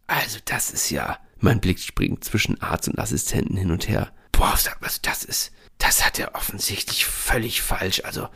Also, 0.08 0.39
das 0.45 0.71
ist 0.71 0.89
ja. 0.89 1.19
Mein 1.39 1.62
Blick 1.62 1.79
springt 1.79 2.23
zwischen 2.23 2.60
Arzt 2.62 2.89
und 2.89 2.99
Assistenten 2.99 3.56
hin 3.56 3.71
und 3.71 3.88
her. 3.88 4.12
Boah, 4.32 4.58
was 4.79 5.01
das 5.01 5.23
ist. 5.23 5.51
Das 5.77 6.06
hat 6.06 6.19
er 6.19 6.36
offensichtlich 6.36 7.06
völlig 7.06 7.62
falsch. 7.62 8.01
Also, 8.03 8.27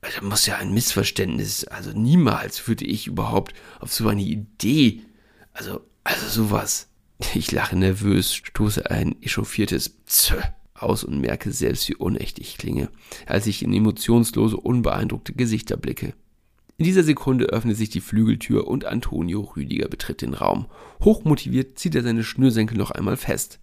da 0.00 0.22
muss 0.22 0.46
ja 0.46 0.56
ein 0.56 0.72
Missverständnis. 0.72 1.64
Also 1.64 1.92
niemals 1.92 2.66
würde 2.68 2.84
ich 2.84 3.06
überhaupt 3.06 3.54
auf 3.80 3.92
so 3.92 4.08
eine 4.08 4.22
Idee. 4.22 5.02
Also, 5.52 5.80
also 6.04 6.26
sowas. 6.28 6.88
Ich 7.34 7.50
lache 7.50 7.76
nervös, 7.76 8.34
stoße 8.34 8.90
ein 8.90 9.20
echauffiertes 9.22 9.96
Zö 10.06 10.36
aus 10.74 11.02
und 11.02 11.20
merke 11.20 11.50
selbst, 11.50 11.88
wie 11.88 11.96
unecht 11.96 12.38
ich 12.38 12.58
klinge, 12.58 12.90
als 13.26 13.48
ich 13.48 13.62
in 13.62 13.74
emotionslose, 13.74 14.56
unbeeindruckte 14.56 15.32
Gesichter 15.32 15.76
blicke. 15.76 16.14
In 16.76 16.84
dieser 16.84 17.02
Sekunde 17.02 17.46
öffnet 17.46 17.76
sich 17.76 17.90
die 17.90 18.00
Flügeltür 18.00 18.68
und 18.68 18.84
Antonio 18.84 19.40
Rüdiger 19.40 19.88
betritt 19.88 20.22
den 20.22 20.34
Raum. 20.34 20.66
Hochmotiviert 21.02 21.76
zieht 21.76 21.96
er 21.96 22.04
seine 22.04 22.22
Schnürsenkel 22.22 22.78
noch 22.78 22.92
einmal 22.92 23.16
fest. 23.16 23.58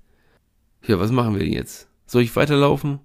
Ja, 0.86 1.00
was 1.00 1.12
machen 1.12 1.34
wir 1.34 1.40
denn 1.40 1.54
jetzt? 1.54 1.88
Soll 2.08 2.24
ich 2.24 2.36
weiterlaufen? 2.36 3.00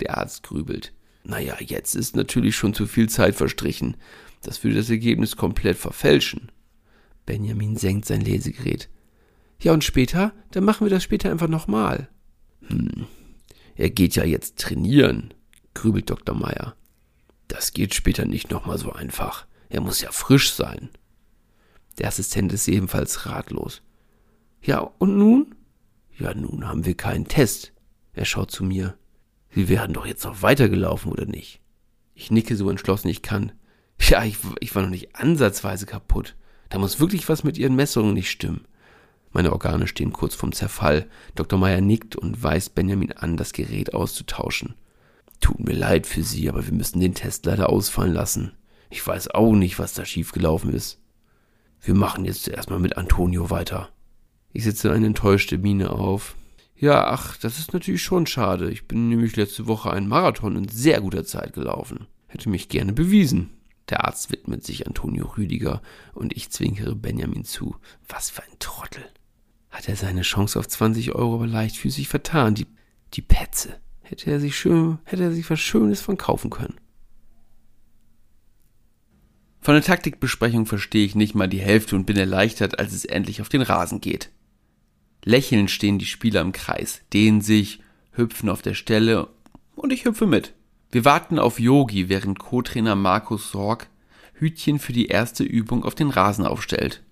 Der 0.00 0.18
Arzt 0.18 0.42
grübelt. 0.42 0.92
Naja, 1.24 1.56
jetzt 1.60 1.94
ist 1.94 2.16
natürlich 2.16 2.56
schon 2.56 2.74
zu 2.74 2.86
viel 2.86 3.08
Zeit 3.08 3.34
verstrichen. 3.34 3.96
Das 4.42 4.62
würde 4.64 4.76
das 4.76 4.90
Ergebnis 4.90 5.36
komplett 5.36 5.78
verfälschen. 5.78 6.50
Benjamin 7.26 7.76
senkt 7.76 8.06
sein 8.06 8.20
Lesegerät. 8.20 8.88
Ja, 9.60 9.72
und 9.72 9.84
später? 9.84 10.32
Dann 10.50 10.64
machen 10.64 10.84
wir 10.84 10.90
das 10.90 11.04
später 11.04 11.30
einfach 11.30 11.48
nochmal. 11.48 12.08
Hm, 12.66 13.06
er 13.76 13.90
geht 13.90 14.16
ja 14.16 14.24
jetzt 14.24 14.58
trainieren, 14.58 15.32
grübelt 15.74 16.10
Dr. 16.10 16.34
Meyer. 16.34 16.74
Das 17.46 17.72
geht 17.72 17.94
später 17.94 18.24
nicht 18.24 18.50
nochmal 18.50 18.78
so 18.78 18.92
einfach. 18.92 19.46
Er 19.68 19.80
muss 19.80 20.00
ja 20.00 20.10
frisch 20.10 20.52
sein. 20.52 20.90
Der 21.98 22.08
Assistent 22.08 22.52
ist 22.52 22.66
ebenfalls 22.68 23.26
ratlos. 23.26 23.82
Ja, 24.62 24.78
und 24.78 25.16
nun? 25.16 25.54
Ja, 26.18 26.34
nun 26.34 26.66
haben 26.66 26.84
wir 26.84 26.94
keinen 26.94 27.26
Test. 27.26 27.72
Er 28.12 28.24
schaut 28.24 28.50
zu 28.50 28.64
mir. 28.64 28.96
Sie 29.54 29.68
werden 29.68 29.92
doch 29.92 30.06
jetzt 30.06 30.24
noch 30.24 30.42
weitergelaufen, 30.42 31.12
oder 31.12 31.26
nicht? 31.26 31.60
Ich 32.14 32.30
nicke 32.30 32.56
so 32.56 32.70
entschlossen 32.70 33.08
ich 33.08 33.22
kann. 33.22 33.52
Ja, 34.00 34.24
ich, 34.24 34.38
ich 34.60 34.74
war 34.74 34.82
noch 34.82 34.90
nicht 34.90 35.14
ansatzweise 35.14 35.86
kaputt. 35.86 36.36
Da 36.70 36.78
muss 36.78 37.00
wirklich 37.00 37.28
was 37.28 37.44
mit 37.44 37.58
Ihren 37.58 37.76
Messungen 37.76 38.14
nicht 38.14 38.30
stimmen. 38.30 38.66
Meine 39.32 39.52
Organe 39.52 39.86
stehen 39.86 40.12
kurz 40.12 40.34
vorm 40.34 40.52
Zerfall. 40.52 41.06
Dr. 41.34 41.58
Meyer 41.58 41.80
nickt 41.80 42.16
und 42.16 42.42
weist 42.42 42.74
Benjamin 42.74 43.12
an, 43.12 43.36
das 43.36 43.52
Gerät 43.52 43.94
auszutauschen. 43.94 44.74
Tut 45.40 45.60
mir 45.60 45.74
leid 45.74 46.06
für 46.06 46.22
Sie, 46.22 46.48
aber 46.48 46.64
wir 46.66 46.72
müssen 46.72 47.00
den 47.00 47.14
Test 47.14 47.46
leider 47.46 47.68
ausfallen 47.70 48.12
lassen. 48.12 48.52
Ich 48.90 49.06
weiß 49.06 49.30
auch 49.30 49.52
nicht, 49.52 49.78
was 49.78 49.94
da 49.94 50.04
schiefgelaufen 50.04 50.72
ist. 50.72 50.98
Wir 51.80 51.94
machen 51.94 52.24
jetzt 52.24 52.46
erstmal 52.46 52.78
mit 52.78 52.96
Antonio 52.96 53.50
weiter. 53.50 53.88
Ich 54.52 54.64
setze 54.64 54.92
eine 54.92 55.06
enttäuschte 55.06 55.58
Miene 55.58 55.90
auf. 55.90 56.36
Ja, 56.82 57.06
ach, 57.06 57.36
das 57.36 57.60
ist 57.60 57.72
natürlich 57.72 58.02
schon 58.02 58.26
schade. 58.26 58.68
Ich 58.68 58.88
bin 58.88 59.08
nämlich 59.08 59.36
letzte 59.36 59.68
Woche 59.68 59.92
einen 59.92 60.08
Marathon 60.08 60.56
in 60.56 60.66
sehr 60.66 61.00
guter 61.00 61.24
Zeit 61.24 61.52
gelaufen. 61.52 62.08
Hätte 62.26 62.48
mich 62.48 62.68
gerne 62.68 62.92
bewiesen. 62.92 63.50
Der 63.88 64.04
Arzt 64.04 64.32
widmet 64.32 64.64
sich 64.64 64.84
Antonio 64.84 65.26
Rüdiger 65.26 65.80
und 66.12 66.36
ich 66.36 66.50
zwinkere 66.50 66.96
Benjamin 66.96 67.44
zu. 67.44 67.76
Was 68.08 68.30
für 68.30 68.42
ein 68.42 68.58
Trottel. 68.58 69.04
Hat 69.70 69.88
er 69.88 69.94
seine 69.94 70.22
Chance 70.22 70.58
auf 70.58 70.66
20 70.66 71.14
Euro 71.14 71.36
aber 71.36 71.46
leichtfüßig 71.46 72.08
vertan. 72.08 72.56
Die, 72.56 72.66
die 73.14 73.22
Petze. 73.22 73.78
Hätte 74.00 74.32
er 74.32 74.40
sich 74.40 74.58
schön, 74.58 74.98
hätte 75.04 75.22
er 75.22 75.32
sich 75.32 75.48
was 75.48 75.60
Schönes 75.60 76.00
von 76.00 76.16
kaufen 76.16 76.50
können. 76.50 76.80
Von 79.60 79.74
der 79.74 79.84
Taktikbesprechung 79.84 80.66
verstehe 80.66 81.06
ich 81.06 81.14
nicht 81.14 81.36
mal 81.36 81.48
die 81.48 81.60
Hälfte 81.60 81.94
und 81.94 82.06
bin 82.06 82.16
erleichtert, 82.16 82.80
als 82.80 82.92
es 82.92 83.04
endlich 83.04 83.40
auf 83.40 83.48
den 83.48 83.62
Rasen 83.62 84.00
geht. 84.00 84.32
Lächelnd 85.24 85.70
stehen 85.70 85.98
die 85.98 86.06
Spieler 86.06 86.40
im 86.40 86.52
Kreis, 86.52 87.02
dehnen 87.12 87.40
sich, 87.40 87.80
hüpfen 88.12 88.48
auf 88.48 88.62
der 88.62 88.74
Stelle 88.74 89.28
und 89.76 89.92
ich 89.92 90.04
hüpfe 90.04 90.26
mit. 90.26 90.54
Wir 90.90 91.04
warten 91.04 91.38
auf 91.38 91.58
Yogi, 91.58 92.08
während 92.08 92.38
Co-Trainer 92.38 92.96
Markus 92.96 93.50
Sorg 93.50 93.88
Hütchen 94.34 94.78
für 94.78 94.92
die 94.92 95.06
erste 95.06 95.44
Übung 95.44 95.84
auf 95.84 95.94
den 95.94 96.10
Rasen 96.10 96.44
aufstellt. 96.44 97.02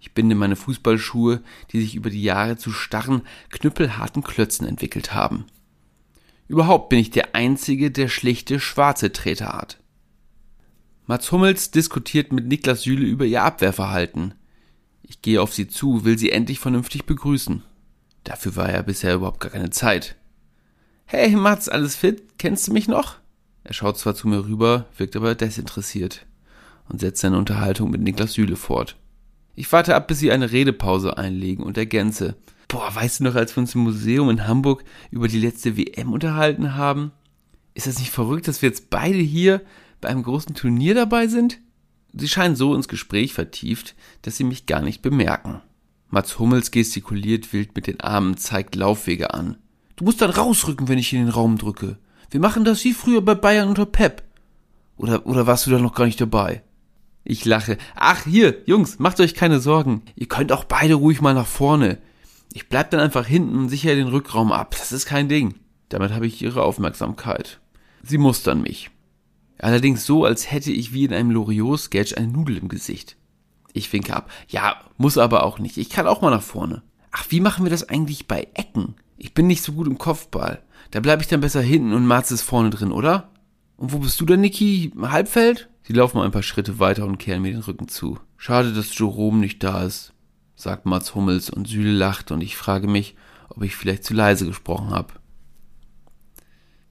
Ich 0.00 0.14
binde 0.14 0.34
meine 0.34 0.56
Fußballschuhe, 0.56 1.42
die 1.72 1.80
sich 1.80 1.94
über 1.94 2.08
die 2.08 2.22
Jahre 2.22 2.56
zu 2.56 2.70
starren, 2.72 3.22
knüppelharten 3.50 4.22
Klötzen 4.22 4.66
entwickelt 4.66 5.12
haben. 5.12 5.44
Überhaupt 6.46 6.88
bin 6.88 6.98
ich 6.98 7.10
der 7.10 7.34
Einzige, 7.34 7.90
der 7.90 8.08
schlichte 8.08 8.58
schwarze 8.60 9.12
Treter 9.12 9.52
hat. 9.52 9.80
Mats 11.06 11.30
Hummels 11.30 11.70
diskutiert 11.70 12.32
mit 12.32 12.46
Niklas 12.46 12.82
Süle 12.82 13.04
über 13.04 13.26
ihr 13.26 13.42
Abwehrverhalten. 13.42 14.34
Ich 15.08 15.22
gehe 15.22 15.40
auf 15.40 15.54
sie 15.54 15.66
zu, 15.66 16.04
will 16.04 16.18
sie 16.18 16.30
endlich 16.30 16.60
vernünftig 16.60 17.06
begrüßen. 17.06 17.62
Dafür 18.24 18.56
war 18.56 18.70
ja 18.70 18.82
bisher 18.82 19.14
überhaupt 19.14 19.40
gar 19.40 19.50
keine 19.50 19.70
Zeit. 19.70 20.16
Hey 21.06 21.34
Mats, 21.34 21.70
alles 21.70 21.96
fit? 21.96 22.38
Kennst 22.38 22.68
du 22.68 22.72
mich 22.74 22.88
noch? 22.88 23.16
Er 23.64 23.72
schaut 23.72 23.98
zwar 23.98 24.14
zu 24.14 24.28
mir 24.28 24.44
rüber, 24.44 24.84
wirkt 24.98 25.16
aber 25.16 25.34
desinteressiert 25.34 26.26
und 26.90 27.00
setzt 27.00 27.22
seine 27.22 27.38
Unterhaltung 27.38 27.90
mit 27.90 28.02
Niklas 28.02 28.34
Süle 28.34 28.56
fort. 28.56 28.96
Ich 29.54 29.72
warte 29.72 29.94
ab, 29.94 30.08
bis 30.08 30.18
sie 30.18 30.30
eine 30.30 30.52
Redepause 30.52 31.16
einlegen 31.16 31.64
und 31.64 31.78
ergänze. 31.78 32.36
Boah, 32.68 32.94
weißt 32.94 33.20
du 33.20 33.24
noch, 33.24 33.34
als 33.34 33.56
wir 33.56 33.62
uns 33.62 33.74
im 33.74 33.80
Museum 33.80 34.28
in 34.28 34.46
Hamburg 34.46 34.84
über 35.10 35.26
die 35.26 35.40
letzte 35.40 35.78
WM 35.78 36.12
unterhalten 36.12 36.74
haben? 36.74 37.12
Ist 37.72 37.86
das 37.86 37.98
nicht 37.98 38.10
verrückt, 38.10 38.46
dass 38.46 38.60
wir 38.60 38.68
jetzt 38.68 38.90
beide 38.90 39.18
hier 39.18 39.62
bei 40.02 40.08
einem 40.10 40.22
großen 40.22 40.54
Turnier 40.54 40.94
dabei 40.94 41.28
sind? 41.28 41.60
Sie 42.18 42.28
scheinen 42.28 42.56
so 42.56 42.74
ins 42.74 42.88
Gespräch 42.88 43.32
vertieft, 43.34 43.94
dass 44.22 44.36
sie 44.36 44.44
mich 44.44 44.66
gar 44.66 44.82
nicht 44.82 45.02
bemerken. 45.02 45.60
Mats 46.10 46.38
Hummels 46.38 46.70
gestikuliert 46.70 47.52
wild 47.52 47.76
mit 47.76 47.86
den 47.86 48.00
Armen, 48.00 48.36
zeigt 48.36 48.76
Laufwege 48.76 49.34
an. 49.34 49.58
Du 49.96 50.04
musst 50.04 50.20
dann 50.20 50.30
rausrücken, 50.30 50.88
wenn 50.88 50.98
ich 50.98 51.12
in 51.12 51.20
den 51.20 51.28
Raum 51.28 51.58
drücke. 51.58 51.98
Wir 52.30 52.40
machen 52.40 52.64
das 52.64 52.84
wie 52.84 52.92
früher 52.92 53.20
bei 53.20 53.34
Bayern 53.34 53.68
unter 53.68 53.86
Pep. 53.86 54.22
Oder, 54.96 55.26
oder 55.26 55.46
warst 55.46 55.66
du 55.66 55.70
da 55.70 55.78
noch 55.78 55.94
gar 55.94 56.06
nicht 56.06 56.20
dabei? 56.20 56.62
Ich 57.24 57.44
lache. 57.44 57.78
Ach, 57.94 58.24
hier, 58.24 58.62
Jungs, 58.66 58.98
macht 58.98 59.20
euch 59.20 59.34
keine 59.34 59.60
Sorgen. 59.60 60.02
Ihr 60.16 60.28
könnt 60.28 60.50
auch 60.50 60.64
beide 60.64 60.94
ruhig 60.94 61.20
mal 61.20 61.34
nach 61.34 61.46
vorne. 61.46 61.98
Ich 62.52 62.68
bleib 62.68 62.90
dann 62.90 63.00
einfach 63.00 63.26
hinten 63.26 63.58
und 63.58 63.68
sichere 63.68 63.96
den 63.96 64.08
Rückraum 64.08 64.50
ab. 64.50 64.74
Das 64.78 64.92
ist 64.92 65.06
kein 65.06 65.28
Ding. 65.28 65.54
Damit 65.90 66.12
habe 66.12 66.26
ich 66.26 66.40
ihre 66.40 66.62
Aufmerksamkeit. 66.62 67.60
Sie 68.02 68.18
mustern 68.18 68.62
mich. 68.62 68.90
Allerdings 69.58 70.06
so, 70.06 70.24
als 70.24 70.50
hätte 70.50 70.72
ich 70.72 70.92
wie 70.92 71.04
in 71.04 71.12
einem 71.12 71.30
Loriot-Sketch 71.30 72.16
eine 72.16 72.28
Nudel 72.28 72.58
im 72.58 72.68
Gesicht. 72.68 73.16
Ich 73.72 73.92
winke 73.92 74.14
ab. 74.14 74.30
Ja, 74.48 74.80
muss 74.96 75.18
aber 75.18 75.44
auch 75.44 75.58
nicht. 75.58 75.76
Ich 75.76 75.90
kann 75.90 76.06
auch 76.06 76.22
mal 76.22 76.30
nach 76.30 76.42
vorne. 76.42 76.82
Ach, 77.10 77.26
wie 77.30 77.40
machen 77.40 77.64
wir 77.64 77.70
das 77.70 77.88
eigentlich 77.88 78.28
bei 78.28 78.48
Ecken? 78.54 78.94
Ich 79.16 79.34
bin 79.34 79.46
nicht 79.46 79.62
so 79.62 79.72
gut 79.72 79.86
im 79.86 79.98
Kopfball. 79.98 80.62
Da 80.90 81.00
bleibe 81.00 81.22
ich 81.22 81.28
dann 81.28 81.40
besser 81.40 81.60
hinten 81.60 81.92
und 81.92 82.06
Marz 82.06 82.30
ist 82.30 82.42
vorne 82.42 82.70
drin, 82.70 82.92
oder? 82.92 83.30
Und 83.76 83.92
wo 83.92 83.98
bist 83.98 84.20
du 84.20 84.26
denn, 84.26 84.40
Niki? 84.40 84.92
Halbfeld? 85.00 85.68
Sie 85.82 85.92
laufen 85.92 86.20
ein 86.20 86.30
paar 86.30 86.42
Schritte 86.42 86.78
weiter 86.78 87.04
und 87.04 87.18
kehren 87.18 87.42
mir 87.42 87.52
den 87.52 87.62
Rücken 87.62 87.88
zu. 87.88 88.18
Schade, 88.36 88.72
dass 88.72 88.96
Jerome 88.96 89.38
nicht 89.38 89.62
da 89.62 89.84
ist, 89.84 90.12
sagt 90.54 90.86
Mats 90.86 91.14
Hummels 91.14 91.50
und 91.50 91.66
Süle 91.66 91.92
lacht 91.92 92.30
und 92.30 92.40
ich 92.40 92.56
frage 92.56 92.86
mich, 92.86 93.16
ob 93.48 93.62
ich 93.62 93.74
vielleicht 93.74 94.04
zu 94.04 94.14
leise 94.14 94.46
gesprochen 94.46 94.90
habe. 94.90 95.14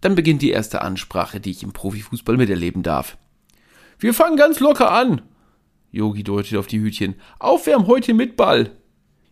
Dann 0.01 0.15
beginnt 0.15 0.41
die 0.41 0.51
erste 0.51 0.81
Ansprache, 0.81 1.39
die 1.39 1.51
ich 1.51 1.63
im 1.63 1.73
Profifußball 1.73 2.37
miterleben 2.37 2.83
darf. 2.83 3.17
Wir 3.99 4.13
fangen 4.13 4.37
ganz 4.37 4.59
locker 4.59 4.91
an. 4.91 5.21
Yogi 5.91 6.23
deutet 6.23 6.57
auf 6.57 6.67
die 6.67 6.79
Hütchen. 6.79 7.15
Aufwärmen 7.39 7.87
heute 7.87 8.13
mit 8.13 8.37
Ball. 8.37 8.71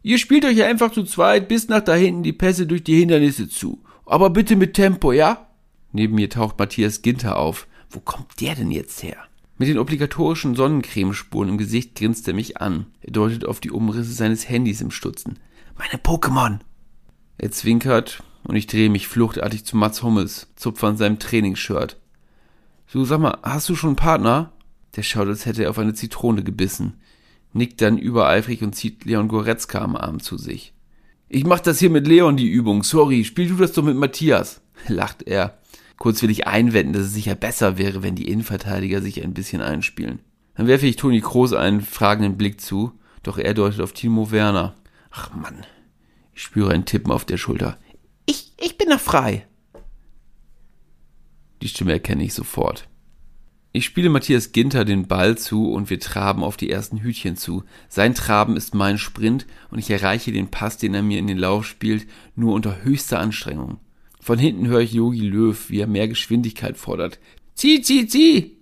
Ihr 0.02 0.18
spielt 0.18 0.46
euch 0.46 0.64
einfach 0.64 0.92
zu 0.92 1.04
zweit 1.04 1.48
bis 1.48 1.68
nach 1.68 1.82
da 1.82 1.94
hinten 1.94 2.24
die 2.24 2.34
Pässe 2.34 2.68
durch 2.68 2.84
die 2.84 3.00
Hindernisse 3.00 3.50
zu. 3.50 3.84
Aber 4.06 4.30
bitte 4.30 4.56
mit 4.56 4.74
Tempo, 4.74 5.12
ja? 5.12 5.48
Neben 5.92 6.16
mir 6.16 6.30
taucht 6.30 6.60
Matthias 6.60 7.02
Ginter 7.02 7.38
auf. 7.38 7.68
Wo 7.90 8.00
kommt 8.00 8.42
der 8.42 8.56
denn 8.56 8.72
jetzt 8.72 9.04
her? 9.04 9.18
Mit 9.58 9.70
den 9.70 9.80
obligatorischen 9.80 10.56
Sonnencremespuren 10.56 11.50
im 11.50 11.58
Gesicht 11.58 11.96
grinst 11.96 12.28
er 12.28 12.34
mich 12.34 12.58
an. 12.58 12.88
Er 13.02 13.14
deutet 13.14 13.46
auf 13.46 13.60
die 13.60 13.72
Umrisse 13.72 14.12
seines 14.12 14.50
Handys 14.50 14.82
im 14.82 14.92
Stutzen. 14.92 15.40
Meine 15.78 16.02
Pokémon! 16.02 16.60
Er 17.38 17.52
zwinkert 17.52 18.22
und 18.46 18.56
ich 18.56 18.68
drehe 18.68 18.90
mich 18.90 19.08
fluchtartig 19.08 19.66
zu 19.66 19.78
Mats 19.78 20.04
Hummels, 20.04 20.48
zupfe 20.56 20.88
an 20.88 20.98
seinem 20.98 21.20
Trainingsshirt. 21.20 21.98
Du 22.92 23.04
sag 23.04 23.20
mal, 23.20 23.38
hast 23.44 23.68
du 23.68 23.76
schon 23.76 23.90
einen 23.90 23.96
Partner? 23.98 24.54
Der 24.96 25.04
schaut, 25.04 25.28
als 25.28 25.46
hätte 25.46 25.64
er 25.64 25.70
auf 25.70 25.80
eine 25.80 25.94
Zitrone 25.94 26.44
gebissen, 26.44 27.02
nickt 27.52 27.82
dann 27.82 27.98
übereifrig 27.98 28.64
und 28.64 28.74
zieht 28.74 29.04
Leon 29.04 29.28
Goretzka 29.28 29.80
am 29.80 29.98
Arm 29.98 30.22
zu 30.22 30.38
sich. 30.38 30.74
Ich 31.28 31.46
mach 31.46 31.60
das 31.60 31.80
hier 31.80 31.90
mit 31.90 32.08
Leon, 32.08 32.38
die 32.38 32.48
Übung. 32.48 32.84
Sorry, 32.84 33.26
spiel 33.26 33.50
du 33.50 33.56
das 33.56 33.74
doch 33.74 33.84
mit 33.84 33.98
Matthias, 33.98 34.62
lacht 34.88 35.24
er 35.24 35.58
Kurz 35.98 36.22
will 36.22 36.30
ich 36.30 36.48
einwenden, 36.48 36.94
dass 36.94 37.04
es 37.04 37.14
sicher 37.14 37.36
besser 37.36 37.78
wäre, 37.78 38.04
wenn 38.04 38.16
die 38.16 38.28
Innenverteidiger 38.28 39.02
sich 39.02 39.24
ein 39.24 39.34
bisschen 39.34 39.62
einspielen. 39.62 40.20
Dann 40.56 40.68
werfe 40.68 40.86
ich 40.88 40.96
Toni 40.96 41.22
Kroos 41.22 41.54
einen 41.54 41.82
fragenden 41.82 42.38
Blick 42.38 42.62
zu, 42.62 42.92
doch 43.24 43.38
er 43.38 43.54
deutet 43.54 43.82
auf 43.82 43.94
Timo 43.94 44.32
Werner. 44.32 44.76
Ach 45.12 45.34
Mann, 45.34 45.66
ich 46.34 46.44
spüre 46.44 46.72
ein 46.72 46.86
Tippen 46.86 47.12
auf 47.12 47.26
der 47.26 47.38
Schulter. 47.38 47.78
Ich, 48.26 48.54
ich 48.60 48.78
bin 48.78 48.90
noch 48.90 49.00
frei. 49.00 49.48
Die 51.62 51.68
Stimme 51.68 51.94
erkenne 51.94 52.24
ich 52.24 52.34
sofort. 52.34 52.88
Ich 53.72 53.84
spiele 53.84 54.10
Matthias 54.10 54.54
Ginter 54.54 54.86
den 54.86 55.08
Ball 55.08 55.38
zu 55.38 55.70
und 55.70 55.90
wir 55.90 56.00
traben 56.00 56.44
auf 56.46 56.56
die 56.56 56.70
ersten 56.70 57.00
Hütchen 57.00 57.36
zu. 57.36 57.66
Sein 57.90 58.16
Traben 58.16 58.56
ist 58.56 58.74
mein 58.74 58.98
Sprint 58.98 59.46
und 59.70 59.80
ich 59.80 59.90
erreiche 59.90 60.32
den 60.32 60.50
Pass, 60.50 60.78
den 60.78 60.94
er 60.94 61.04
mir 61.04 61.20
in 61.20 61.28
den 61.28 61.38
Lauf 61.38 61.66
spielt, 61.66 62.08
nur 62.36 62.54
unter 62.54 62.84
höchster 62.84 63.20
Anstrengung. 63.20 63.80
Von 64.22 64.40
hinten 64.40 64.68
höre 64.68 64.80
ich 64.80 64.94
Yogi 64.94 65.28
Löw, 65.28 65.70
wie 65.70 65.82
er 65.82 65.88
mehr 65.88 66.08
Geschwindigkeit 66.08 66.78
fordert. 66.78 67.20
Zieh, 67.54 67.82
zieh, 67.82 68.08
zieh! 68.08 68.58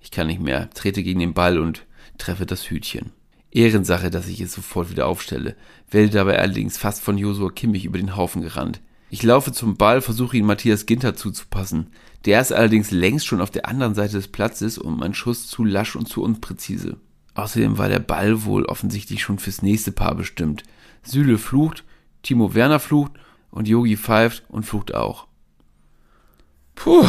Ich 0.00 0.10
kann 0.10 0.26
nicht 0.26 0.40
mehr, 0.40 0.68
trete 0.70 1.02
gegen 1.02 1.20
den 1.20 1.32
Ball 1.32 1.58
und 1.58 1.86
treffe 2.18 2.44
das 2.44 2.68
Hütchen. 2.68 3.12
Ehrensache, 3.50 4.10
dass 4.10 4.28
ich 4.28 4.40
es 4.40 4.52
sofort 4.52 4.90
wieder 4.90 5.06
aufstelle, 5.06 5.56
werde 5.90 6.10
dabei 6.10 6.38
allerdings 6.38 6.76
fast 6.76 7.02
von 7.02 7.16
Josua 7.16 7.50
Kimmich 7.50 7.84
über 7.84 7.98
den 7.98 8.16
Haufen 8.16 8.42
gerannt. 8.42 8.82
Ich 9.12 9.22
laufe 9.22 9.52
zum 9.52 9.76
Ball, 9.76 10.00
versuche 10.00 10.38
ihn 10.38 10.46
Matthias 10.46 10.86
Ginter 10.86 11.14
zuzupassen. 11.14 11.88
Der 12.24 12.40
ist 12.40 12.50
allerdings 12.50 12.90
längst 12.92 13.26
schon 13.26 13.42
auf 13.42 13.50
der 13.50 13.68
anderen 13.68 13.94
Seite 13.94 14.14
des 14.14 14.28
Platzes 14.28 14.78
und 14.78 14.98
mein 14.98 15.12
Schuss 15.12 15.48
zu 15.48 15.66
lasch 15.66 15.96
und 15.96 16.08
zu 16.08 16.22
unpräzise. 16.22 16.96
Außerdem 17.34 17.76
war 17.76 17.90
der 17.90 17.98
Ball 17.98 18.46
wohl 18.46 18.64
offensichtlich 18.64 19.22
schon 19.22 19.38
fürs 19.38 19.60
nächste 19.60 19.92
Paar 19.92 20.14
bestimmt. 20.14 20.62
Süle 21.02 21.36
flucht, 21.36 21.84
Timo 22.22 22.54
Werner 22.54 22.80
flucht 22.80 23.12
und 23.50 23.68
Yogi 23.68 23.98
pfeift 23.98 24.44
und 24.48 24.62
flucht 24.64 24.94
auch. 24.94 25.26
Puh, 26.74 27.06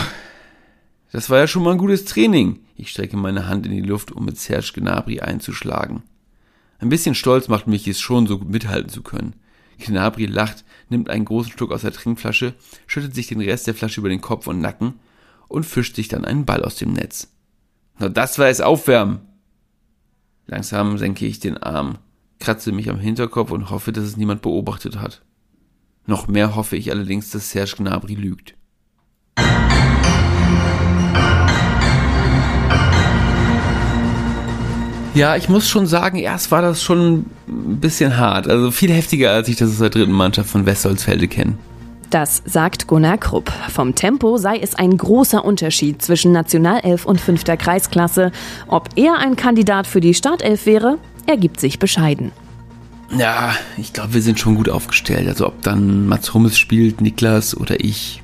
das 1.14 1.30
war 1.30 1.40
ja 1.40 1.48
schon 1.48 1.64
mal 1.64 1.72
ein 1.72 1.78
gutes 1.78 2.04
Training. 2.04 2.60
Ich 2.76 2.90
strecke 2.90 3.16
meine 3.16 3.48
Hand 3.48 3.66
in 3.66 3.72
die 3.72 3.80
Luft, 3.82 4.12
um 4.12 4.26
mit 4.26 4.38
Serge 4.38 4.74
Gnabry 4.76 5.22
einzuschlagen. 5.22 6.04
Ein 6.80 6.90
bisschen 6.90 7.16
stolz 7.16 7.48
macht 7.48 7.68
mich 7.68 7.88
es 7.88 8.02
schon, 8.02 8.28
so 8.28 8.40
gut 8.40 8.50
mithalten 8.50 8.90
zu 8.90 9.04
können. 9.04 9.36
Gnabry 9.80 10.26
lacht, 10.26 10.64
nimmt 10.90 11.10
einen 11.10 11.26
großen 11.26 11.52
Stück 11.52 11.72
aus 11.72 11.82
der 11.82 11.92
Trinkflasche, 11.92 12.54
schüttet 12.88 13.16
sich 13.16 13.28
den 13.28 13.42
Rest 13.42 13.68
der 13.68 13.76
Flasche 13.76 14.00
über 14.00 14.10
den 14.10 14.22
Kopf 14.22 14.48
und 14.48 14.60
Nacken 14.60 15.00
und 15.48 15.66
fischt 15.66 15.96
sich 15.96 16.08
dann 16.08 16.26
einen 16.26 16.46
Ball 16.46 16.64
aus 16.64 16.76
dem 16.76 16.94
Netz. 16.94 17.32
Na, 18.00 18.10
das 18.10 18.40
war 18.40 18.48
es 18.48 18.62
Aufwärmen. 18.62 19.22
Langsam 20.46 20.98
senke 20.98 21.26
ich 21.26 21.40
den 21.40 21.58
Arm, 21.58 21.98
kratze 22.40 22.72
mich 22.72 22.90
am 22.90 23.00
Hinterkopf 23.00 23.52
und 23.52 23.70
hoffe, 23.70 23.92
dass 23.92 24.04
es 24.04 24.18
niemand 24.18 24.42
beobachtet 24.42 25.00
hat. 25.00 25.24
Noch 26.06 26.28
mehr 26.28 26.56
hoffe 26.56 26.76
ich 26.76 26.92
allerdings, 26.92 27.32
dass 27.32 27.52
Serge 27.52 27.76
Gnabry 27.78 28.16
lügt. 28.16 28.56
Ja, 35.16 35.36
ich 35.36 35.48
muss 35.48 35.70
schon 35.70 35.86
sagen, 35.86 36.18
erst 36.18 36.50
war 36.50 36.64
das 36.64 36.82
schon 36.82 37.26
ein 37.48 37.80
bisschen 37.80 38.18
hart. 38.18 38.48
Also 38.48 38.72
viel 38.72 38.92
heftiger, 38.92 39.32
als 39.32 39.48
ich 39.48 39.58
das 39.58 39.70
aus 39.70 39.78
der 39.78 39.92
dritten 39.92 40.12
Mannschaft 40.12 40.50
von 40.50 40.66
Westholzfelde 40.66 41.28
kenne. 41.28 41.56
Das 42.10 42.42
sagt 42.46 42.88
Gunnar 42.88 43.18
Krupp. 43.18 43.52
Vom 43.72 43.94
Tempo 43.96 44.38
sei 44.38 44.58
es 44.58 44.76
ein 44.76 44.98
großer 44.98 45.46
Unterschied 45.46 46.02
zwischen 46.02 46.32
Nationalelf 46.32 47.06
und 47.06 47.22
fünfter 47.22 47.58
Kreisklasse. 47.58 48.32
Ob 48.68 48.90
er 48.96 49.18
ein 49.18 49.36
Kandidat 49.36 49.88
für 49.88 50.02
die 50.02 50.14
Startelf 50.14 50.66
wäre, 50.66 50.98
ergibt 51.28 51.60
sich 51.60 51.80
bescheiden. 51.80 52.32
Ja, 53.16 53.56
ich 53.78 53.94
glaube, 53.94 54.16
wir 54.16 54.22
sind 54.22 54.40
schon 54.40 54.56
gut 54.56 54.70
aufgestellt. 54.70 55.28
Also 55.28 55.48
ob 55.48 55.62
dann 55.62 56.08
Mats 56.08 56.34
Hummels 56.34 56.58
spielt, 56.58 57.02
Niklas 57.02 57.56
oder 57.56 57.84
ich, 57.84 58.24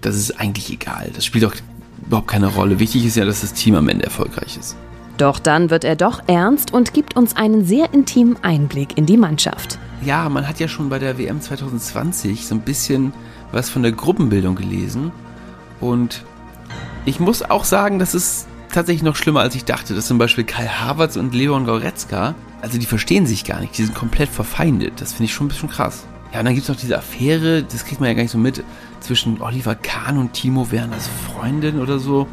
das 0.00 0.16
ist 0.16 0.40
eigentlich 0.40 0.70
egal. 0.70 1.10
Das 1.14 1.26
spielt 1.26 1.44
doch 1.44 1.54
überhaupt 2.06 2.28
keine 2.28 2.46
Rolle. 2.46 2.78
Wichtig 2.78 3.04
ist 3.04 3.16
ja, 3.16 3.26
dass 3.26 3.42
das 3.42 3.52
Team 3.52 3.74
am 3.74 3.88
Ende 3.88 4.04
erfolgreich 4.04 4.56
ist. 4.58 4.76
Doch 5.16 5.38
dann 5.38 5.70
wird 5.70 5.84
er 5.84 5.96
doch 5.96 6.22
ernst 6.26 6.72
und 6.72 6.92
gibt 6.92 7.16
uns 7.16 7.36
einen 7.36 7.64
sehr 7.64 7.92
intimen 7.92 8.36
Einblick 8.42 8.98
in 8.98 9.06
die 9.06 9.16
Mannschaft. 9.16 9.78
Ja, 10.04 10.28
man 10.28 10.48
hat 10.48 10.60
ja 10.60 10.68
schon 10.68 10.88
bei 10.88 10.98
der 10.98 11.18
WM 11.18 11.40
2020 11.40 12.46
so 12.46 12.54
ein 12.54 12.60
bisschen 12.60 13.12
was 13.52 13.70
von 13.70 13.82
der 13.82 13.92
Gruppenbildung 13.92 14.54
gelesen. 14.56 15.12
Und 15.80 16.24
ich 17.04 17.20
muss 17.20 17.42
auch 17.42 17.64
sagen, 17.64 17.98
das 17.98 18.14
ist 18.14 18.46
tatsächlich 18.72 19.02
noch 19.02 19.16
schlimmer, 19.16 19.40
als 19.40 19.54
ich 19.54 19.64
dachte. 19.64 19.94
Dass 19.94 20.06
zum 20.06 20.18
Beispiel 20.18 20.44
Kai 20.44 20.66
Havertz 20.66 21.16
und 21.16 21.34
Leon 21.34 21.64
Goretzka 21.64 22.34
also 22.64 22.78
die 22.78 22.86
verstehen 22.86 23.26
sich 23.26 23.44
gar 23.44 23.60
nicht, 23.60 23.76
die 23.76 23.84
sind 23.84 23.94
komplett 23.94 24.30
verfeindet. 24.30 24.94
Das 25.02 25.12
finde 25.12 25.24
ich 25.24 25.34
schon 25.34 25.46
ein 25.46 25.48
bisschen 25.50 25.68
krass. 25.68 26.06
Ja, 26.32 26.38
und 26.38 26.46
dann 26.46 26.54
gibt 26.54 26.62
es 26.62 26.70
noch 26.70 26.80
diese 26.80 26.96
Affäre, 26.96 27.62
das 27.62 27.84
kriegt 27.84 28.00
man 28.00 28.08
ja 28.08 28.14
gar 28.14 28.22
nicht 28.22 28.32
so 28.32 28.38
mit, 28.38 28.64
zwischen 29.00 29.42
Oliver 29.42 29.74
Kahn 29.74 30.16
und 30.16 30.32
Timo 30.32 30.72
Werners 30.72 31.06
Freundin 31.26 31.78
oder 31.78 31.98
so. 31.98 32.26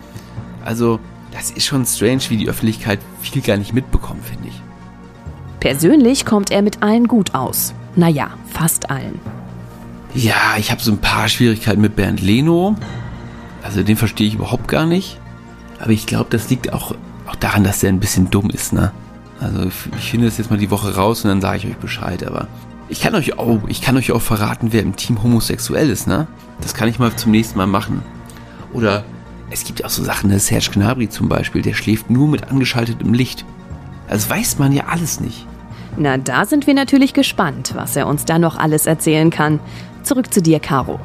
Also, 0.63 1.01
das 1.32 1.51
ist 1.51 1.65
schon 1.65 1.86
strange, 1.86 2.21
wie 2.29 2.38
die 2.38 2.49
Öffentlichkeit 2.49 2.99
viel 3.21 3.41
gar 3.41 3.57
nicht 3.57 3.73
mitbekommt, 3.73 4.23
finde 4.25 4.49
ich. 4.49 4.61
Persönlich 5.59 6.25
kommt 6.25 6.51
er 6.51 6.61
mit 6.61 6.82
allen 6.82 7.07
gut 7.07 7.36
aus. 7.36 7.73
Naja, 7.95 8.32
fast 8.47 8.89
allen. 8.89 9.19
Ja, 10.13 10.55
ich 10.57 10.71
habe 10.71 10.82
so 10.82 10.91
ein 10.91 10.97
paar 10.97 11.29
Schwierigkeiten 11.29 11.82
mit 11.82 11.95
Bernd 11.95 12.21
Leno. 12.21 12.75
Also 13.63 13.84
den 13.84 13.95
verstehe 13.95 14.27
ich 14.27 14.36
überhaupt 14.36 14.67
gar 14.67 14.86
nicht. 14.86 15.19
Aber 15.79 15.91
ich 15.91 16.05
glaube, 16.05 16.29
das 16.29 16.49
liegt 16.49 16.73
auch, 16.73 16.95
auch 17.27 17.36
daran, 17.36 17.63
dass 17.63 17.84
er 17.84 17.89
ein 17.89 17.99
bisschen 17.99 18.29
dumm 18.29 18.49
ist, 18.49 18.73
ne? 18.73 18.91
Also 19.39 19.71
ich 19.97 20.11
finde 20.11 20.27
das 20.27 20.38
jetzt 20.38 20.51
mal 20.51 20.57
die 20.57 20.69
Woche 20.69 20.95
raus 20.95 21.23
und 21.23 21.29
dann 21.29 21.41
sage 21.41 21.57
ich 21.57 21.65
euch 21.65 21.77
Bescheid. 21.77 22.25
Aber 22.27 22.47
ich 22.89 23.01
kann 23.01 23.15
euch 23.15 23.39
auch, 23.39 23.59
ich 23.67 23.82
kann 23.82 23.97
euch 23.97 24.11
auch 24.11 24.21
verraten, 24.21 24.67
wer 24.71 24.82
im 24.82 24.95
Team 24.95 25.23
homosexuell 25.23 25.89
ist, 25.89 26.07
ne? 26.07 26.27
Das 26.59 26.73
kann 26.73 26.89
ich 26.89 26.99
mal 26.99 27.15
zum 27.15 27.32
nächsten 27.32 27.57
Mal 27.57 27.67
machen. 27.67 28.03
Oder 28.73 29.03
es 29.52 29.64
gibt 29.66 29.80
ja 29.80 29.86
auch 29.86 29.89
so 29.89 30.04
Sachen, 30.04 30.30
der 30.30 30.38
ne? 30.38 30.39
Serge 30.39 30.72
Gnabry 30.74 31.10
zum 31.10 31.30
Beispiel, 31.30 31.62
der 31.62 31.74
schläft 31.74 32.10
nur 32.10 32.28
mit 32.28 32.49
angeschaltetem 32.49 33.14
Licht. 33.14 33.45
Das 34.08 34.30
weiß 34.30 34.60
man 34.60 34.72
ja 34.72 34.86
alles 34.88 35.20
nicht. 35.20 35.45
Na, 35.97 36.18
da 36.18 36.45
sind 36.45 36.68
wir 36.68 36.74
natürlich 36.74 37.14
gespannt, 37.14 37.74
was 37.76 37.95
er 37.95 38.08
uns 38.08 38.26
da 38.26 38.39
noch 38.39 38.58
alles 38.58 38.86
erzählen 38.86 39.30
kann. 39.30 39.60
Zurück 40.04 40.34
zu 40.34 40.41
dir, 40.41 40.60
Caro. 40.60 40.99